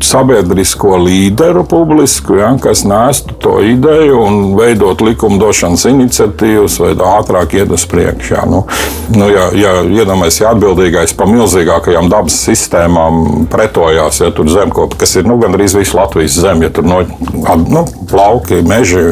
sabiedrisko 0.05 0.97
līderu, 1.03 1.65
publisku, 1.69 2.35
ja, 2.35 2.57
kas 2.63 2.85
nestu 2.85 3.35
to 3.43 3.59
ideju 3.63 4.21
un 4.23 4.39
veidot 4.57 5.01
likumdošanas 5.05 5.85
iniciatīvas, 5.91 6.79
vai 6.83 6.93
ātrāk 6.97 7.59
iet 7.59 7.73
uz 7.75 7.85
priekšu. 7.89 8.35
Ja. 8.35 8.45
Nu, 8.49 8.63
nu, 9.15 9.29
ja, 9.33 9.49
ja 9.57 9.75
iedomājamies, 9.85 10.41
ja 10.41 10.53
atbildīgais 10.55 11.15
par 11.19 11.31
milzīgākajām 11.33 12.09
dabas 12.13 12.39
sistēmām 12.47 13.47
pretojās, 13.53 14.23
ja 14.25 14.31
tur 14.35 14.49
zemkopi, 14.53 14.99
kas 15.03 15.17
ir 15.21 15.29
nu, 15.29 15.39
gandrīz 15.43 15.77
visu 15.77 15.99
Latvijas 15.99 16.39
zemi, 16.41 16.67
ja 16.69 16.73
tur 16.75 16.89
no, 16.89 17.03
nu, 17.69 17.85
lauki, 18.13 18.63
meži, 18.67 19.05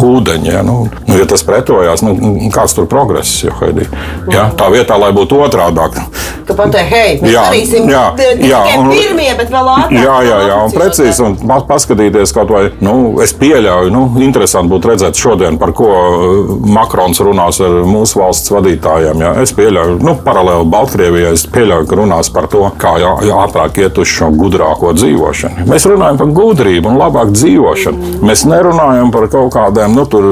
ūdeņi, 0.00 0.50
ja, 0.50 0.64
nu, 0.66 0.82
nu, 1.06 1.18
ja 1.20 1.28
tas 1.30 1.46
pretojās, 1.46 2.02
nu, 2.06 2.16
kāds 2.54 2.74
tur 2.76 2.90
progress, 2.90 3.44
jo, 3.44 3.54
Haidī, 3.60 3.86
ja, 4.34 4.48
tā 4.58 4.70
vietā, 4.72 4.98
lai 5.00 5.12
būtu 5.16 5.38
otrādāk. 5.46 6.00
Tu 6.48 6.56
pateici, 6.58 6.86
hei, 6.90 7.16
mēs 7.22 7.34
jā, 7.34 7.46
darīsim 7.46 7.90
jā, 7.90 8.04
jā, 8.42 8.60
un, 8.80 8.90
pirmie, 8.90 9.30
bet 9.38 9.52
vēl 9.52 9.72
ātrāk. 9.76 9.98
Jā, 10.00 10.16
jā, 10.26 10.38
jā, 10.48 10.60
un 10.66 10.74
precīzi, 10.74 11.26
un 11.26 11.36
paskatīt 11.68 11.89
paskatīties 11.90 12.34
kaut 12.34 12.50
vai, 12.50 12.62
nu, 12.84 13.20
es 13.22 13.32
pieļauju, 13.36 13.90
nu, 13.92 14.02
interesanti 14.22 14.70
būtu 14.70 14.92
redzēt 14.92 15.18
šodien, 15.18 15.58
par 15.58 15.72
ko 15.76 15.88
uh, 15.90 16.52
Makrons 16.70 17.20
runās 17.24 17.60
ar 17.64 17.80
mūsu 17.88 18.20
valsts 18.20 18.50
vadītājiem. 18.52 19.22
Jā. 19.24 19.32
Es 19.42 19.52
pieļauju, 19.56 19.98
nu, 20.04 20.14
paralēli 20.24 20.68
Baltkrievijai, 20.70 21.34
es 21.34 21.46
pieļauju, 21.50 21.88
ka 21.90 21.98
runās 21.98 22.30
par 22.32 22.48
to, 22.52 22.62
kā 22.80 22.96
jā, 23.02 23.12
ātrāk 23.40 23.80
iet 23.82 23.98
uz 24.00 24.10
šo 24.10 24.30
gudrāko 24.36 24.92
dzīvošanu. 24.96 25.66
Mēs 25.70 25.86
runājam 25.90 26.20
par 26.20 26.32
gudrību 26.36 26.92
un 26.92 27.00
labāku 27.00 27.34
dzīvošanu. 27.36 28.12
Mēs 28.26 28.44
nerunājam 28.48 29.12
par 29.14 29.28
kaut 29.32 29.52
kādiem, 29.56 29.96
nu, 29.96 30.06
tur, 30.10 30.28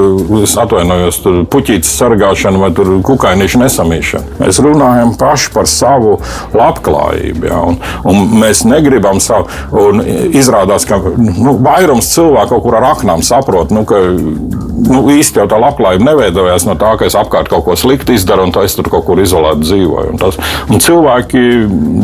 atvainojos, 0.62 1.20
tur 1.24 1.40
puķītas 1.50 1.94
sargāšanu 1.98 2.62
vai 2.62 2.70
tur 2.76 2.92
kukainiešu 3.06 3.62
nesamīšanu. 3.64 4.38
Mēs 4.42 4.62
runājam 4.64 5.14
paši 5.18 5.52
par 5.54 5.70
savu 5.70 6.18
labklājību. 6.56 7.48
Jā, 7.48 7.60
un, 7.72 7.80
un 8.08 8.38
mēs 8.42 8.64
negribam 8.68 9.20
savu, 9.22 9.48
un 9.72 10.02
izrādās, 10.36 10.86
ka 10.88 10.98
nu, 11.16 11.47
vairums 11.64 12.10
cilvēku 12.12 12.54
kaut 12.54 12.64
kur 12.64 12.76
ar 12.78 12.86
aknām 12.92 13.22
saprot, 13.26 13.72
nu, 13.74 13.84
ka 13.88 14.00
nu, 14.12 15.02
īsti 15.12 15.42
jau 15.42 15.46
tā 15.50 15.58
labklājība 15.60 16.10
neveidojās 16.10 16.66
no 16.68 16.76
tā, 16.80 16.94
ka 16.98 17.08
es 17.08 17.16
apkārt 17.18 17.50
kaut 17.50 17.66
ko 17.66 17.76
sliktu 17.78 18.14
izdaru 18.16 18.48
un 18.48 18.54
es 18.64 18.76
tur 18.76 18.90
kaut 18.92 19.06
kur 19.08 19.20
izolēti 19.22 19.66
dzīvoju. 19.66 20.14
Un 20.14 20.20
tas, 20.20 20.38
un 20.68 20.82
cilvēki 20.82 21.42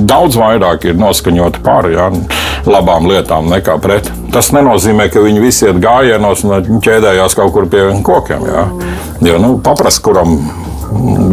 daudz 0.08 0.38
vairāk 0.40 0.88
ir 0.90 0.98
noskaņoti 1.00 1.62
par 1.64 1.88
ja, 1.92 2.10
labām 2.68 3.08
lietām 3.10 3.48
nekā 3.52 3.78
pret. 3.82 4.10
Tas 4.34 4.50
nenozīmē, 4.54 5.08
ka 5.12 5.22
viņi 5.24 5.42
visi 5.42 5.68
iet 5.68 5.80
gājienos 5.82 6.44
un 6.46 6.80
ķēdējās 6.84 7.36
kaut 7.38 7.54
kur 7.54 7.68
pie 7.70 7.86
kokiem. 8.06 8.46
Ja. 8.50 8.68
Jo, 9.24 9.40
nu, 9.42 9.56
paprast, 9.64 10.02
kuram 10.04 10.38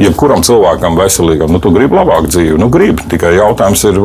jebkuram 0.02 0.44
cilvēkam 0.46 0.98
veselīgam, 1.00 1.52
nu, 1.54 1.62
tu 1.64 1.72
gribi 1.74 1.98
labāk 1.98 2.28
dzīvi. 2.32 2.60
Nu, 2.62 2.70
gribi, 2.74 3.06
tikai 3.12 3.34
jautājums 3.38 3.84
ir, 3.90 4.00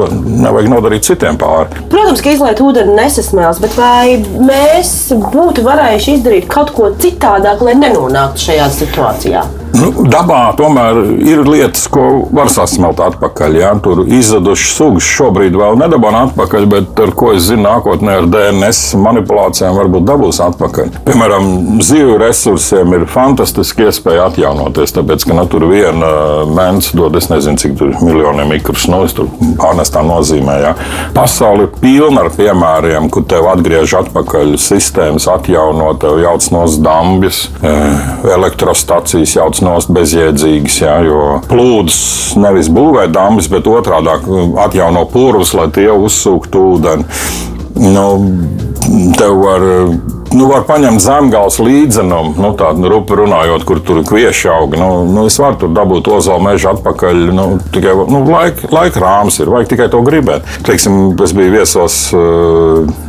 nevajag 0.46 0.70
nodarīt 0.72 1.06
citiem 1.08 1.38
pāri. 1.40 1.84
Protams, 1.92 2.22
ka 2.24 2.34
izlaiž 2.34 2.62
ūdeni 2.64 2.96
nesasmēls, 2.98 3.60
bet 3.62 3.76
vai 3.78 4.16
mēs 4.20 4.94
būtu 5.34 5.66
varējuši 5.66 6.18
izdarīt 6.18 6.50
kaut 6.52 6.74
ko 6.76 6.90
citādāk, 7.02 7.62
lai 7.66 7.76
nenonāktu 7.78 8.48
šajā 8.48 8.72
situācijā? 8.80 9.46
Nu, 9.76 9.90
dabā 10.08 10.54
tomēr 10.56 10.98
ir 11.26 11.42
lietas, 11.44 11.84
ko 11.92 12.26
var 12.34 12.48
sasmelt 12.52 13.00
atpakaļ. 13.02 13.58
Ja? 13.60 13.72
Tur 13.82 14.04
izzudušas 14.06 14.76
sugas 14.78 15.08
šobrīd 15.16 15.56
vēl 15.58 15.76
nedabūna 15.80 16.22
atpakaļ, 16.30 16.68
bet 16.70 17.02
ar 17.02 17.12
ko 17.18 17.32
es 17.36 17.48
zinu, 17.50 17.66
nākotnē 17.66 18.20
ar 18.22 18.28
DNS 18.30 18.96
manipulācijām 19.02 19.76
varbūt 19.76 20.06
dabūs 20.08 20.40
atpakaļ. 20.46 20.92
Piemēram, 21.08 21.50
zivju 21.84 22.16
resursiem 22.22 22.94
ir 22.96 23.06
fantastiski 23.10 23.88
iespēja 23.90 24.30
atjaunoties, 24.30 24.94
tāpēc, 24.96 25.26
ka 25.26 25.36
nu, 25.36 25.45
tur 25.50 25.66
viena 25.70 26.10
mēnesis 26.48 26.94
dod, 26.96 27.16
es 27.18 27.28
nezinu, 27.30 27.58
cik 27.60 27.76
tur 27.78 27.92
miljoniem 28.04 28.50
mikrus, 28.54 28.86
nu, 28.90 29.02
es 29.06 29.14
tur 29.16 29.30
pārnestā 29.60 30.02
nozīmē. 30.06 30.56
Ja? 30.62 30.72
Pasauli 31.16 31.66
ir 31.66 31.72
pilna 31.80 32.24
ar 32.24 32.32
piemēriem, 32.36 33.10
kur 33.12 33.26
tev 33.28 33.48
atgriež 33.52 33.96
atpakaļ 34.00 34.56
sistēmas, 34.60 35.28
atjaunot, 35.30 36.00
tev 36.02 36.20
jauc 36.22 36.50
no 36.54 36.64
dambjas, 36.82 37.46
eh, 37.62 38.04
elektrostacijas 38.36 39.36
jauc 39.38 39.60
nost 39.64 39.92
bezjēdzīgas. 39.94 40.80
Ja, 40.82 40.98
jo 41.06 41.40
plūdus 41.50 42.36
nevis 42.40 42.70
būvē 42.72 43.06
dambis, 43.12 43.48
bet 43.52 43.68
otrādi 43.70 44.12
atjauno 44.62 45.06
purvus, 45.12 45.54
lai 45.56 45.68
tie 45.74 45.88
uzsūktu 45.92 46.66
ūdeni. 46.74 47.06
Nu, 47.76 48.06
tev 49.18 49.36
var 49.42 49.64
Nu, 50.34 50.48
var 50.50 50.64
paņemt 50.66 51.00
zemgāles 51.00 51.58
līdzenumu, 51.62 52.34
nu, 52.40 52.50
tādu 52.58 52.90
rupu 52.90 53.16
runājot, 53.20 53.62
kur 53.68 53.78
tur 53.84 54.02
kvieši 54.06 54.50
aug. 54.50 54.74
Nu, 54.78 54.88
nu, 55.06 55.26
es 55.30 55.38
varu 55.40 55.60
tur 55.62 55.70
dabūt 55.76 56.10
ozola 56.10 56.42
mežu 56.48 56.72
atpakaļ. 56.72 57.20
Nu, 57.36 57.46
tikai 57.74 57.94
nu, 58.10 58.24
laika, 58.28 58.70
laika 58.74 59.02
rāms 59.02 59.38
ir, 59.40 59.50
vajag 59.52 59.70
tikai 59.72 59.88
to 59.92 60.02
gribēt. 60.06 60.46
Teiksim, 60.66 61.14
es 61.22 61.34
biju 61.36 61.54
viesos 61.54 62.00
eh, 62.16 63.06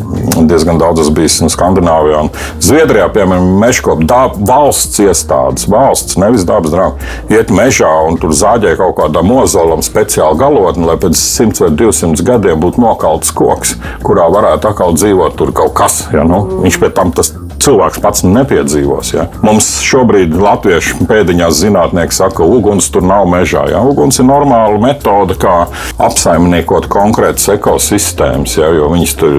diezgan 0.48 0.80
daudz, 0.82 1.10
bijis 1.16 1.40
nu, 1.42 1.50
Skandināvijā. 1.52 2.22
Zviedrijā, 2.64 3.10
piemēram, 3.14 3.50
mežkopa 3.62 4.22
valsts 4.48 5.02
iestādes, 5.02 5.68
valsts, 5.72 6.18
nevis 6.22 6.46
dabas 6.48 6.74
draugi, 6.74 7.12
iet 7.34 7.52
mežā 7.54 7.90
un 8.08 8.20
tur 8.22 8.36
zāģē 8.38 8.76
kaut 8.80 8.98
kādam 9.02 9.34
ozolam 9.40 9.84
speciāli 9.86 10.40
galotni, 10.40 10.86
lai 10.88 10.98
pēc 11.02 11.18
100 11.18 11.66
vai 11.66 11.72
200 11.82 12.26
gadiem 12.28 12.62
būtu 12.62 12.82
nokalts 12.84 13.34
koks, 13.36 13.76
kurā 14.06 14.28
varētu 14.34 14.72
atkal 14.72 14.96
dzīvot 14.98 15.38
tur 15.40 15.54
kaut 15.56 15.76
kas. 15.78 16.04
Ja, 16.14 16.26
nu, 16.28 16.44
viņš 16.64 16.80
pēc 16.84 16.96
tam 16.98 17.07
tam 17.08 17.14
tas 17.14 17.34
cilvēks 17.64 18.02
pats 18.04 18.24
nepiedzīvos. 18.28 19.14
Ja? 19.16 19.28
Mums 19.46 19.70
šobrīd 19.86 20.36
latviešu 20.38 21.08
pēdiņās 21.10 21.62
zinātnieki 21.64 22.16
saka, 22.16 22.40
ka 22.42 22.48
uguns 22.48 22.90
tur 22.94 23.06
nav 23.08 23.28
mežā. 23.30 23.66
Ja? 23.72 23.82
Uguns 23.86 24.20
ir 24.22 24.28
normāla 24.30 24.80
metode, 24.82 25.38
kā 25.40 25.68
apsaimniekot 26.04 26.90
konkrētas 26.92 27.50
ekosistēmas, 27.56 28.58
ja? 28.60 28.70
jo 28.78 28.92
viņas 28.94 29.16
tur 29.20 29.38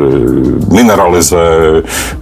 mineralizē 0.74 1.44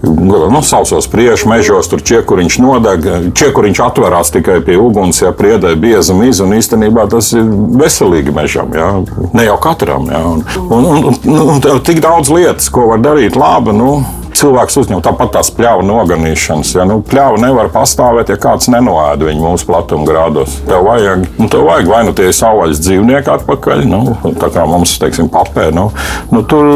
nu, 0.02 0.62
sausos 0.66 1.08
priešu 1.10 1.50
mežos, 1.50 1.90
tur 1.92 2.02
čiekuriņš 2.06 2.58
nodeg, 2.64 3.08
čiekuriņš 3.36 3.82
atverās 3.86 4.32
tikai 4.34 4.60
pie 4.66 4.78
uguns, 4.80 5.22
ja 5.24 5.32
priedē 5.36 5.74
bieza 5.80 6.16
miza, 6.16 6.44
un 6.46 6.56
īstenībā 6.58 7.06
tas 7.12 7.32
ir 7.36 7.46
veselīgi 7.80 8.34
mežam, 8.36 8.74
ja? 8.76 8.92
ne 9.36 9.48
jau 9.48 9.58
katram. 9.62 10.10
Ja? 10.12 10.22
Un, 10.26 10.44
un, 10.66 10.86
un, 10.90 11.18
un, 11.24 11.50
un 11.56 11.82
tik 11.86 12.02
daudz 12.04 12.32
lietas, 12.32 12.70
ko 12.72 12.90
var 12.92 13.02
darīt 13.04 13.38
labi. 13.38 13.74
Nu, 13.76 13.90
cilvēks 14.36 14.76
uzņem 14.82 15.02
tāpat 15.04 15.32
tās 15.36 15.50
pļāvu 15.54 15.85
noganīšanas. 15.88 16.72
Ja? 16.76 16.86
Nu, 16.88 17.00
pļāvu 17.06 17.40
nevar 17.42 17.70
pastāvēt, 17.74 18.32
ja 18.32 18.38
kāds 18.40 18.70
nenoēda 18.72 19.28
viņu 19.28 19.44
mūsu 19.44 19.68
platuma 19.68 20.06
grādos. 20.08 20.58
Tev 20.66 20.86
vajag, 20.86 21.26
nu, 21.38 21.48
tev 21.52 21.66
vajag 21.68 21.90
vai 21.90 22.02
nu 22.08 22.14
tie 22.16 22.28
savvaļas 22.36 22.82
dzīvnieki 22.84 23.32
atpakaļ, 23.36 23.84
nu, 23.90 24.02
tā 24.40 24.50
kā 24.54 24.66
mums, 24.68 24.96
teiksim, 25.02 25.30
papē, 25.32 25.68
nu, 25.76 25.88
nu 26.32 26.42
tur 26.48 26.68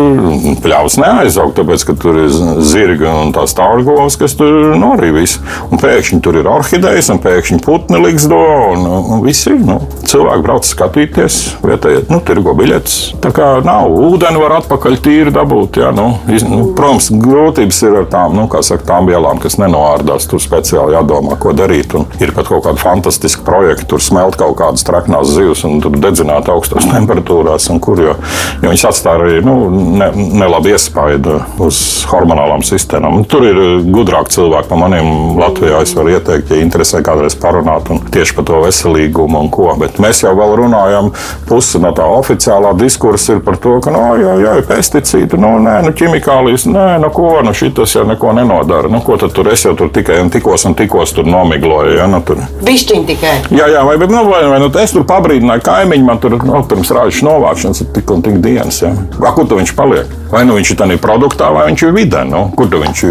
pļāvas 0.64 0.98
neaizaug, 1.00 1.54
tāpēc, 1.56 1.86
ka 1.88 1.96
tur 2.00 2.22
ir 2.24 2.34
zirgi 2.66 3.08
un 3.10 3.34
tās 3.36 3.54
taurgovas, 3.58 4.18
kas 4.20 4.36
tur 4.38 4.74
norīvīs. 4.80 5.38
Un 5.70 5.80
pēkšņi 5.80 6.20
tur 6.24 6.40
ir 6.40 6.48
orhidejas, 6.50 7.10
un 7.12 7.20
pēkšņi 7.22 7.60
putni 7.64 8.00
liksdo, 8.02 8.40
un, 8.74 8.86
un 9.16 9.24
viss 9.24 9.48
ir. 9.50 9.58
Nu, 9.60 9.78
cilvēki 10.08 10.44
brauc 10.44 10.66
skatīties, 10.66 11.38
vietējie, 11.64 12.04
nu, 12.10 12.20
tirgo 12.26 12.54
biļetes. 12.58 12.96
Tā 13.22 13.32
kā 13.34 13.50
nav, 13.64 13.92
ūdeni 14.08 14.40
var 14.40 14.56
atpakaļ 14.60 14.98
tīri 15.04 15.34
dabūt, 15.34 15.80
jā, 15.82 15.90
nu, 15.96 16.08
nu, 16.48 16.60
protams, 16.76 17.10
grūtības 17.20 17.82
ir 17.86 17.98
ar 18.02 18.08
tām, 18.10 18.36
nu, 18.38 18.46
saka, 18.66 18.86
tām 19.00 19.08
vielām, 19.08 19.40
kas 19.40 19.56
nenoārdās. 19.60 20.28
Tur 20.28 20.40
speciāli 20.42 20.94
jādomā, 20.94 21.36
ko 21.40 21.52
darīt. 21.56 21.94
Un 21.96 22.06
ir 22.20 22.32
pat 22.36 22.48
kaut 22.48 22.64
kādi 22.66 22.80
fantastiski 22.80 23.44
projekti, 23.46 23.88
tur 23.88 24.00
smelt 24.00 24.36
kaut 24.36 24.58
kādas 24.58 24.84
traknās 24.84 25.32
zivs 25.32 25.64
un 25.64 25.80
dedzināt 25.80 26.48
augstās 26.48 26.88
temperatūrās, 26.94 27.70
kur, 27.80 28.00
jo, 28.00 28.14
jo 28.60 28.68
viņas 28.68 28.86
atstāja 28.90 29.20
arī 29.24 29.40
nu, 29.44 29.56
ne, 29.70 30.10
nelabu 30.40 30.72
iespaidu 30.74 31.40
uz 31.62 31.80
hormonālām 32.10 32.64
sistēmām. 32.66 33.24
Tur 33.30 33.46
ir 33.48 33.60
gudrāki 33.88 34.36
cilvēki 34.36 34.70
par 34.70 34.82
maniem 34.82 35.38
Latvijā. 35.40 35.80
Es 35.84 35.94
varu 35.96 36.14
ieteikt, 36.14 36.52
ja 36.52 36.60
interesē 36.60 37.00
kādreiz 37.06 37.36
parunāt 37.40 37.88
tieši 38.12 38.36
par 38.36 38.48
to 38.50 38.60
veselīgumu 38.66 39.40
un 39.40 39.50
ko. 39.52 39.70
Bet 39.80 40.00
mēs 40.02 40.24
jau 40.24 40.34
vēl 40.36 40.56
runājam, 40.60 41.12
puse 41.48 41.80
no 41.80 41.94
tā 41.96 42.04
oficiālā 42.20 42.74
diskursa 42.78 43.38
ir 43.38 43.44
par 43.46 43.56
to, 43.62 43.78
ka, 43.84 43.92
no, 43.94 44.04
jā, 44.20 44.36
jā, 44.44 44.56
pesticīdi, 44.68 45.38
nu, 45.40 45.54
nē, 45.62 45.78
nu, 45.86 45.94
ķimikālijas, 45.96 46.66
nē, 46.70 46.88
nu, 47.02 47.12
ko, 47.14 47.32
nu 47.46 47.54
šis 47.56 47.94
jau 47.94 48.04
neko 48.08 48.34
nenodara. 48.36 48.89
Nu, 48.90 48.98
ko 49.06 49.14
tad 49.20 49.30
tur 49.34 49.46
es 49.52 49.62
jau 49.62 49.76
tur 49.78 49.90
tikai 49.94 50.18
un 50.24 50.32
tikos 50.34 50.64
un 50.66 50.74
tikos 50.74 51.12
tur 51.14 51.28
nomigloju? 51.30 51.94
Ja? 51.94 52.08
Nu, 52.10 52.18
tur... 52.26 52.42
Višķiņi 52.66 53.06
tikai. 53.12 53.34
Jā, 53.54 53.68
jā, 53.70 53.84
vai, 53.86 53.94
bet, 54.00 54.10
nu, 54.10 54.24
vai, 54.26 54.42
vai 54.50 54.58
nu, 54.62 54.70
es 54.82 54.94
tur 54.96 55.06
pabrīdināju 55.06 55.62
kaimiņu, 55.68 56.06
man 56.08 56.18
tur 56.22 56.34
nu, 56.42 56.64
pirms 56.66 56.90
rāžas 56.96 57.22
novākšanas 57.26 57.84
ir 57.84 57.92
tik 57.94 58.10
un 58.10 58.26
tik 58.26 58.40
dienas. 58.42 58.82
Ja? 58.82 58.90
Kur 59.36 59.46
tu 59.46 59.60
viņš 59.60 59.76
paliek? 59.78 60.19
Vai 60.30 60.44
nu 60.46 60.56
viņš 60.58 60.72
ir 60.72 60.78
tādā 60.78 60.96
produktā, 61.02 61.50
vai 61.54 61.66
viņš 61.70 61.84
ir 61.86 61.94
vidē? 61.96 62.22
Nu, 62.28 62.44
kur 62.56 62.70
tu 62.70 62.80
viņš 62.82 63.02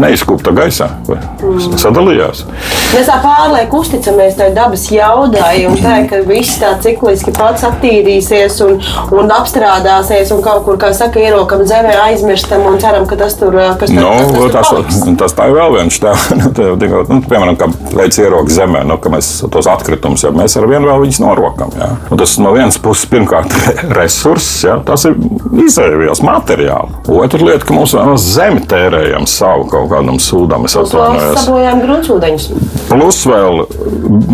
neizkūpta 0.00 0.54
gaisā? 0.56 0.88
Mm. 1.08 1.76
Sadalījās. 1.80 2.44
Mēs 2.92 3.08
tā 3.08 3.18
pārlieku 3.24 3.82
uzticamies 3.82 4.38
tai 4.38 4.50
dabas 4.56 4.86
jaudai 4.92 5.66
un 5.68 5.76
tā, 5.80 5.98
ka 6.08 6.22
viss 6.28 6.58
tā 6.60 6.72
cikliski 6.84 7.34
pats 7.36 7.66
attīrīsies 7.68 8.58
un, 8.66 8.80
un 9.16 9.32
apstrādāsies 9.36 10.32
un 10.34 10.42
kaut 10.44 10.64
kur, 10.66 10.78
kā 10.80 10.92
saka, 10.96 11.20
ierokam 11.20 11.64
zemē 11.68 11.94
aizmirstam 12.06 12.64
un 12.68 12.80
ceram, 12.82 13.06
ka 13.08 13.18
tas 13.20 13.36
tur 13.40 13.56
kas 13.80 13.92
nu, 13.92 14.08
tas, 14.52 14.70
tas, 14.70 14.72
tas, 14.72 15.00
tas 15.20 15.36
tā 15.36 15.48
ir 15.50 15.56
vēl 15.56 15.76
viens 15.76 16.00
tēls. 16.02 16.26
nu, 16.38 16.70
nu, 17.12 17.20
piemēram, 17.28 17.58
kā 17.60 17.68
veids 17.92 18.20
ierokas 18.22 18.56
zemē, 18.58 18.84
nu, 18.88 18.98
ka 19.02 19.12
mēs 19.12 19.30
tos 19.52 19.68
atkritumus, 19.70 20.24
ja 20.26 20.32
mēs 20.34 20.56
ar 20.60 20.68
vienu 20.70 20.88
vēl 20.88 21.04
viņus 21.04 21.20
norokam. 21.22 21.72
Ja. 21.78 21.92
Tas 22.16 22.36
no 22.42 22.54
vienas 22.56 22.80
puses, 22.82 23.08
pirmkārt, 23.12 23.54
resurss, 23.98 24.62
ja, 24.66 24.78
tas 24.86 25.06
ir 25.08 25.18
izēvielas 25.66 26.22
materiāli. 26.62 27.18
Otra 27.22 27.44
lieta, 27.44 27.66
ka 27.66 27.74
mums 27.74 27.94
vēl 27.94 28.16
zemi 28.20 28.62
tērējam 28.68 29.26
savu 29.26 29.66
kaut 29.70 29.90
kādam 29.90 30.18
sūdam. 30.22 30.66
Atvainojos. 30.66 31.38
Sabojājam 31.42 31.82
gruntsūdeņus. 31.82 32.46
Plus 32.88 33.20
vēl, 33.28 33.62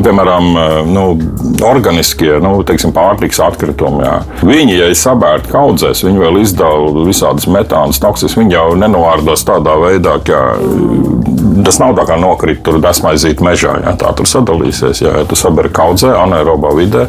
piemēram, 0.05 0.49
nu, 0.89 1.05
organiskie, 1.66 2.35
nu, 2.43 2.55
teiksim, 2.66 2.93
pārtiks 2.97 3.41
atkritumi. 3.43 4.05
Jā. 4.05 4.16
Viņi, 4.43 4.76
ja 4.79 4.91
ir 4.91 4.99
sabērti 4.99 5.53
kaudzēs, 5.53 6.05
viņi 6.07 6.22
vēl 6.22 6.41
izdala 6.43 7.07
visādas 7.07 7.49
metānas, 7.51 8.01
toksis, 8.03 8.37
viņi 8.39 8.57
jau 8.57 8.66
nenovārdos 8.79 9.47
tādā 9.49 9.76
veidā, 9.83 10.18
ka 10.26 10.43
tas 11.67 11.79
nav 11.81 11.95
tā 11.99 12.05
kā 12.09 12.19
nokrīt 12.21 12.63
tur 12.67 12.79
desmaizīt 12.83 13.43
mežā. 13.45 13.79
Ja? 13.85 13.95
Tā 13.99 14.13
tur 14.17 14.29
sadalīsies. 14.29 15.03
Ja, 15.05 15.15
ja 15.21 15.27
tu 15.29 15.39
saberi 15.39 15.71
kaudzē, 15.75 16.13
anaerobā 16.19 16.73
vidē. 16.77 17.07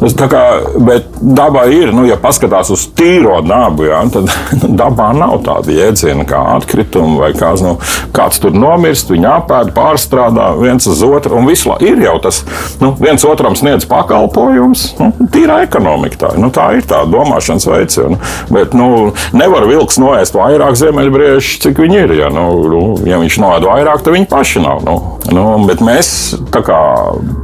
Tas, 0.00 0.16
kā, 0.30 0.42
bet 0.84 1.08
dabā 1.20 1.66
ir, 1.72 1.92
nu, 1.94 2.04
ja 2.08 2.18
paskatās 2.20 2.70
uz 2.74 2.86
tīro 2.96 3.38
dabu, 3.46 3.86
ja, 3.88 4.02
tad 4.12 4.30
dabā 4.80 5.10
nav 5.16 5.40
tāda 5.46 5.74
jēdziena 5.74 6.26
kā 6.28 6.40
atkritumi 6.56 7.18
vai 7.20 7.32
kāds, 7.36 7.64
nu, 7.64 7.76
kāds 8.14 8.40
tur 8.42 8.54
nomirst, 8.56 9.12
viņi 9.12 9.28
apēd, 9.30 9.72
pārstrādā 9.76 10.50
viens 10.60 10.88
uz 10.90 11.02
otru. 11.06 11.38
Un 11.38 11.48
visu 11.50 11.70
laiku 11.70 11.92
ir 11.92 12.04
jau 12.06 12.16
tas, 12.24 12.42
nu, 12.82 12.92
viens 13.00 13.24
otram 13.28 13.56
sniedz 13.58 13.88
pakalpojums. 13.90 14.86
Nu, 15.00 15.10
tīra 15.34 15.62
ekonomika 15.66 16.24
tā, 16.26 16.32
nu, 16.40 16.50
tā 16.54 16.70
ir 16.78 16.88
tā 16.88 17.04
domāšanas 17.10 17.68
veids. 17.70 17.98
Ja, 18.00 18.08
nu, 18.12 18.20
bet 18.54 18.74
nu, 18.76 18.88
nevar 19.36 19.66
vilks 19.68 19.98
noēst 20.02 20.36
vairāk 20.36 20.78
ziemeļbriežu, 20.80 21.60
cik 21.64 21.80
viņi 21.84 22.00
ir. 22.04 22.16
Ja, 22.22 22.30
nu, 22.34 22.46
nu, 22.70 22.82
ja 23.08 23.18
viņš 23.22 23.38
noēd 23.42 23.66
vairāk, 23.68 23.73
tad 23.82 24.12
viņi 24.14 24.28
paši 24.30 24.62
nav. 24.62 24.82
Nu, 24.84 24.94
nu, 25.34 25.44
bet 25.68 25.80
mēs 25.84 26.08
kā, 26.52 26.78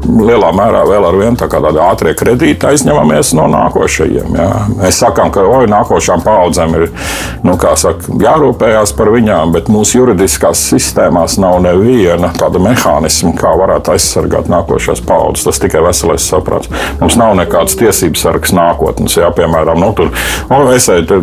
lielā 0.07 0.51
mērā 0.57 0.83
vēl 0.89 1.07
ar 1.09 1.19
vienu 1.19 1.39
tā 1.41 1.49
tādu 1.51 1.81
ātrie 1.83 2.15
kredīti 2.19 2.69
aizņemamies 2.71 3.33
no 3.39 3.47
nākošajiem. 3.51 4.37
Jā. 4.39 4.49
Mēs 4.79 5.01
sakām, 5.03 5.33
ka 5.35 5.45
oi, 5.49 5.65
nākošām 5.71 6.23
paudzēm 6.25 6.77
ir 6.79 6.87
nu, 7.47 7.57
saka, 7.59 8.15
jārūpējas 8.21 8.95
par 8.99 9.13
viņām, 9.15 9.55
bet 9.57 9.71
mūsu 9.73 10.01
juridiskās 10.01 10.63
sistēmās 10.71 11.39
nav 11.43 11.59
neviena 11.65 12.33
tāda 12.39 12.63
mehānisma, 12.63 13.33
kā 13.39 13.53
varētu 13.59 13.95
aizsargāt 13.97 14.51
nākošās 14.53 15.03
paudzes. 15.07 15.47
Tas 15.49 15.63
tikai 15.63 15.83
veselais 15.85 16.27
saprāts. 16.31 16.71
Mums 17.01 17.19
nav 17.21 17.35
nekādas 17.41 17.79
tiesības 17.81 18.27
sargs 18.27 18.55
nākotnes. 18.57 19.17
Jā, 19.19 19.33
piemēram, 19.35 19.81
nu, 19.81 19.93
tur, 19.97 20.13
nu, 20.51 20.61
es, 20.75 20.89
eju, 20.93 21.21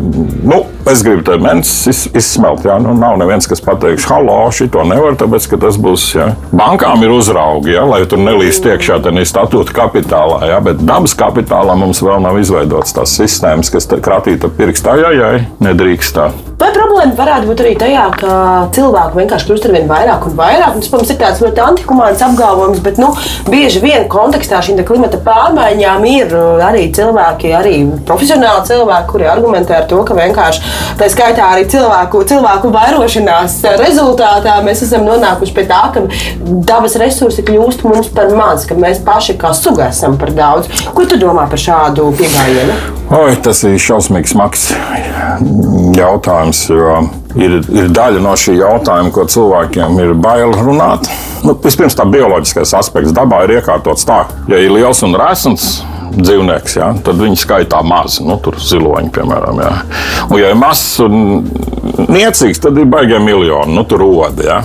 nu, 0.47 0.63
es 0.89 1.03
gribu 1.05 1.25
te 1.27 1.37
menus 1.41 1.73
izsmelt. 1.87 2.65
Jā, 2.67 2.79
nu, 2.83 2.95
nav 2.97 3.19
neviens, 3.21 3.47
kas 3.49 3.63
pateiks, 3.63 4.07
hallo, 4.09 4.39
šito 4.55 4.83
nevar, 4.97 5.17
tāpēc 5.19 5.47
ka 5.51 5.61
tas 5.61 5.77
būs. 5.81 6.09
Ja? 6.17 6.31
Bankām 6.51 7.05
ir 7.05 7.13
uzraugi, 7.15 7.75
ja? 7.77 7.85
lai 7.87 8.03
tur 8.09 8.21
nelīst 8.23 8.65
iekšā 8.67 8.99
tādā 9.05 9.25
statūta 9.27 9.75
kapitālā, 9.77 10.41
ja? 10.51 10.59
bet 10.63 10.81
dabas 10.83 11.15
kapitālā 11.17 11.77
mums 11.79 12.03
vēl 12.03 12.21
nav 12.25 12.41
izveidotas 12.41 12.97
tās 12.97 13.15
sistēmas, 13.21 13.71
kas 13.73 13.89
kratītu 14.03 14.51
pirkstā, 14.57 14.99
ja, 15.03 15.15
ja 15.15 15.33
nedrīkst 15.63 16.17
tā. 16.17 16.31
Vai 16.57 16.71
problēma 16.73 17.13
varētu 17.13 17.45
būt 17.51 17.59
arī 17.61 17.71
tajā, 17.77 18.03
ka 18.17 18.35
cilvēku 18.73 19.19
vienkārši 19.19 19.45
kļūst 19.45 19.65
ar 19.67 19.73
vien 19.75 19.83
vairāk 19.91 20.23
un 20.25 20.33
vairāk? 20.39 20.71
Un 20.73 20.81
tas, 20.81 20.89
protams, 20.89 21.11
ir 21.13 21.19
tāds 21.21 21.41
ļoti 21.43 21.61
antihumāns 21.61 22.23
apgalvojums, 22.25 22.79
bet 22.81 22.97
nu, 22.97 23.11
bieži 23.45 23.81
vien 23.83 24.07
kontekstā 24.09 24.63
šīm 24.65 24.81
klimata 24.87 25.19
pārmaiņām 25.21 26.07
ir 26.09 26.33
arī 26.65 26.87
cilvēki, 26.97 27.51
arī 27.59 27.75
profesionāli 28.09 28.65
cilvēki, 28.71 29.09
kuri 29.11 29.29
argumentē 29.29 29.77
ar 29.77 29.85
to, 29.91 30.01
ka 30.01 30.17
vienkārši 30.17 30.73
tā 30.97 31.11
skaitā 31.13 31.51
arī 31.53 31.67
cilvēku, 31.69 32.23
cilvēku 32.33 32.73
vairošanās 32.73 33.59
rezultātā 33.77 34.57
mēs 34.65 34.81
esam 34.87 35.05
nonākuši 35.05 35.57
pie 35.59 35.69
tā, 35.69 35.83
ka 35.93 36.07
dabas 36.41 36.97
resursi 36.97 37.45
kļūst 37.45 37.85
mums 37.85 38.09
par 38.17 38.33
maz, 38.33 38.65
ka 38.65 38.73
mēs 38.81 39.05
paši 39.05 39.37
kā 39.37 39.53
suga 39.53 39.91
esam 39.93 40.17
par 40.17 40.33
daudz. 40.33 40.89
Ko 40.89 41.05
tu 41.05 41.21
domā 41.21 41.45
par 41.53 41.61
šādu 41.61 42.09
pieejamu? 42.17 42.81
Oi, 43.13 43.37
tas 43.39 43.61
ir 43.63 43.77
šausmīgs 43.79 44.33
smags 44.33 44.65
jautājums. 45.95 46.46
Ir, 47.37 47.59
ir 47.69 47.91
daļa 47.93 48.21
no 48.23 48.33
šī 48.39 48.57
jautājuma, 48.57 49.11
ko 49.13 49.27
cilvēkiem 49.29 49.99
ir 50.01 50.15
bail 50.21 50.55
runāt. 50.57 51.09
Nu, 51.45 51.53
vispirms, 51.63 51.95
tā 51.97 52.07
bioloģiskais 52.09 52.73
aspekts 52.79 53.13
dabā 53.15 53.43
ir 53.45 53.59
iekārtots 53.59 54.07
tā, 54.07 54.23
ja 54.49 54.61
ir 54.61 54.73
liels 54.73 55.03
un 55.05 55.13
resns 55.19 55.77
dzīvnieks, 56.15 56.77
ja, 56.79 56.91
tad 57.05 57.21
viņi 57.21 57.39
skaitā 57.41 57.83
maz, 57.85 58.19
nu, 58.23 58.39
tur 58.43 58.59
ziloņi, 58.61 59.11
piemēram. 59.15 59.61
Ja. 59.63 59.73
Un, 60.29 60.39
ja 60.41 60.51
ir 60.53 60.59
mazs 60.59 60.99
un 61.03 61.47
niecīgs, 62.07 62.61
tad 62.63 62.77
ir 62.79 62.89
baigiem 62.91 63.25
miljoni, 63.27 63.75
nu, 63.75 63.85
tur 63.87 64.05
rodi. 64.05 64.47
Ja. 64.47 64.61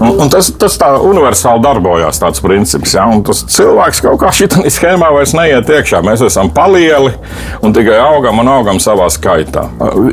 Un, 0.00 0.14
un 0.24 0.30
tas, 0.32 0.48
tas 0.58 0.76
tā 0.80 0.88
universāli 1.04 1.62
darbojās, 1.64 2.18
tāds 2.20 2.42
princips. 2.44 2.94
Ja? 2.96 3.04
Un 3.10 3.22
tas 3.26 3.42
cilvēks 3.54 4.02
kaut 4.04 4.20
kā 4.22 4.32
šitā 4.34 4.64
schēmā 4.72 5.10
vairs 5.14 5.34
neiet 5.36 5.70
iekšā. 5.70 6.00
Mēs 6.04 6.24
esam 6.24 6.50
palieli 6.54 7.12
un 7.64 7.74
tikai 7.76 7.98
augam 8.02 8.40
un 8.42 8.50
augam 8.50 8.80
savā 8.82 9.10
skaitā. 9.12 9.66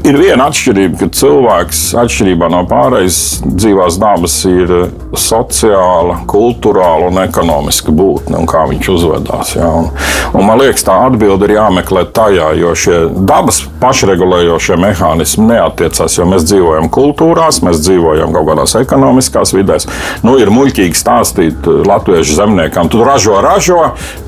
Ir 0.07 0.19
viena 0.19 0.49
atšķirība, 0.51 0.99
ka 1.01 1.11
cilvēks 1.21 1.83
atšķirībā 2.03 2.51
no 2.51 2.63
pārējais 2.69 3.21
dzīvās 3.47 3.99
dabas 4.01 4.37
ir 4.49 4.75
sociāla, 5.17 6.21
kultūrāla 6.31 7.09
un 7.11 7.21
ekonomiska 7.23 7.95
būtne 7.95 8.41
un 8.41 8.49
kā 8.49 8.65
viņš 8.71 8.91
uzvedās. 8.95 9.55
Ja? 9.59 9.71
Un, 9.81 9.91
un 10.35 10.50
man 10.51 10.59
liekas, 10.59 10.83
tā 10.83 10.95
atbilde 11.07 11.47
ir 11.47 11.55
jāmeklē 11.55 12.03
tajā, 12.15 12.49
jo 12.59 12.73
šie 12.75 12.97
dabas 13.27 13.61
pašregulējošie 13.81 14.77
mehānismi 14.81 15.47
neatiecās, 15.53 16.17
mēs 16.27 16.47
dzīvojam 16.49 16.89
kultūrās, 16.91 17.61
mēs 17.65 17.79
dzīvojam 17.85 18.35
kaut 18.35 18.49
kādās 18.51 18.75
ekonomiskās 18.81 19.55
vidēs. 19.55 19.87
Nu, 20.27 20.35
ir 20.41 20.51
muļķīgi 20.51 20.99
stāstīt 20.99 21.71
latviešu 21.87 22.35
zemniekam, 22.41 22.91
tu 22.91 23.05
ražo, 23.07 23.39
ražo, 23.43 23.85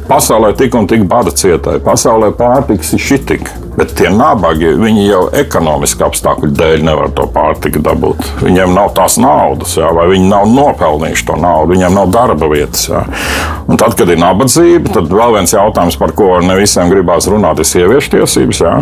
pasaulē 0.08 0.54
tik 0.58 0.76
un 0.78 0.88
tik 0.90 1.06
bada 1.10 1.34
cietai, 1.36 1.80
pasaulē 1.84 2.34
pārtiks 2.38 2.96
ir 2.98 3.04
šitika. 3.04 3.60
Bet 3.74 3.96
tie 3.98 4.10
nabagi, 4.14 4.70
viņi 4.78 5.08
jau 5.08 5.22
ekonomiski 5.34 6.06
apstākļu 6.06 6.52
dēļ 6.54 6.84
nevar 6.86 7.10
to 7.18 7.26
pārtiku 7.34 7.82
dabūt. 7.82 8.22
Viņiem 8.44 8.76
nav 8.76 8.92
tās 8.98 9.16
naudas, 9.22 9.74
jā, 9.80 9.90
vai 9.98 10.06
viņi 10.12 10.28
nav 10.30 10.46
nopelnījuši 10.54 11.26
to 11.26 11.38
naudu, 11.42 11.74
viņiem 11.74 11.98
nav 11.98 12.12
darba 12.14 12.50
vietas. 12.52 12.86
Tad, 13.74 13.96
kad 13.98 14.12
ir 14.12 14.20
nabadzība, 14.22 14.92
tad 14.94 15.10
vēl 15.10 15.38
viens 15.40 15.56
jautājums, 15.56 15.98
par 15.98 16.14
ko 16.14 16.36
ne 16.46 16.58
visiem 16.60 16.92
gribās 16.92 17.26
runāt, 17.32 17.64
ir 17.64 17.70
sieviešu 17.70 18.14
tiesības. 18.14 18.62
Jā. 18.62 18.74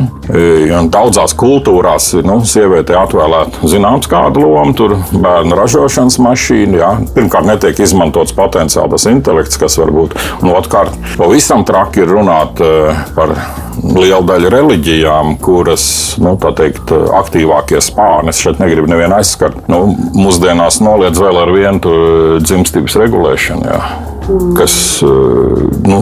Ja 0.67 0.81
daudzās 0.91 1.35
kultūrās 1.39 2.09
nu, 2.27 2.41
sievietei 2.47 2.97
atvēlēta 2.99 3.71
zināms 3.71 4.09
kāda 4.11 4.43
loma, 4.43 4.73
tur 4.75 4.97
bērnu 5.13 5.55
ražošanas 5.55 6.19
mašīna. 6.25 6.81
Jā. 6.81 6.91
Pirmkārt, 7.15 7.47
netiek 7.47 7.79
izmantots 7.85 8.35
potenciāli 8.35 8.91
tas 8.91 9.07
intelekts, 9.11 9.61
kas 9.61 9.79
var 9.79 9.93
būt. 9.95 10.17
Un 10.41 10.51
otrkārt, 10.57 10.97
pavisam 11.19 11.65
traki 11.67 12.03
ir 12.03 12.13
runāt 12.15 12.61
uh, 12.63 13.03
par 13.15 13.33
liela 13.81 14.21
daļa 14.27 14.51
reliģijām, 14.53 15.35
kuras 15.41 15.85
nu, 16.21 16.35
teikt, 16.37 16.91
aktīvākie 16.91 17.81
spārni, 17.83 18.33
es 18.33 18.41
šeit 18.43 18.61
negribu 18.61 18.91
nevienu 18.91 19.17
aizskart, 19.17 19.57
nu, 19.71 19.83
mūsdienās 20.17 20.81
noliedz 20.83 21.21
vēl 21.21 21.41
ar 21.41 21.53
vienu 21.55 21.99
dzimstības 22.43 22.99
regulēšanu. 23.05 23.69
Jā 23.71 24.11
kas 24.57 24.73
eh, 25.05 25.61
nu, 25.87 26.01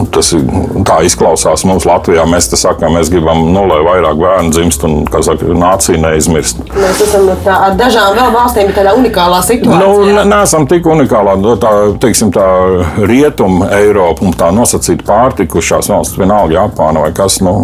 tā 0.86 1.00
izklausās 1.06 1.64
mums 1.68 1.86
Latvijā. 1.88 2.24
Mēs 2.30 2.50
te 2.52 2.58
sakām, 2.60 2.96
mēs 2.98 3.10
gribam, 3.12 3.42
nu, 3.54 3.64
lai 3.70 3.80
vairāk 3.86 4.18
bērnu 4.20 4.54
dzimst 4.54 4.84
un 4.88 4.98
saka, 5.10 5.50
nācija 5.56 6.00
neizmirst. 6.00 6.62
Mēs 6.74 7.02
esam 7.06 7.28
tā, 7.44 7.56
ar 7.68 7.78
dažām 7.80 8.14
vēl 8.18 8.34
valstīm 8.34 8.72
tādā 8.76 8.94
unikālā 8.98 9.40
situācijā. 9.46 10.16
Nu, 10.16 10.26
neesam 10.30 10.66
tik 10.70 10.88
unikālā. 10.90 11.36
Tā, 11.60 11.72
teiksim, 12.02 12.32
tā 12.34 12.46
rietuma 12.98 13.70
Eiropa 13.80 14.26
un 14.26 14.36
tā 14.36 14.50
nosacīta 14.54 15.06
pārtikušās 15.08 15.90
valsts, 15.92 16.18
vienalga 16.20 16.60
Japāna 16.60 17.06
vai 17.06 17.14
kas, 17.16 17.40
nu, 17.44 17.54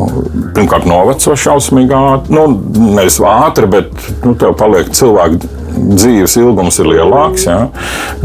pirmkārt 0.57 0.89
noveco 0.89 1.37
šausmīgi. 1.37 2.03
Nu, 2.33 2.49
nevis 2.97 3.21
ātri, 3.27 3.69
bet 3.71 3.93
nu, 4.25 4.35
tev 4.39 4.57
paliek 4.59 4.91
cilvēki 4.97 5.55
dzīves 5.77 6.37
ilgums 6.41 6.81
ir 6.83 6.91
lielāks. 6.91 7.47
Ja? 7.49 7.59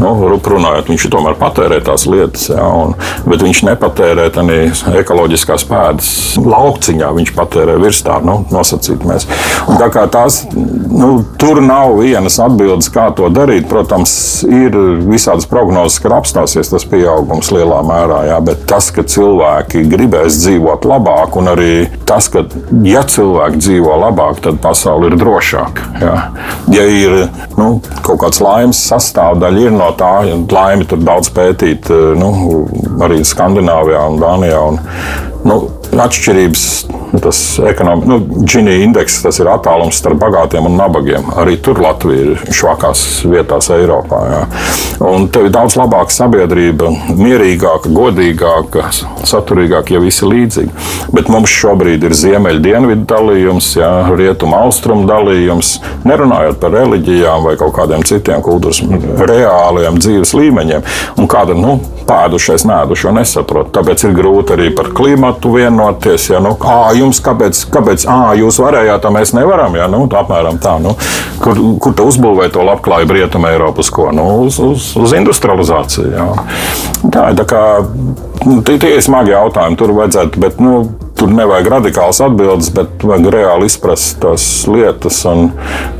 Nu, 0.00 0.14
runājot, 0.52 0.90
viņš 0.92 1.08
tomēr 1.12 1.36
patērē 1.40 1.80
tās 1.84 2.06
lietas, 2.08 2.48
ja? 2.52 2.64
un, 2.66 2.96
bet 3.28 3.44
viņš 3.44 3.64
nepatērē 3.68 4.28
arī 4.42 4.58
ekoloģiskās 5.02 5.66
pēdas 5.68 6.10
laukciņā. 6.40 7.10
Viņš 7.18 7.34
patērē 7.36 7.76
virs 7.82 8.02
tā, 8.06 8.18
nu, 8.24 8.40
nosacīt 8.52 9.04
mēs. 9.08 9.28
Un 9.68 9.78
tā 9.80 9.88
kā 9.92 10.06
tās, 10.12 10.42
nu, 10.52 11.14
tur 11.40 11.62
nav 11.64 11.96
vienas 12.00 12.38
atbildes, 12.42 12.90
kā 12.92 13.08
to 13.16 13.30
darīt. 13.32 13.68
Protams, 13.70 14.14
ir 14.46 14.76
visādas 15.06 15.48
prognozes, 15.48 16.00
ka 16.02 16.12
apstāsies 16.18 16.72
tas 16.72 16.86
pieaugums 16.88 17.52
lielā 17.54 17.80
mērā, 17.86 18.22
ja? 18.30 18.40
bet 18.44 18.66
tas, 18.70 18.90
ka 18.94 19.04
cilvēki 19.06 19.84
gribēs 19.92 20.40
dzīvot 20.42 20.86
labāk, 20.88 21.38
un 21.40 21.52
arī 21.52 21.72
tas, 22.08 22.28
ka 22.32 22.44
ja 22.86 23.04
cilvēki 23.08 23.60
dzīvo 23.62 23.96
labāk, 24.06 24.42
tad 24.44 24.60
pasaule 24.64 25.10
ir 25.10 25.18
drošāka. 25.20 25.88
Ja, 26.02 26.16
ja 26.72 26.86
ir 26.88 27.16
nu, 27.58 27.68
kaut 28.04 28.20
kāds 28.22 28.40
laimes 28.44 28.80
sastāvdaļa 28.90 29.66
ir 29.66 29.76
no 29.76 29.90
tā, 29.98 30.12
ja 30.28 30.38
laimi 30.38 30.88
tur 30.88 31.02
daudz 31.04 31.30
pētīt 31.34 31.90
eh, 31.92 32.08
nu, 32.18 32.32
arī 33.02 33.22
Skandināvijā 33.26 34.02
un 34.12 34.20
Dānijā. 34.22 34.60
Un, 34.72 34.80
nu, 35.48 35.58
atšķirības, 36.00 36.64
tas 37.20 37.38
ekonomiskais, 37.68 38.08
nu, 38.08 38.44
Gini 38.48 38.78
indeks, 38.84 39.18
tas 39.24 39.38
ir 39.42 39.50
attālums 39.52 39.98
starp 40.00 40.20
bagātiem 40.22 40.66
un 40.68 40.78
nabagiem. 40.80 41.28
Arī 41.38 41.58
tur 41.62 41.80
Latvija 41.82 42.32
ir 42.32 42.54
švakās 42.54 43.02
vietās 43.28 43.68
Eiropā. 43.74 44.20
Jā. 44.32 44.40
Un 45.04 45.26
tev 45.32 45.48
ir 45.48 45.54
daudz 45.54 45.76
labāka 45.76 46.14
sabiedrība, 46.14 46.88
mierīgāka, 47.18 47.92
godīgāka, 47.92 48.88
saturīgāka, 49.28 49.96
ja 49.96 50.02
visi 50.02 50.28
līdzīgi. 50.28 50.72
Bet 51.12 51.30
mums 51.32 51.52
šobrīd 51.52 52.06
ir 52.08 52.16
ziemeļ-dienvidu 52.16 53.06
dalījums, 53.12 53.72
jā, 53.76 53.90
rietumu-austrumu 54.16 55.04
dalījums, 55.10 55.74
nerunājot 56.08 56.60
par 56.62 56.76
reliģijām 56.78 57.48
vai 57.48 57.56
kaut 57.60 57.74
kādiem 57.76 58.06
citiem 58.08 58.44
kultūras 58.44 58.80
reāliem 59.28 60.00
dzīves 60.00 60.34
līmeņiem. 60.38 60.86
Un 61.20 61.28
kāda 61.30 61.56
nu, 61.58 61.76
pēdušais, 62.08 62.64
nēdušo 62.68 63.12
nesaprot. 63.16 63.72
Tāpēc 63.74 64.06
ir 64.08 64.16
grūti 64.16 64.56
arī 64.56 64.70
par 64.76 64.90
klimatu 64.96 65.52
vienu 65.56 65.81
vienoties. 65.82 66.30
Ja, 66.30 66.40
nu, 66.40 66.54
ā, 66.60 66.92
jums 66.96 67.20
kāpēc, 67.24 67.66
kāpēc 67.72 68.06
ā, 68.08 68.34
jūs 68.38 68.60
varējāt, 68.62 69.02
tā 69.02 69.12
mēs 69.12 69.34
nevaram? 69.34 69.74
Ja, 69.76 69.88
nu, 69.90 70.06
tā 70.10 70.22
apmēram 70.22 70.60
tā. 70.62 70.78
Nu, 70.82 70.94
kur 71.42 71.58
kur 71.82 71.94
tu 71.94 72.06
uzbūvēji 72.08 72.54
to 72.54 72.64
labklājību 72.66 73.18
Rietumē, 73.18 73.54
Eiropas 73.56 73.90
ko? 73.90 74.10
Nu, 74.14 74.44
uz, 74.46 74.58
uz, 74.62 74.92
uz 74.96 75.14
industrializāciju. 75.16 76.12
Ja. 76.12 76.28
Tā 77.12 77.30
tā 77.36 77.46
kā, 77.48 77.62
nu, 78.46 78.60
tie, 78.62 78.78
tie 78.78 78.96
ir 78.96 79.02
smagi 79.04 79.34
jautājumi. 79.34 79.78
Tur 79.78 79.96
vajadzētu, 79.98 80.42
bet, 80.42 80.60
nu, 80.62 80.84
Tur 81.22 81.30
nevajag 81.30 81.68
radikāls 81.70 82.18
atbildes, 82.24 82.72
bet 82.74 83.04
vajag 83.06 83.28
reāli 83.30 83.68
izprast 83.68 84.16
tās 84.24 84.42
lietas. 84.66 85.20
Un 85.30 85.52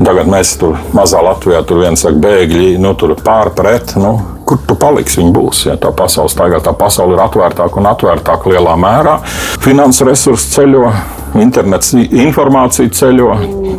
tagad 0.03 0.27
mēs 0.27 0.57
tur 0.59 0.73
mazā 0.91 1.21
Latvijā 1.23 1.61
tur 1.69 1.79
viens 1.79 2.03
saka, 2.03 2.19
bēgļi, 2.25 2.73
nu, 2.83 2.91
tur 2.99 3.13
pārpret. 3.23 3.93
Nu, 3.95 4.17
kur 4.53 4.61
tu 4.67 4.77
paliksi, 4.79 5.19
viņi 5.21 5.33
būs. 5.33 5.63
Ja 5.69 5.77
tā 5.81 5.91
pasaule 5.95 6.31
staigā, 6.31 6.61
tā 6.63 6.73
pasaule 6.77 7.17
ir 7.17 7.23
atvērtāka 7.23 7.79
un 7.81 7.89
atvērtāka 7.89 8.53
lielā 8.53 8.75
mērā. 8.79 9.17
Finanses 9.63 10.05
resursi 10.07 10.53
ceļo, 10.53 10.85
internets 11.41 11.93
informācija 11.97 12.93
ceļo, 12.93 13.33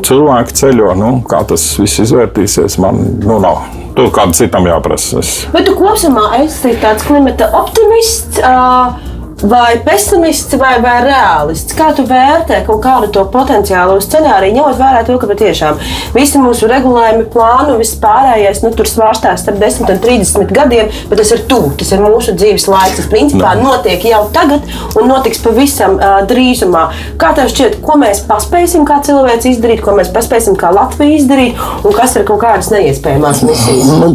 cilvēki 0.06 0.58
ceļo. 0.60 0.92
Nu, 0.98 1.14
kā 1.30 1.44
tas 1.48 1.66
viss 1.80 2.02
izvērtīsies, 2.04 2.78
man 2.82 3.00
nu, 3.22 3.38
nav. 3.42 3.64
Tur 3.94 4.10
kādam 4.10 4.32
citam 4.34 4.66
jāprasa. 4.66 5.22
Bet 5.54 5.68
tu 5.68 5.76
kopumā 5.78 6.32
esi 6.42 6.74
tāds 6.82 7.06
klimata 7.06 7.52
optimists. 7.54 8.42
Uh 8.42 9.13
vai 9.42 9.80
pesimists 9.84 10.54
vai, 10.56 10.80
vai 10.82 11.00
realists? 11.04 11.74
Kā 11.76 11.90
tu 11.96 12.04
vērtē 12.08 12.60
kaut 12.66 12.82
kādu 12.84 13.10
to 13.14 13.24
potenciālo 13.32 13.96
scenāriju, 14.02 14.54
ņemot 14.58 14.78
vērā 14.78 15.02
to, 15.06 15.16
ka 15.20 15.28
patiešām 15.30 15.80
visi 16.14 16.40
mūsu 16.40 16.68
regulējumi, 16.70 17.26
plānu, 17.32 17.76
viss 17.80 17.98
pārējais 18.02 18.62
nu, 18.64 18.72
tur 18.76 18.88
svārstās 18.88 19.44
starp 19.44 19.60
10 19.62 19.90
un 19.94 20.02
30 20.04 20.54
gadiem, 20.54 20.92
bet 21.10 21.20
tas 21.20 21.32
ir 21.34 21.44
tuvu, 21.50 21.72
tas 21.80 21.92
ir 21.94 22.04
mūsu 22.04 22.36
dzīves 22.36 22.68
laiks. 22.70 23.00
Tas 23.00 23.10
principā 23.10 23.54
no. 23.58 23.72
notiek 23.72 24.04
jau 24.06 24.22
tagad 24.34 24.64
un 25.00 25.10
notiks 25.10 25.42
pavisam 25.44 25.98
uh, 25.98 26.20
drīzumā. 26.30 26.86
Kā 27.20 27.34
tev 27.36 27.50
šķiet, 27.52 27.80
ko 27.84 27.98
mēs 28.00 28.22
paspēsim 28.28 28.86
kā 28.88 29.00
cilvēks 29.04 29.50
izdarīt, 29.54 29.82
ko 29.84 29.96
mēs 29.98 30.12
paspēsim 30.14 30.58
kā 30.60 30.70
Latvija 30.74 31.18
izdarīt, 31.18 31.58
un 31.84 31.96
kas 31.96 32.16
ir 32.18 32.26
kaut 32.28 32.42
kādas 32.44 32.70
neiespējamās 32.74 33.42
misijas? 33.46 33.92
Nu, 33.98 34.14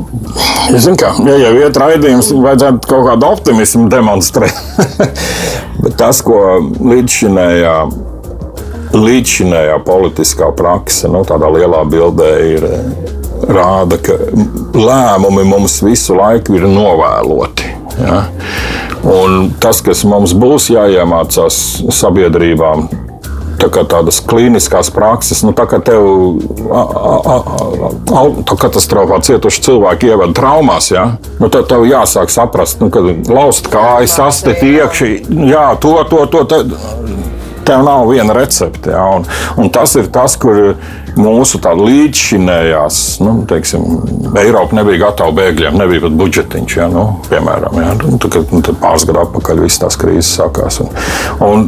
Zinu, 0.70 0.96
kā, 1.00 1.10
ja 1.26 1.36
jau 1.42 1.54
ir 1.58 1.78
raidījums, 1.82 2.30
vajadzētu 2.44 2.90
kaut 2.92 3.08
kādu 3.08 3.30
optimismu 3.34 3.88
demonstrēt. 3.92 4.60
Bet 5.80 5.98
tas, 6.00 6.22
ko 6.26 6.60
līdzšinējā, 6.80 7.76
līdzšinējā 8.96 9.80
politiskā 9.88 10.52
praksa, 10.58 11.12
nu, 11.12 11.24
tādā 11.28 11.52
lielā 11.54 11.84
bildē 11.90 12.32
ir 12.56 12.68
rāda, 13.50 14.00
ka 14.04 14.18
lēmumi 14.76 15.46
mums 15.48 15.80
visu 15.86 16.18
laiku 16.18 16.58
ir 16.60 16.68
novēloti. 16.70 17.76
Ja? 18.00 18.24
Un 19.10 19.54
tas, 19.64 19.80
kas 19.84 20.04
mums 20.08 20.34
būs 20.36 20.70
jāiemācās 20.74 21.60
sabiedrībām, 21.96 22.88
tā 23.62 23.84
tādas 23.90 24.22
klīniskās 24.26 24.92
prakses, 24.96 25.44
nu, 25.46 25.54
tā 25.58 25.66
kā 25.70 25.82
tev 25.84 26.06
autokatastrofā 28.10 29.22
cietuši 29.28 29.66
cilvēki 29.70 30.14
ievada 30.14 30.36
traumās, 30.38 30.92
ja? 30.94 31.06
nu, 31.40 31.50
tad 31.52 31.70
tev 31.72 31.86
jāsāk 31.90 32.32
saprast, 32.34 32.82
nu, 32.84 32.92
ka 32.94 33.04
lauzt 33.32 33.70
kājas, 33.72 34.18
sastit 34.20 34.64
iekšā, 34.66 35.12
jā, 35.50 35.66
to, 35.82 35.98
to, 36.12 36.26
to. 36.32 36.46
to 36.50 36.64
tev 37.70 37.84
nav 37.86 38.08
viena 38.10 38.34
recepte. 38.34 38.90
Ja? 38.90 39.04
Un, 39.14 39.26
un 39.62 39.70
tas 39.70 39.94
ir 40.00 40.10
tas, 40.14 40.34
kur 40.42 40.74
mūsu 41.20 41.60
līdzšinējās, 41.60 43.00
nu, 43.24 43.36
teiksim, 43.50 43.86
Eiropa 44.40 44.80
nebija 44.80 45.06
gatava 45.08 45.36
bēgļiem, 45.40 45.80
nebija 45.80 46.06
pat 46.08 46.20
budžetiņš. 46.20 46.78
Ja? 46.80 46.90
Nu, 46.92 47.08
piemēram, 47.30 47.82
ja? 47.82 47.96
nu, 48.04 48.20
tad, 48.22 48.40
nu, 48.54 48.62
tad 48.66 48.80
pāris 48.82 49.08
gadu 49.10 49.26
atpakaļ 49.26 49.66
visas 49.66 49.84
tās 49.84 50.00
krīzes 50.00 50.38
sākās. 50.40 50.82
Un, 50.84 50.94
un 51.46 51.68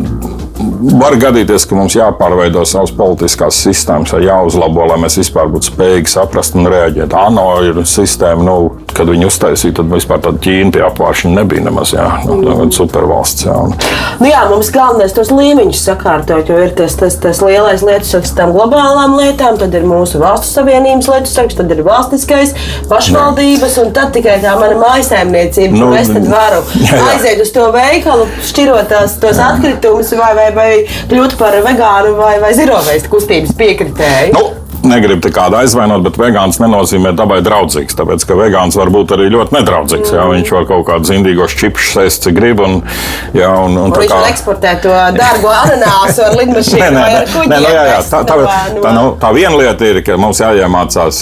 var 1.01 1.15
gadīties, 1.19 1.65
ka 1.67 1.77
mums 1.77 1.95
jāpārveido 1.97 2.63
savas 2.67 2.91
politiskās 2.95 3.57
sistēmas, 3.65 4.13
jāuzlabo, 4.21 4.85
lai 4.89 4.99
mēs 5.01 5.17
vispār 5.21 5.49
būtu 5.51 5.71
spējīgi 5.71 6.11
saprast 6.11 6.57
un 6.59 6.69
reaģēt. 6.71 7.15
ANO 7.17 7.47
ir 7.67 7.81
sistēma, 7.87 8.45
nu, 8.45 8.57
kad 8.91 9.09
viņi 9.09 9.27
uztaisīja, 9.27 9.79
tad 9.79 9.91
vispār 9.91 10.21
tāda 10.25 10.41
Ķīna 10.41 10.75
tie 10.75 10.83
apvāršņi 10.85 11.33
nebija 11.35 11.65
nemaz 11.67 11.93
jā, 11.95 12.07
nu, 12.27 12.37
mm. 12.41 12.73
supervalsts. 12.75 13.45
Jā. 13.47 13.57
Nu 14.21 14.29
jā, 14.29 14.41
mums 14.51 14.71
galvenais 14.73 15.15
tos 15.15 15.31
līmeņus 15.33 15.83
sakārtot, 15.89 16.49
jo 16.51 16.59
ir 16.65 16.73
tas, 16.77 16.97
tas, 16.99 17.17
tas 17.21 17.41
lielais 17.45 17.85
lietu 17.85 18.09
saraksts 18.09 18.37
tam 18.37 18.53
globālām 18.55 19.17
lietām, 19.19 19.40
tad 19.61 19.75
ir 19.77 19.87
mūsu 19.87 20.21
valstu 20.21 20.51
savienības 20.59 21.09
saraksts, 21.31 21.57
tad 21.59 21.73
ir 21.73 21.83
valstiskais, 21.87 22.53
pašvaldības, 22.91 23.77
un 23.83 23.91
tad 23.95 24.13
tikai 24.15 24.37
tā 24.43 24.55
mana 24.59 24.79
mājasēmniecība, 24.81 25.77
nu, 25.81 25.91
es 25.97 26.11
tad 26.13 26.27
varu 26.31 26.63
jā, 26.85 26.95
jā. 26.95 27.03
aiziet 27.15 27.43
uz 27.45 27.53
to 27.55 27.67
veikalu, 27.75 28.29
šķirot 28.51 28.91
tās, 28.93 29.17
tos 29.21 29.41
jā. 29.41 29.51
atkritumus 29.51 30.13
vai, 30.19 30.33
vai, 30.37 30.49
vai 30.55 30.71
kļūt 31.11 31.37
par 31.41 31.59
vegānu 31.65 32.15
vai, 32.19 32.35
vai 32.43 32.55
zirovēstu 32.57 33.11
kustības 33.11 33.55
piekritēju. 33.59 34.35
Nu 34.37 34.60
negribu 34.87 35.31
kādu 35.33 35.57
aizvainot, 35.59 36.03
bet 36.05 36.17
vegāns 36.19 36.59
nenozīmē 36.61 37.13
dabai 37.17 37.39
draudzīgs. 37.45 37.95
Tāpēc, 37.97 38.25
ka 38.27 38.37
vegāns 38.39 38.77
var 38.79 38.91
būt 38.93 39.13
arī 39.15 39.29
ļoti 39.33 39.55
nedraudzīgs. 39.57 40.13
Jā, 40.15 40.25
viņš 40.31 40.53
var 40.55 40.67
kaut 40.69 40.85
kādus 40.89 41.13
indīgos 41.15 41.55
čipsus 41.57 41.97
ēst, 42.01 42.25
cik 42.25 42.37
grib. 42.37 42.61
Un, 42.65 42.79
jā, 43.37 43.49
un, 43.49 43.77
un, 43.77 43.91
un 43.91 43.95
viņš 43.95 44.11
kā... 44.11 44.19
var 44.21 44.31
eksportēt 44.31 44.83
to 44.85 44.95
dārgo 45.17 45.51
ananāsu 45.53 46.25
ar 46.25 46.37
lidmašīnu. 46.39 46.81
nē, 46.85 46.89
nē, 46.95 47.05
nē, 47.11 47.45
nē, 47.51 47.59
nu, 47.61 47.71
jā, 47.75 47.83
jā, 47.91 47.99
tā, 48.09 48.23
tā, 48.27 48.37
tā, 48.39 48.55
tā, 48.77 48.93
nu, 48.97 49.05
tā 49.21 49.31
viena 49.37 49.53
lieta 49.59 49.89
ir, 49.91 50.01
ka 50.05 50.17
mums 50.21 50.41
jāiemācās 50.43 51.21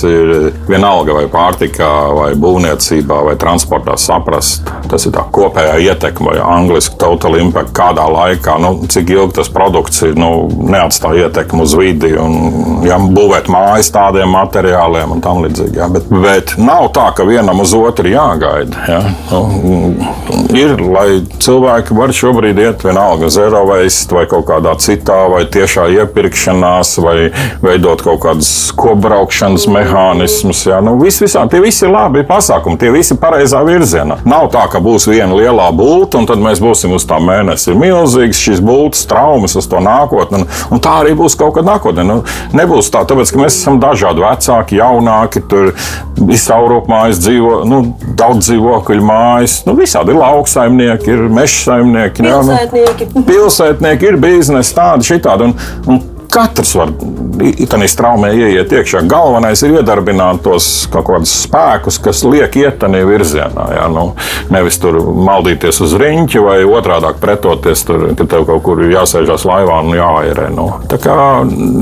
vienalga 0.70 1.18
vai 1.20 1.26
pārtikā, 1.32 1.92
vai 2.16 2.30
būvniecībā, 2.40 3.20
vai 3.30 3.36
transportā 3.40 3.98
saprast. 4.00 4.70
Tas 4.90 5.06
ir 5.06 5.14
tā 5.16 5.26
kopējā 5.36 5.78
ietekme, 5.90 6.32
vai 6.32 6.40
angliski 6.60 6.98
total 7.02 7.38
impact, 7.42 7.74
kādā 7.78 8.06
laikā, 8.10 8.58
nu, 8.64 8.74
cik 8.90 9.14
ilgi 9.16 9.40
tas 9.42 9.52
produkts 9.54 10.04
ir, 10.08 10.16
nu, 10.20 10.48
neatstāja 10.70 11.28
ietekmi 11.28 11.66
uz 11.66 11.76
vidi. 11.78 12.14
Un, 12.20 12.84
ja 12.88 12.98
būvēt 13.00 13.49
mājas 13.52 13.92
tādiem 13.94 14.32
materiāliem 14.34 15.16
un 15.16 15.24
tam 15.24 15.42
līdzīgi. 15.44 15.80
Ja? 15.80 15.90
Bet, 15.92 16.10
bet 16.10 16.54
nav 16.62 16.90
tā, 16.96 17.10
ka 17.16 17.26
vienam 17.28 17.62
uz 17.64 17.74
otru 17.78 18.12
jāgaida. 18.12 18.86
Ja? 18.90 19.00
Nu, 19.30 19.94
ir, 20.56 20.76
lai 20.82 21.22
cilvēki 21.42 21.98
var 21.98 22.14
šobrīd 22.16 22.62
iet 22.62 22.86
vienalga 22.86 23.30
uz 23.30 23.38
Eiroveist 23.42 24.14
vai 24.16 24.26
kaut 24.30 24.48
kādā 24.50 24.76
citā, 24.82 25.20
vai 25.32 25.44
tiešā 25.52 25.88
iepirkšanās, 26.00 26.96
vai 27.04 27.18
veidot 27.64 28.04
kaut 28.06 28.22
kādus 28.26 28.52
kopbraukšanas 28.80 29.68
mehānismus. 29.72 30.66
Ja? 30.70 30.80
Nu, 30.86 30.96
vis, 31.02 31.20
visā, 31.24 31.46
tie 31.52 31.62
visi 31.64 31.86
ir 31.88 31.94
labi 31.94 32.26
pasākumi, 32.28 32.80
tie 32.82 32.94
visi 32.94 33.16
ir 33.16 33.22
pareizā 33.22 33.64
virzienā. 33.68 34.22
Nav 34.30 34.50
tā, 34.54 34.66
ka 34.72 34.82
būs 34.84 35.10
viena 35.10 35.36
lielā 35.36 35.70
būta, 35.76 36.22
un 36.22 36.30
tad 36.30 36.42
mēs 36.44 36.62
būsim 36.64 36.94
uz 36.96 37.08
tā 37.10 37.20
mēnesi. 37.24 37.72
Ir 37.72 37.80
milzīgs 37.80 38.42
šis 38.46 38.64
būtas 38.66 39.06
traumas 39.10 39.56
uz 39.60 39.68
to 39.70 39.82
nākotni, 39.84 40.42
un, 40.44 40.50
un 40.74 40.84
tā 40.84 41.00
arī 41.04 41.16
būs 41.18 41.38
kaut 41.40 41.58
kad 41.58 41.68
nākotnē. 41.68 42.06
Nu, 42.08 42.20
nebūs 42.56 42.92
tā, 42.94 43.04
tāpēc, 43.10 43.34
mēs 43.40 43.60
esam 43.62 43.80
dažādi, 43.82 44.24
vecāki, 44.24 44.80
jaunāki, 44.80 45.44
tur 45.50 45.72
visā 46.20 46.60
Eiropā 46.60 47.06
dzīvo 47.16 47.64
nu, 47.70 47.82
daudz 48.20 48.50
dzīvokļu 48.50 49.06
mājas. 49.06 49.60
Nu, 49.68 49.76
visādi 49.80 50.14
ir 50.14 50.20
lauksaimnieki, 50.20 51.14
ir 51.16 51.26
meža 51.34 51.64
saimnieki, 51.70 52.26
pilsētnieki. 52.26 53.10
Nu, 53.16 53.26
pilsētnieki 53.28 54.12
ir 54.12 54.20
biznesi, 54.22 54.76
tādi, 54.78 55.10
šitādi. 55.14 55.50
Un, 55.50 55.56
un 55.90 56.02
Katrs 56.30 56.76
var 56.78 56.92
tādā 57.70 57.88
straumē 57.90 58.30
ieiet 58.38 58.74
iekšā. 58.74 59.02
Galvenais 59.10 59.64
ir 59.66 59.80
iedarbināt 59.80 60.44
tos 60.46 60.86
kaut 60.94 61.08
kādus 61.08 61.34
spēkus, 61.46 61.98
kas 62.04 62.22
liek 62.28 62.54
iet 62.60 62.80
tādā 62.82 63.02
virzienā. 63.08 63.66
Jā, 63.74 63.88
nu, 63.90 64.12
nevis 64.54 64.78
tur 64.82 65.00
maldīties 65.02 65.82
uz 65.86 65.96
riņķa 66.00 66.44
vai 66.46 66.58
otrādi 66.68 67.14
pretoties, 67.22 67.84
tur, 67.88 68.10
ka 68.20 68.28
tev 68.30 68.46
kaut 68.50 68.64
kur 68.68 68.84
jāsēžās 68.86 69.46
laivā 69.50 69.80
un 69.86 69.96
jāairē. 69.98 70.50
Nu. 70.54 70.70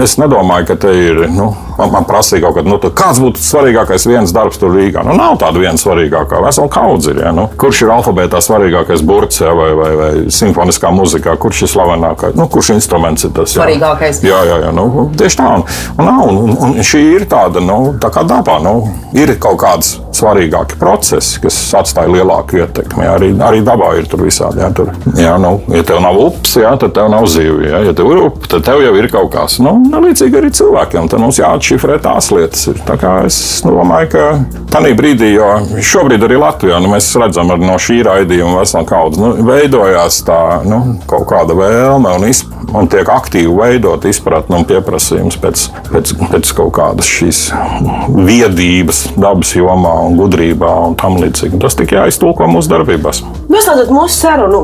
Es 0.04 0.18
nedomāju, 0.22 0.70
ka 0.72 0.78
te 0.86 0.94
ir. 0.96 1.24
Nu, 1.34 1.50
man, 1.78 1.92
man 1.98 2.08
prasīja 2.08 2.46
kaut 2.46 2.60
kāda, 2.60 2.72
nu, 2.72 2.80
kāds 3.02 3.20
būtu 3.24 3.44
svarīgākais 3.44 4.08
viens 4.08 4.34
darbs 4.36 4.62
tur 4.62 4.72
Rīgā. 4.78 5.04
Nu, 5.08 5.18
nav 5.18 5.40
tāda 5.42 5.60
viena 5.62 5.80
svarīgākā. 5.82 6.40
Vesela 6.46 6.72
kaudze 6.72 7.12
ir. 7.12 7.22
Ja, 7.26 7.34
nu. 7.36 7.48
Kurš 7.60 7.84
ir 7.84 7.94
alfabētā 7.98 8.42
svarīgākais 8.44 9.04
burts 9.08 9.42
ja, 9.44 9.52
vai, 9.58 9.72
vai, 9.78 9.92
vai 10.00 10.12
simfoniskā 10.34 10.94
mūzikā? 10.96 11.36
Kurš 11.42 11.66
ir 11.66 11.74
slavenākais? 11.74 12.38
Nu, 12.38 12.48
kurš 12.52 12.76
instruments 12.78 13.28
ir 13.28 13.34
tas? 13.36 13.56
Jā? 13.56 13.64
Svarīgākais. 13.64 14.22
Jā, 14.26 14.37
jā, 14.48 14.58
jā 14.66 14.74
nu, 14.76 15.08
tieši 15.18 15.40
tā. 15.40 15.50
Un, 15.98 16.08
un, 16.08 16.42
un, 16.46 16.56
un, 16.68 16.76
šī 16.86 17.04
ir 17.16 17.28
tāda, 17.30 17.64
nu, 17.64 17.96
tā 18.02 18.12
kā 18.14 18.26
dabā, 18.28 18.60
nu, 18.64 18.76
ir 19.18 19.34
kaut 19.42 19.60
kāds 19.64 19.96
svarīgāki 20.18 20.78
procesi, 20.82 21.42
kas 21.44 21.58
atstāja 21.78 22.12
lielāku 22.12 22.62
ietekmi. 22.62 23.06
Jā, 23.06 23.16
arī, 23.20 23.32
arī 23.50 23.62
dabā 23.66 23.94
ir 24.00 24.10
tur 24.10 24.24
visādi. 24.26 24.62
Jā, 24.64 24.72
tur, 24.76 24.92
jā, 25.18 25.36
nu, 25.42 25.58
ja 25.74 25.84
tev 25.88 26.02
nav 26.04 26.20
upes, 26.22 26.58
jā, 26.60 26.74
tad 26.82 26.96
tev 26.98 27.12
nav 27.14 27.28
zivju. 27.32 27.60
Jā. 27.68 27.84
Ja 27.88 27.94
tev 27.98 28.12
ir 28.14 28.24
upe, 28.26 28.50
tad 28.52 28.66
tev 28.68 28.82
jau 28.84 28.94
ir 28.98 29.10
kaut 29.14 29.32
kas. 29.36 29.60
Nu, 29.64 29.78
nu 29.86 30.02
līdzīgi 30.04 30.40
arī 30.40 30.52
cilvēkiem. 30.58 31.10
Tad 31.12 31.24
mums 31.24 31.42
jāatšifrē 31.42 32.00
tās 32.04 32.32
lietas. 32.34 32.68
Ir. 32.72 32.82
Tā 32.88 32.98
kā 33.00 33.14
es 33.28 33.38
domāju, 33.66 34.12
ka 34.16 34.26
tajā 34.74 34.96
brīdī, 34.98 35.32
jo 35.36 35.48
šobrīd 35.86 36.26
arī 36.28 36.40
Latvijā 36.42 36.82
nu, 36.84 36.92
mēs 36.94 37.10
redzam 37.20 37.54
no 37.62 37.78
šī 37.82 38.02
raidījuma 38.08 38.62
veselu 38.62 38.88
kaudzi, 38.90 39.22
nu, 39.24 39.34
veidojās 39.48 40.22
tā 40.28 40.42
nu, 40.68 40.82
kaut 41.10 41.28
kāda 41.30 41.56
vēlme 41.58 42.14
un, 42.18 42.28
izp, 42.30 42.52
un 42.76 42.90
tiek 42.92 43.08
aktīvi 43.12 43.54
veidot 43.58 44.08
izpratne 44.28 44.60
un 44.60 44.66
pieprasījums 44.68 45.38
pēc, 45.40 45.62
pēc, 45.88 46.12
pēc 46.34 46.52
kaut 46.58 46.74
kādas 46.76 47.08
šīs 47.08 47.46
viedības 48.12 49.06
dabas 49.16 49.54
jomā 49.56 49.94
un 50.08 50.18
gudrībā 50.20 50.74
un 50.90 50.98
tam 51.00 51.16
līdzīgi. 51.22 51.60
Tas 51.64 51.80
tikai 51.80 52.02
jāiztulko 52.02 52.50
mūsu 52.52 52.74
darbībās. 52.74 53.24
Noslēdzot 53.48 53.92
mūsu 53.96 54.12
sarunu, 54.12 54.58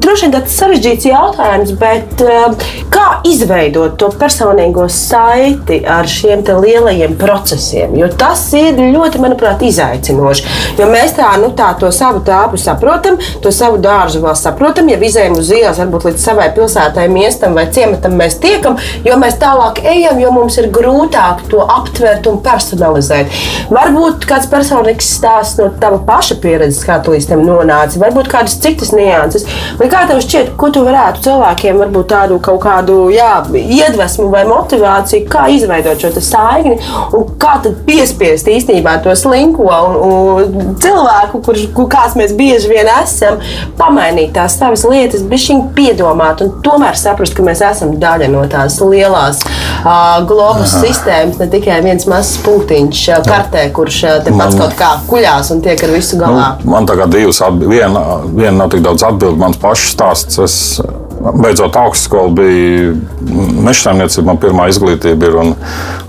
droši 0.00 0.24
vien 0.24 0.32
tāds 0.32 0.54
sarežģīts 0.56 1.06
jautājums, 1.10 1.74
bet 1.76 2.22
eh, 2.24 2.68
kā 2.88 3.18
izveidot 3.28 3.98
to 4.00 4.08
personīgo 4.16 4.86
saiti 4.88 5.82
ar 5.84 6.08
šiem 6.08 6.40
lielajiem 6.48 7.18
procesiem? 7.20 7.92
Jo 8.00 8.08
tas 8.08 8.46
ir 8.56 8.80
ļoti, 8.80 9.20
manuprāt, 9.20 9.60
izaicinoši. 9.68 10.46
Jo 10.80 10.88
mēs 10.88 11.12
tā, 11.18 11.34
nu, 11.42 11.50
tā 11.56 11.68
to 11.80 11.90
savu 11.92 12.22
tāpu 12.24 12.56
saprotam, 12.60 13.18
to 13.44 13.52
savu 13.52 13.76
dārzu 13.84 14.22
vēl 14.24 14.38
saprotam. 14.40 14.88
Ja 14.88 14.96
izējām 14.96 15.36
uz 15.36 15.52
ielas, 15.52 15.82
varbūt 15.82 16.08
līdz 16.08 16.24
savai 16.24 16.48
pilsētai, 16.56 17.10
miestam 17.12 17.58
vai 17.58 17.66
ciematam 17.68 18.16
mēs 18.16 18.38
tiekam, 18.40 18.80
jo 19.04 19.20
mēs 19.20 19.36
tālāk 19.42 19.82
ejam, 19.84 20.16
jo 20.22 20.32
mums 20.32 20.56
ir 20.62 20.70
grūtāk 20.72 21.44
to 21.52 21.60
aptvert 21.60 22.24
un 22.32 22.40
personalizēt. 22.46 23.36
Varbūt 23.68 24.24
kāds 24.32 24.48
personīgs 24.48 25.12
stāsts 25.18 25.60
no 25.60 25.68
tava 25.82 26.00
paša 26.08 26.40
pieredzes, 26.40 26.82
kā 26.88 27.02
tu 27.04 27.12
līdz 27.12 27.30
tam 27.34 27.44
nonāci, 27.44 28.00
varbūt 28.00 28.29
kādas 28.30 28.58
citas 28.62 28.94
nianses. 28.94 29.46
Vai 29.80 29.90
kā 29.92 30.04
tev 30.08 30.22
šķiet, 30.24 30.54
ko 30.60 30.70
tu 30.74 30.84
varētu 30.86 31.24
cilvēkiem, 31.26 31.80
varbūt 31.80 32.10
tādu 32.12 32.40
kaut 32.42 32.62
kādu 32.64 32.98
jā, 33.14 33.32
iedvesmu 33.54 34.28
vai 34.32 34.44
motivāciju, 34.48 35.26
kā 35.30 35.48
izveidot 35.52 36.00
šo 36.00 36.12
saikni 36.20 36.78
un 37.16 37.26
kā 37.40 37.58
piespiest 37.86 38.48
īstenībā 38.50 38.96
to 39.04 39.14
slinko 39.18 39.66
un, 39.66 39.96
un 40.06 40.74
cilvēku, 40.80 41.40
kurš 41.46 41.66
kur, 41.76 41.88
kāds 41.90 42.16
mēs 42.18 42.34
bieži 42.36 42.70
vien 42.70 42.88
esam, 43.00 43.40
pamainīt 43.78 44.32
tās 44.36 44.58
savas 44.60 44.84
lietas, 44.88 45.24
bet 45.26 45.42
viņa 45.50 45.70
piedomāt 45.76 46.42
un 46.44 46.52
tomēr 46.64 46.98
saprast, 46.98 47.34
ka 47.36 47.44
mēs 47.46 47.62
esam 47.64 47.96
daļa 48.00 48.30
no 48.32 48.44
tās 48.50 48.78
lielās 48.82 49.42
uh, 49.44 50.20
globus 50.28 50.74
Aha. 50.76 50.84
sistēmas, 50.84 51.40
ne 51.40 51.48
tikai 51.52 51.80
viens 51.84 52.06
mazs 52.10 52.38
punktiņš 52.44 53.02
uh, 53.14 53.22
kartē, 53.26 53.66
kurš 53.76 54.00
uh, 54.06 54.16
te 54.24 54.34
pats 54.34 54.56
man, 54.56 54.60
kaut 54.64 54.76
kā 54.78 54.90
kuļās 55.10 55.52
un 55.54 55.62
tiek 55.64 55.84
ar 55.86 55.94
visu 55.94 56.20
galā. 56.20 56.46
Nu, 56.62 56.74
man 56.74 56.88
tagad 56.88 57.12
divas 57.14 57.40
atbildes. 57.44 57.68
Viena, 57.70 58.00
viena 58.28 58.56
nav 58.62 58.72
tik 58.74 58.84
daudz 58.84 59.04
atbildi, 59.06 59.40
mans 59.40 59.60
pašs 59.60 59.94
stāsts. 59.94 60.40
Es, 60.44 60.56
beidzot 61.20 61.76
augstskolu 61.76 62.30
bija 62.30 62.92
meža 63.60 63.84
saimniecība, 63.84 64.26
man 64.30 64.40
pirmā 64.40 64.68
izglītība 64.72 65.28
ir. 65.28 65.38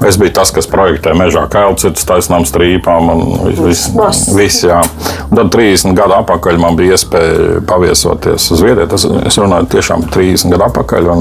Es 0.07 0.17
biju 0.19 0.33
tas, 0.35 0.51
kas 0.55 0.69
projektēja 0.71 1.17
mežā 1.19 1.43
kailcirtas, 1.51 2.05
taisnām 2.07 2.45
strīpām 2.47 3.11
un 3.13 3.23
viss. 3.59 3.91
Vis, 4.35 4.61
un 4.65 5.35
tad 5.37 5.51
30 5.53 5.95
gadu 5.97 6.15
atpakaļ 6.17 6.59
man 6.61 6.77
bija 6.79 6.95
iespēja 6.95 7.61
paviesoties 7.67 8.47
uz 8.55 8.63
vietas. 8.63 9.05
Es 9.27 9.39
runāju 9.41 9.69
tiešām 9.75 10.07
30 10.13 10.55
gadu 10.55 10.67
atpakaļ. 10.69 11.11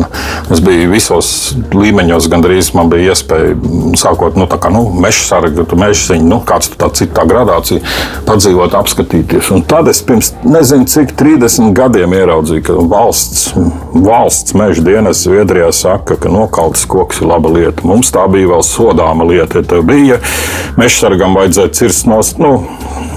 Es 0.54 0.62
biju 0.64 0.90
visos 0.92 1.32
līmeņos, 1.74 2.30
gandrīz 2.30 2.72
man 2.76 2.90
bija 2.92 3.14
iespēja 3.14 3.56
sākot 3.98 4.38
no 4.38 4.46
nu, 4.46 4.70
nu, 4.76 4.84
meža 5.02 5.26
sarga, 5.26 5.64
meža 5.76 6.12
ziņa, 6.12 6.28
nu, 6.30 6.40
kāds 6.46 6.70
tā 6.78 6.90
cita 6.96 7.24
gradācija, 7.28 7.82
padzīvot, 8.28 8.76
apskatīties. 8.78 9.50
Un 9.54 9.64
tad 9.68 9.90
es 9.90 10.02
pirms 10.06 10.32
nezinu, 10.46 10.88
cik 10.90 11.14
30 11.18 11.74
gadiem 11.76 12.14
ieraudzīju, 12.16 12.66
ka 12.66 12.78
valsts 12.90 13.50
valsts 13.94 14.54
meža 14.54 14.82
dienas 14.86 15.22
Zviedrijā 15.24 15.72
saka, 15.74 16.16
ka 16.20 16.30
nokaltas 16.32 16.84
koks 16.88 17.20
ir 17.20 17.30
laba 17.30 17.50
lieta. 17.52 17.84
Mums 17.86 18.12
tā 18.14 18.26
bija 18.30 18.52
vēl 18.52 18.64
sodāma 18.66 19.26
lieta. 19.28 19.64
Ja 19.64 19.82
bija 19.82 20.20
meža 20.78 21.04
sargam 21.04 21.34
vajadzēja 21.38 21.72
cirst 21.74 22.08
no 22.08 22.20
nu, 22.40 22.52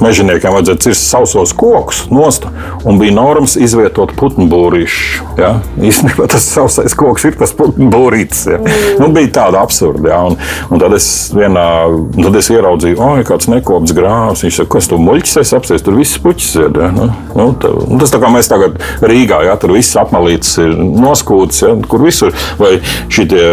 mežoniekiem 0.03 0.55
vajadzēja 0.55 0.81
cirst 0.87 1.07
sausos 1.09 1.53
kokus 1.57 2.03
nost, 2.11 2.47
un 2.83 2.99
bija 3.01 3.15
normas 3.15 3.55
izvietot 3.59 4.15
putnu 4.17 4.47
būrīšu. 4.51 5.27
Ja? 5.39 5.53
Īstenībā 5.81 6.27
tas 6.31 6.45
sausais 6.49 6.95
koks 6.97 7.27
ir 7.29 7.37
tas 7.39 7.53
putnu 7.57 7.89
būrītis. 7.93 8.45
Ja? 8.51 8.59
Mm. 8.59 8.89
Nu, 9.01 9.09
bija 9.15 9.31
tāda 9.39 9.63
absurda. 9.63 10.09
Ja? 10.09 10.21
Un, 10.29 10.37
un 10.69 10.81
tad, 10.81 10.95
es 10.97 11.07
vienā, 11.35 11.67
tad 12.17 12.39
es 12.39 12.51
ieraudzīju, 12.53 12.99
ka 12.99 13.09
oh, 13.09 13.23
kāds 13.29 13.49
nekopts 13.51 13.95
grāvs. 13.97 14.45
Viņš 14.45 14.61
saka, 14.61 14.73
kas 14.77 14.89
tur 14.91 15.01
muļķis 15.03 15.39
es 15.43 15.53
apsēstu, 15.57 15.89
tur 15.89 15.99
viss 15.99 16.21
puķis 16.23 16.51
ir. 16.61 16.81
Ja? 16.83 16.91
Nu, 16.93 17.09
nu, 17.37 17.49
tā, 17.61 17.71
nu, 17.85 17.99
tas 18.01 18.13
tā 18.13 18.21
kā 18.23 18.31
mēs 18.33 18.51
tagad 18.51 18.79
Rīgā, 19.03 19.43
ja? 19.47 19.57
tur 19.61 19.75
viss 19.77 19.97
apmalīts 19.99 20.52
ir 20.61 20.75
noskūts, 20.77 21.63
ja? 21.65 21.73
kur 21.89 22.05
visur 22.05 22.33
vai 22.59 22.75
šitie 23.13 23.43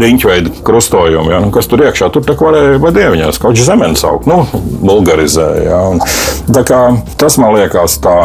riņķveidi 0.00 0.62
krustojumi, 0.66 1.32
ja? 1.34 1.40
nu, 1.44 1.52
kas 1.54 1.70
tur 1.70 1.84
iekšā, 1.86 2.10
tur 2.14 2.26
tā 2.26 2.36
varēja 2.38 2.82
vai 2.82 2.92
dieviņās 2.96 3.40
kaut 3.42 3.56
kā 3.56 3.66
zemenes 3.66 4.04
augt, 4.06 4.28
nu, 4.30 4.42
vulgarizēja. 4.86 5.66
Ja? 5.66 6.84
Tas 7.18 7.40
man 7.42 7.56
liekas 7.56 7.98
tā. 8.04 8.18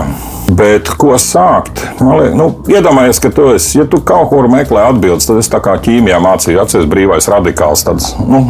Bet 0.51 0.89
ko 0.99 1.15
sākt? 1.21 1.79
Nu, 2.01 2.47
iedomājies, 2.67 3.21
ka 3.23 3.29
tu, 3.31 3.45
esi, 3.55 3.77
ja 3.79 3.85
tu 3.87 4.01
kaut 4.03 4.31
kur 4.31 4.49
meklē 4.51 4.83
atbildes, 4.89 5.27
tad 5.29 5.39
es 5.39 5.49
tā 5.51 5.61
kā 5.63 5.77
ķīmijā 5.79 6.17
mācīju, 6.19 6.59
atceries 6.59 6.89
brīvais 6.91 7.29
radikāls. 7.31 7.85
Tāds, 7.87 8.09
nu, 8.19 8.41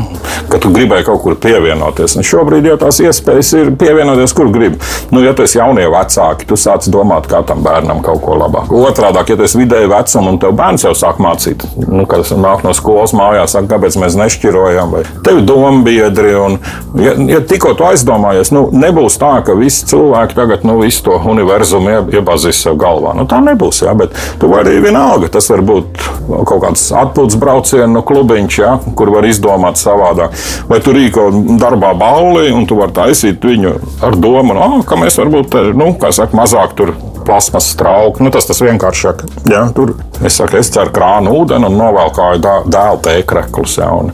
ka 0.50 0.58
tu 0.62 0.72
gribēji 0.74 1.06
kaut 1.12 1.22
kur 1.26 1.38
pievienoties. 1.42 2.16
Un 2.18 2.26
šobrīd 2.26 2.66
jau 2.72 2.78
tās 2.82 3.02
iespējas 3.04 3.52
ir 3.60 3.72
pievienoties, 3.78 4.34
kur 4.38 4.50
gribi. 4.54 4.80
Nu, 5.14 5.22
ja 5.22 5.36
tu 5.38 5.46
esi 5.46 5.60
jaunie 5.60 5.86
vecāki, 5.92 6.48
tu 6.50 6.58
sāc 6.60 6.88
domāt, 6.92 7.30
kā 7.30 7.44
tam 7.48 7.62
bērnam 7.66 8.02
kaut 8.06 8.24
ko 8.26 8.40
labāku. 8.40 8.82
Otrādi, 8.88 9.22
ja 9.22 9.38
tu 9.38 9.46
esi 9.46 9.62
vidēji 9.62 9.92
vecuma 9.92 10.34
un 10.34 10.42
tev 10.42 10.56
bērns 10.58 10.88
jau 10.88 10.96
sāk 10.98 11.22
mācīt, 11.22 11.68
nu, 11.86 12.08
kad 12.10 12.26
nāk 12.34 12.66
no 12.66 12.74
skolas 12.78 13.14
mājās, 13.18 13.54
saka, 13.54 13.76
kāpēc 13.76 14.00
mēs 14.02 14.18
nešķirojam, 14.18 14.98
vai 14.98 15.06
tev 15.28 15.44
dombiedri. 15.46 16.34
Un, 16.42 16.58
ja, 16.98 17.14
ja 17.36 17.46
tikko 17.46 17.76
tu 17.78 17.86
aizdomājies, 17.92 18.54
nu, 18.56 18.66
nebūs 18.74 19.20
tā, 19.22 19.36
ka 19.46 19.56
visi 19.60 19.86
cilvēki 19.92 20.38
tagad 20.40 20.66
nu, 20.68 20.80
visu 20.82 21.06
to 21.06 21.22
univerzumu 21.32 21.91
iebāzīs 22.00 22.64
sev 22.66 22.78
galvā. 22.82 23.14
Nu, 23.18 23.28
tā 23.30 23.42
nebūs. 23.44 23.84
Jā, 23.86 23.96
bet 23.98 24.16
tu 24.42 24.50
vari 24.52 24.78
vienalga. 24.84 25.32
Tas 25.36 25.50
var 25.52 25.64
būt 25.68 26.02
kaut 26.30 26.64
kāds 26.64 26.88
atpūtas 27.04 27.40
braucienu 27.42 27.92
nu, 27.98 28.04
klubiņš, 28.08 28.60
jā, 28.62 28.74
kur 28.98 29.14
var 29.14 29.28
izdomāt 29.28 29.82
savādāk. 29.82 30.36
Vai 30.72 30.82
tu 30.84 30.96
rīko 30.96 31.30
darbā 31.62 31.94
balli 31.98 32.52
un 32.56 32.68
tu 32.70 32.80
vari 32.80 32.96
taisīt 32.96 33.44
viņu 33.46 33.78
ar 34.06 34.18
domu, 34.18 34.56
nu, 34.56 34.62
oh, 34.62 34.82
ka 34.88 35.00
mēs 35.00 35.20
varbūt 35.22 35.58
nu, 35.78 35.94
saka, 36.12 36.38
mazāk 36.38 36.78
tur 36.78 36.96
plasmas 37.26 37.76
trauki. 37.76 38.24
Nu, 38.24 38.32
tas 38.34 38.48
tas 38.50 38.62
vienkāršāk. 38.62 39.24
Ja, 39.50 39.64
tur 39.76 39.94
es 40.26 40.38
saku, 40.38 40.60
es 40.62 40.72
ceru 40.74 40.92
krānu 40.94 41.34
ūdeni 41.42 41.70
un 41.70 41.78
novelkāju 41.80 42.42
dēlu 42.42 43.02
tēkreklus. 43.06 43.78
Ja, 43.82 43.92
un, 43.96 44.12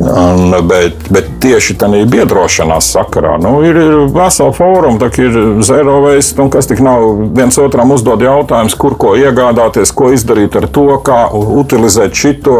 un, 0.00 0.56
bet, 0.68 1.08
bet 1.14 1.30
tieši 1.42 1.76
tādā 1.80 2.02
biedrošanās 2.10 2.90
sakarā 2.96 3.36
nu, 3.42 3.58
ir, 3.66 3.78
ir 3.78 4.04
vesela 4.14 4.54
fóruma, 4.56 5.10
ir 5.22 5.38
zero 5.66 5.98
waste, 6.06 6.40
un 6.42 6.52
kas 6.52 6.70
tik 6.70 6.82
nav 6.84 6.97
viens 7.36 7.58
otram 7.60 7.92
uzdod 7.94 8.22
jautājumus, 8.24 8.76
kur 8.78 8.96
ko 9.00 9.14
iegādāties, 9.18 9.92
ko 9.96 10.10
izdarīt 10.14 10.56
ar 10.58 10.68
to, 10.72 10.86
kā 11.04 11.20
utilizēt 11.32 12.16
šito, 12.18 12.58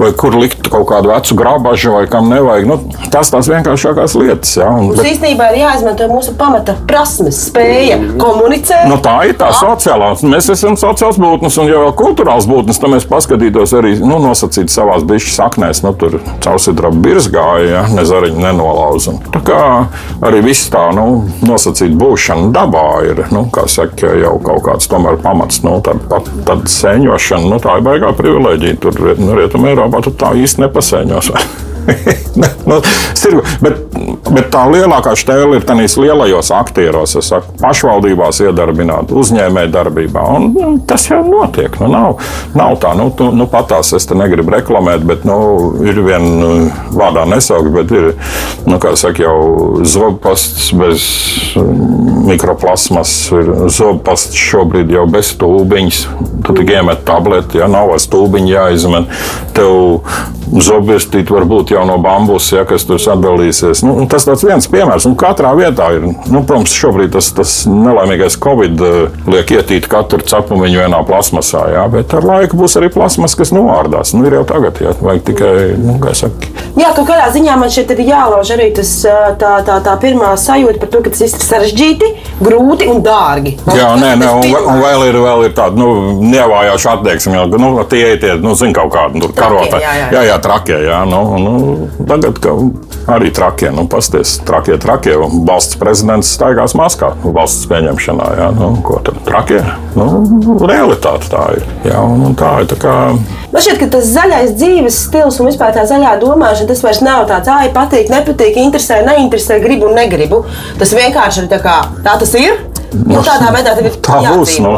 vai 0.00 0.12
kur 0.18 0.36
likt 0.38 0.68
kaut 0.72 0.88
kādu 0.90 1.12
vecu 1.12 1.36
grabažu, 1.38 1.94
vai 1.96 2.04
kam 2.10 2.30
nevajag. 2.32 2.68
Nu, 2.68 2.78
tas 3.12 3.32
tās 3.32 3.50
vienkāršākās 3.50 4.16
lietas. 4.18 4.54
Ja, 4.58 4.70
un, 4.72 4.92
bet... 4.92 5.04
Īstenībā 5.12 5.50
ir 5.52 5.62
jāizmanto 5.62 6.08
mūsu 6.12 6.34
pamata 6.38 6.76
prasmes, 6.88 7.40
spēja 7.48 7.98
komunicēt. 8.20 8.86
Nu, 8.90 8.98
tā 9.02 9.16
ir 9.30 9.36
tā 9.40 9.52
sociālā. 9.56 10.12
Mēs 10.26 10.50
esam 10.54 10.76
sociāls 10.80 11.20
būtnes 11.22 11.58
un 11.62 11.70
jau 11.70 11.84
kultūrāls 11.98 12.48
būtnes. 12.50 12.80
Tad 12.82 12.94
mēs 12.94 13.08
paskatītos 13.08 13.74
arī 13.78 13.94
nu, 14.00 14.18
nosacīt 14.22 14.72
savā 14.72 14.98
bišķi 15.08 15.34
saknēs. 15.36 15.82
Nu, 15.86 15.94
tur 15.98 16.18
caursidraba 16.44 17.02
birs 17.04 17.28
gāja, 17.32 17.68
ja, 17.68 17.82
ne 17.92 18.06
zariņu 18.08 18.42
nenolauza. 18.42 19.16
Tā 19.34 19.42
kā 19.46 19.62
arī 20.24 20.42
viss 20.46 20.70
tā 20.72 20.88
nu, 20.96 21.24
nosacīt 21.44 21.94
būšana 21.98 22.50
dabā 22.54 22.86
ir, 23.08 23.24
nu, 23.34 23.46
saka, 23.72 24.12
jau 24.20 24.36
kaut 24.44 24.62
kāds 24.68 24.90
tomēr 24.92 25.18
pamats. 25.24 25.62
Nu, 25.66 25.78
tad, 25.84 26.04
tad 26.48 26.68
sēņošana, 26.70 27.50
nu, 27.52 27.60
tā 27.62 27.78
ir 27.78 27.86
baigā 27.88 28.14
privilēģija. 28.18 28.80
Tur 28.84 29.04
nu, 29.18 29.34
Rietumē 29.38 29.74
Eiropā 29.74 30.04
tā 30.10 30.34
īsti 30.44 30.66
nepasēņos. 30.66 31.34
nu, 32.70 32.78
sirgu, 33.18 33.42
bet, 33.62 33.80
bet 34.30 34.48
tā 34.52 34.64
lielākā 34.70 35.14
stēle 35.18 35.58
ir 35.58 35.66
tajos 35.66 35.96
lielajos 36.00 36.52
aktieros, 36.54 37.16
saku, 37.26 37.54
pašvaldībās 37.60 38.42
iedarbināt, 38.46 39.12
uzņēmējdarbībā. 39.22 40.24
Nu, 40.52 40.72
tas 40.88 41.08
jau 41.10 41.22
notiek. 41.26 41.74
Nu, 41.82 41.90
nav, 41.92 42.22
nav 42.58 42.76
tā, 42.82 42.94
nu, 42.98 43.08
tu, 43.16 43.30
nu 43.34 43.48
patās 43.50 43.92
es 43.96 44.06
te 44.08 44.18
negribu 44.18 44.54
reklamēt, 44.54 45.06
bet 45.08 45.26
nu, 45.28 45.38
ir 45.86 46.00
viena 46.04 46.32
nu, 46.42 46.50
vārdā 46.96 47.26
nesaukt, 47.28 47.72
bet 47.74 47.92
ir 47.94 48.12
nu, 48.68 48.78
saka, 48.78 49.22
jau 49.22 49.82
zobpasts 49.88 50.70
bez 50.78 51.06
mm, 51.58 52.26
mikroplasmas, 52.30 53.14
ir 53.36 53.52
zobpasts 53.72 54.38
šobrīd 54.38 54.92
jau 54.92 55.06
bez 55.10 55.34
stūbiņas. 55.36 56.04
Tu 56.42 56.54
tikai 56.58 56.80
iemet 56.80 57.04
tableti, 57.06 57.60
ja 57.62 57.68
nav 57.70 57.92
stūbiņa 58.02 58.52
jāizmet. 58.52 59.10
Tev 59.56 60.00
zobvirstīte 60.52 61.32
var 61.32 61.46
būt 61.48 61.71
jau 61.72 61.84
no 61.88 61.98
bambusa, 62.02 62.60
ja, 62.60 62.64
kas 62.68 62.86
tur 62.88 63.00
sadalīsies. 63.02 63.82
Nu, 63.86 63.96
tas 64.10 64.26
ir 64.28 64.48
viens 64.48 64.68
piemērs. 64.70 65.06
Un 65.08 65.16
katrā 65.18 65.52
vietā 65.58 65.90
ir, 65.96 66.06
nu, 66.06 66.42
protams, 66.46 66.74
šobrīd 66.76 67.14
tas, 67.16 67.32
tas 67.36 67.56
nelaimīgais 67.68 68.38
Covid 68.42 68.84
eh, 68.86 69.20
liek 69.32 69.54
ietīt 69.56 69.88
katru 69.90 70.22
cepumu 70.26 70.68
vienā 70.68 71.02
plasmasā. 71.08 71.66
Ja, 71.74 71.86
bet 71.92 72.14
ar 72.16 72.26
laiku 72.28 72.60
būs 72.60 72.78
arī 72.80 72.90
plasmas, 72.92 73.36
kas 73.38 73.54
noārdās. 73.54 74.14
Nu, 74.16 74.26
ir 74.28 74.38
jau 74.40 74.44
tagad, 74.48 74.80
ja 74.82 74.94
vajag 75.00 75.26
tikai, 75.30 75.54
nu, 75.80 75.98
kā 76.02 76.14
saka. 76.16 76.50
Jā, 76.78 76.92
kaut 76.96 77.04
kādā 77.10 77.26
ziņā 77.34 77.56
man 77.60 77.72
šeit 77.72 77.90
ir 77.92 78.00
jālauž 78.06 78.54
arī 78.54 78.70
tas, 78.76 78.90
tā, 79.40 79.52
tā, 79.66 79.76
tā 79.84 79.96
pirmā 80.00 80.32
sajūta 80.40 80.80
par 80.80 80.90
to, 80.92 81.02
ka 81.04 81.12
tas 81.12 81.24
ir 81.26 81.32
sarežģīti, 81.34 82.08
grūti 82.40 82.88
un 82.88 83.02
dārgi. 83.04 83.56
Man 83.66 83.76
Jā, 83.76 83.90
nē, 84.00 84.12
nē, 84.20 84.30
un, 84.40 84.54
un 84.72 84.80
vēl 84.80 85.06
ir, 85.10 85.18
vēl 85.20 85.46
ir 85.48 85.56
tāda, 85.56 85.76
nu, 85.76 86.16
nevājāša 86.24 86.96
attieksme, 86.96 87.36
jau, 87.36 87.44
nu, 87.60 87.72
tie 87.90 88.02
ir 88.14 88.22
tie, 88.22 88.32
nu, 88.40 88.54
zin 88.58 88.72
kaut 88.76 88.92
kādi, 88.94 89.20
nu, 89.20 89.28
karotāji. 89.36 89.84
Jā, 89.84 89.92
jā, 89.92 90.06
jā. 90.06 90.08
jā, 90.16 90.24
jā 90.30 90.38
trakie, 90.46 90.78
jā, 90.88 91.02
nu, 91.08 91.22
nu, 91.42 91.54
tagad 92.08 92.40
arī 93.12 93.32
trakie, 93.34 93.70
nu, 93.74 93.86
pasties, 93.90 94.36
trakie, 94.46 94.76
trakie, 94.82 95.14
valsts 95.46 95.78
prezidents 95.80 96.30
staigās 96.36 96.76
maskā 96.78 97.12
valsts 97.24 97.66
pieņemšanā, 97.70 98.28
jā, 98.38 98.48
nu, 98.56 98.72
ko 98.86 99.00
tad 99.04 99.20
trakie, 99.26 99.60
nu, 99.98 100.08
realitāte 100.62 101.30
tā 101.32 101.46
ir, 101.58 101.70
jā, 101.88 102.02
un, 102.02 102.26
un 102.30 102.36
tā 102.38 102.54
ir 102.62 102.70
tā 102.72 102.78
kā. 102.82 102.96
Man 103.52 103.64
šķiet, 103.64 103.80
ka 103.82 103.90
tas 103.96 104.10
zaļais 104.14 104.54
dzīves 104.56 105.00
stils 105.08 105.40
un 105.42 105.50
vispār 105.50 105.74
tā 105.76 105.84
zaļā 105.88 106.14
domāšana, 106.22 106.70
tas 106.70 106.84
vairs 106.86 107.02
nav 107.04 107.26
tāds, 107.30 107.50
ah, 107.52 107.66
patīk, 107.74 108.12
nepatīk, 108.12 108.56
interesē, 108.62 109.02
neinteresē, 109.06 109.60
gribu 109.64 109.90
un 109.90 109.98
negribu. 109.98 110.44
Tas 110.80 110.94
vienkārši 110.96 111.44
ir 111.44 111.50
tā 111.52 111.60
kā 111.64 111.80
tā 112.04 112.16
tas 112.22 112.36
ir. 112.40 112.71
Nu, 112.92 113.20
tādā 113.24 113.50
veidā 113.54 113.74
tā 114.04 114.18
būs. 114.26 114.56
Nu, 114.62 114.74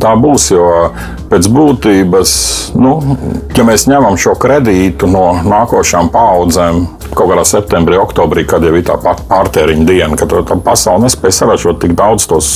tā 0.00 0.12
būs, 0.18 0.50
jo 0.54 0.68
pēc 1.28 1.48
būtības, 1.52 2.30
nu, 2.80 2.94
ja 3.56 3.66
mēs 3.68 3.84
ņemam 3.90 4.16
šo 4.20 4.34
kredītu 4.40 5.08
no 5.10 5.26
nākošām 5.44 6.08
paudzēm, 6.14 6.86
kaut 7.12 7.32
kādā 7.32 7.44
septembrī, 7.48 7.98
oktobrī, 8.00 8.46
kad 8.48 8.64
jau 8.64 8.72
ir 8.76 8.86
tā 8.86 8.96
pārtēriņa 9.02 9.88
diena, 9.88 10.18
kad 10.18 10.32
tā 10.48 10.56
pasaule 10.64 11.04
nespēja 11.06 11.40
saražot 11.42 11.82
tik 11.84 11.96
daudz 11.98 12.28
tos 12.30 12.48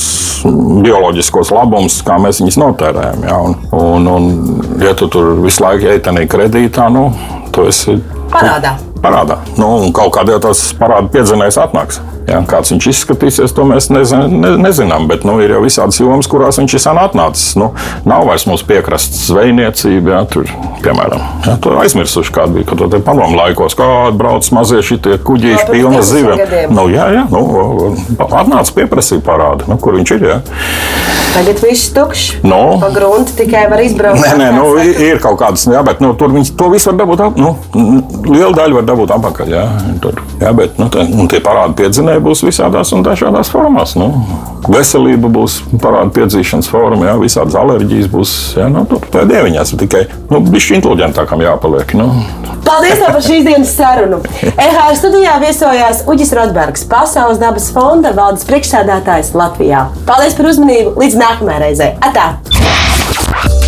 bioloģiskos 0.43 1.53
labumus, 1.55 1.99
kā 2.05 2.17
mēs 2.21 2.41
viņus 2.43 2.59
notērējam. 2.63 3.27
Ja? 3.27 3.37
Un, 3.43 3.59
un, 3.77 4.09
un, 4.15 4.81
ja 4.83 4.95
tu 4.97 5.09
tur 5.13 5.35
visu 5.43 5.65
laiku 5.65 5.91
ej 5.93 6.01
tādā 6.07 6.25
kredītā, 6.29 6.89
nu, 6.93 7.09
tu 7.53 7.69
esi 7.69 7.99
parādā. 8.33 8.77
Parādā. 9.03 9.41
Nu, 9.59 9.67
kaut 9.95 10.13
kādā 10.15 10.37
tas 10.39 10.61
parāda 10.79 11.11
piedzinējs 11.11 11.59
atnāks. 11.59 11.99
Jā, 12.23 12.37
kāds 12.47 12.71
viņš 12.71 12.85
izskatīsies, 12.87 13.51
to 13.51 13.65
mēs 13.67 13.89
nezin, 13.91 14.37
ne, 14.39 14.53
nezinām. 14.63 15.09
Bet 15.09 15.25
nu, 15.27 15.35
ir 15.43 15.51
jau 15.51 15.59
visādas 15.65 15.99
jomas, 15.99 16.29
kurās 16.31 16.59
viņš 16.61 16.77
ir 16.77 16.99
atnācis. 17.01 17.49
Nu, 17.59 17.73
nav 18.07 18.23
vairs 18.29 18.47
mūsu 18.47 18.63
piekrastes 18.69 19.25
zvejniecība, 19.27 20.13
jā, 20.15 20.21
tur, 20.31 20.47
piemēram, 20.85 21.25
jā, 21.43 21.57
tur 21.63 21.75
aizmirsuši 21.83 22.35
kādu 22.35 22.61
bija. 22.61 22.69
Kad 22.71 22.95
padomu 23.03 23.35
laikos, 23.41 23.75
kā 23.75 23.89
brauc 24.15 24.47
mazie 24.55 24.79
šitie 24.85 25.17
kuģīši, 25.19 25.67
pilna 25.67 25.99
zivīm. 26.07 26.71
Nu, 26.71 26.87
jā, 26.93 27.09
jā, 27.17 27.25
nu, 27.33 27.91
atnāca 28.29 28.77
pieprasīja 28.79 29.25
parādi, 29.27 29.67
nu, 29.67 29.79
kur 29.83 29.99
viņš 29.99 30.15
ir. 30.15 30.29
Jā. 30.31 30.39
Tagad 31.33 31.59
viss 31.65 31.91
tukšs. 31.91 32.43
No. 32.45 32.49
Nu? 32.53 32.79
Pa 32.79 32.91
gruntu 32.93 33.33
tikai 33.35 33.65
var 33.71 33.81
izbraukt. 33.81 34.21
Nē, 34.21 34.35
nē, 34.37 34.49
nu, 34.53 34.67
ir 34.79 35.19
kaut 35.23 35.39
kādas, 35.41 35.65
jā, 35.67 35.81
bet 35.85 35.99
nu, 36.03 36.13
tur 36.17 36.31
viņi 36.31 36.53
to 36.59 36.69
visu 36.71 36.91
var 36.91 36.99
dabūt. 37.01 37.23
Nu, 37.41 37.55
liela 38.29 38.53
daļa 38.53 38.77
var 38.77 38.85
dabūt 38.85 38.92
atpakaļ. 39.01 39.53
Jā, 39.53 39.63
tur, 40.03 40.21
jā, 40.41 40.51
bet 40.57 40.79
nu, 40.81 40.87
tā, 40.93 41.05
tie 41.31 41.41
parādi 41.43 41.77
piedzinēji 41.81 42.23
būs 42.23 42.43
visādās 42.45 42.93
un 42.95 43.03
dažādās 43.05 43.51
formās. 43.53 43.95
Nu, 43.99 44.11
veselība 44.69 45.31
būs 45.33 45.59
parāda 45.81 46.13
piedzīšanas 46.15 46.69
forma, 46.71 47.09
jā, 47.09 47.17
visādas 47.21 47.57
alerģijas 47.59 48.11
būs. 48.13 48.35
Jā, 48.59 48.69
nu, 48.71 48.85
tur 48.89 49.03
tā 49.13 49.25
dieviņās 49.29 49.75
tikai 49.81 50.05
nu, 50.31 50.43
bišķi 50.53 50.79
inteliģentākam 50.79 51.43
jāpaliek. 51.45 51.95
Nu. 51.99 52.09
Paldies 52.63 53.01
par 53.03 53.19
šīs 53.23 53.43
dienas 53.47 53.73
sarunu. 53.75 54.21
EHR 54.53 54.95
studijā 54.99 55.35
viesojās 55.43 56.05
Uģis 56.09 56.31
Rotbergs, 56.37 56.85
Pasaules 56.89 57.41
dabas 57.41 57.67
fonda 57.75 58.13
valdes 58.15 58.47
priekšsēdētājs 58.49 59.33
Latvijā. 59.37 59.87
Paldies 60.07 60.39
par 60.39 60.53
uzmanību! 60.53 60.95
Līdz 61.03 61.19
nākamajai 61.19 61.61
reizei! 61.67 61.91
Atā! 62.03 62.31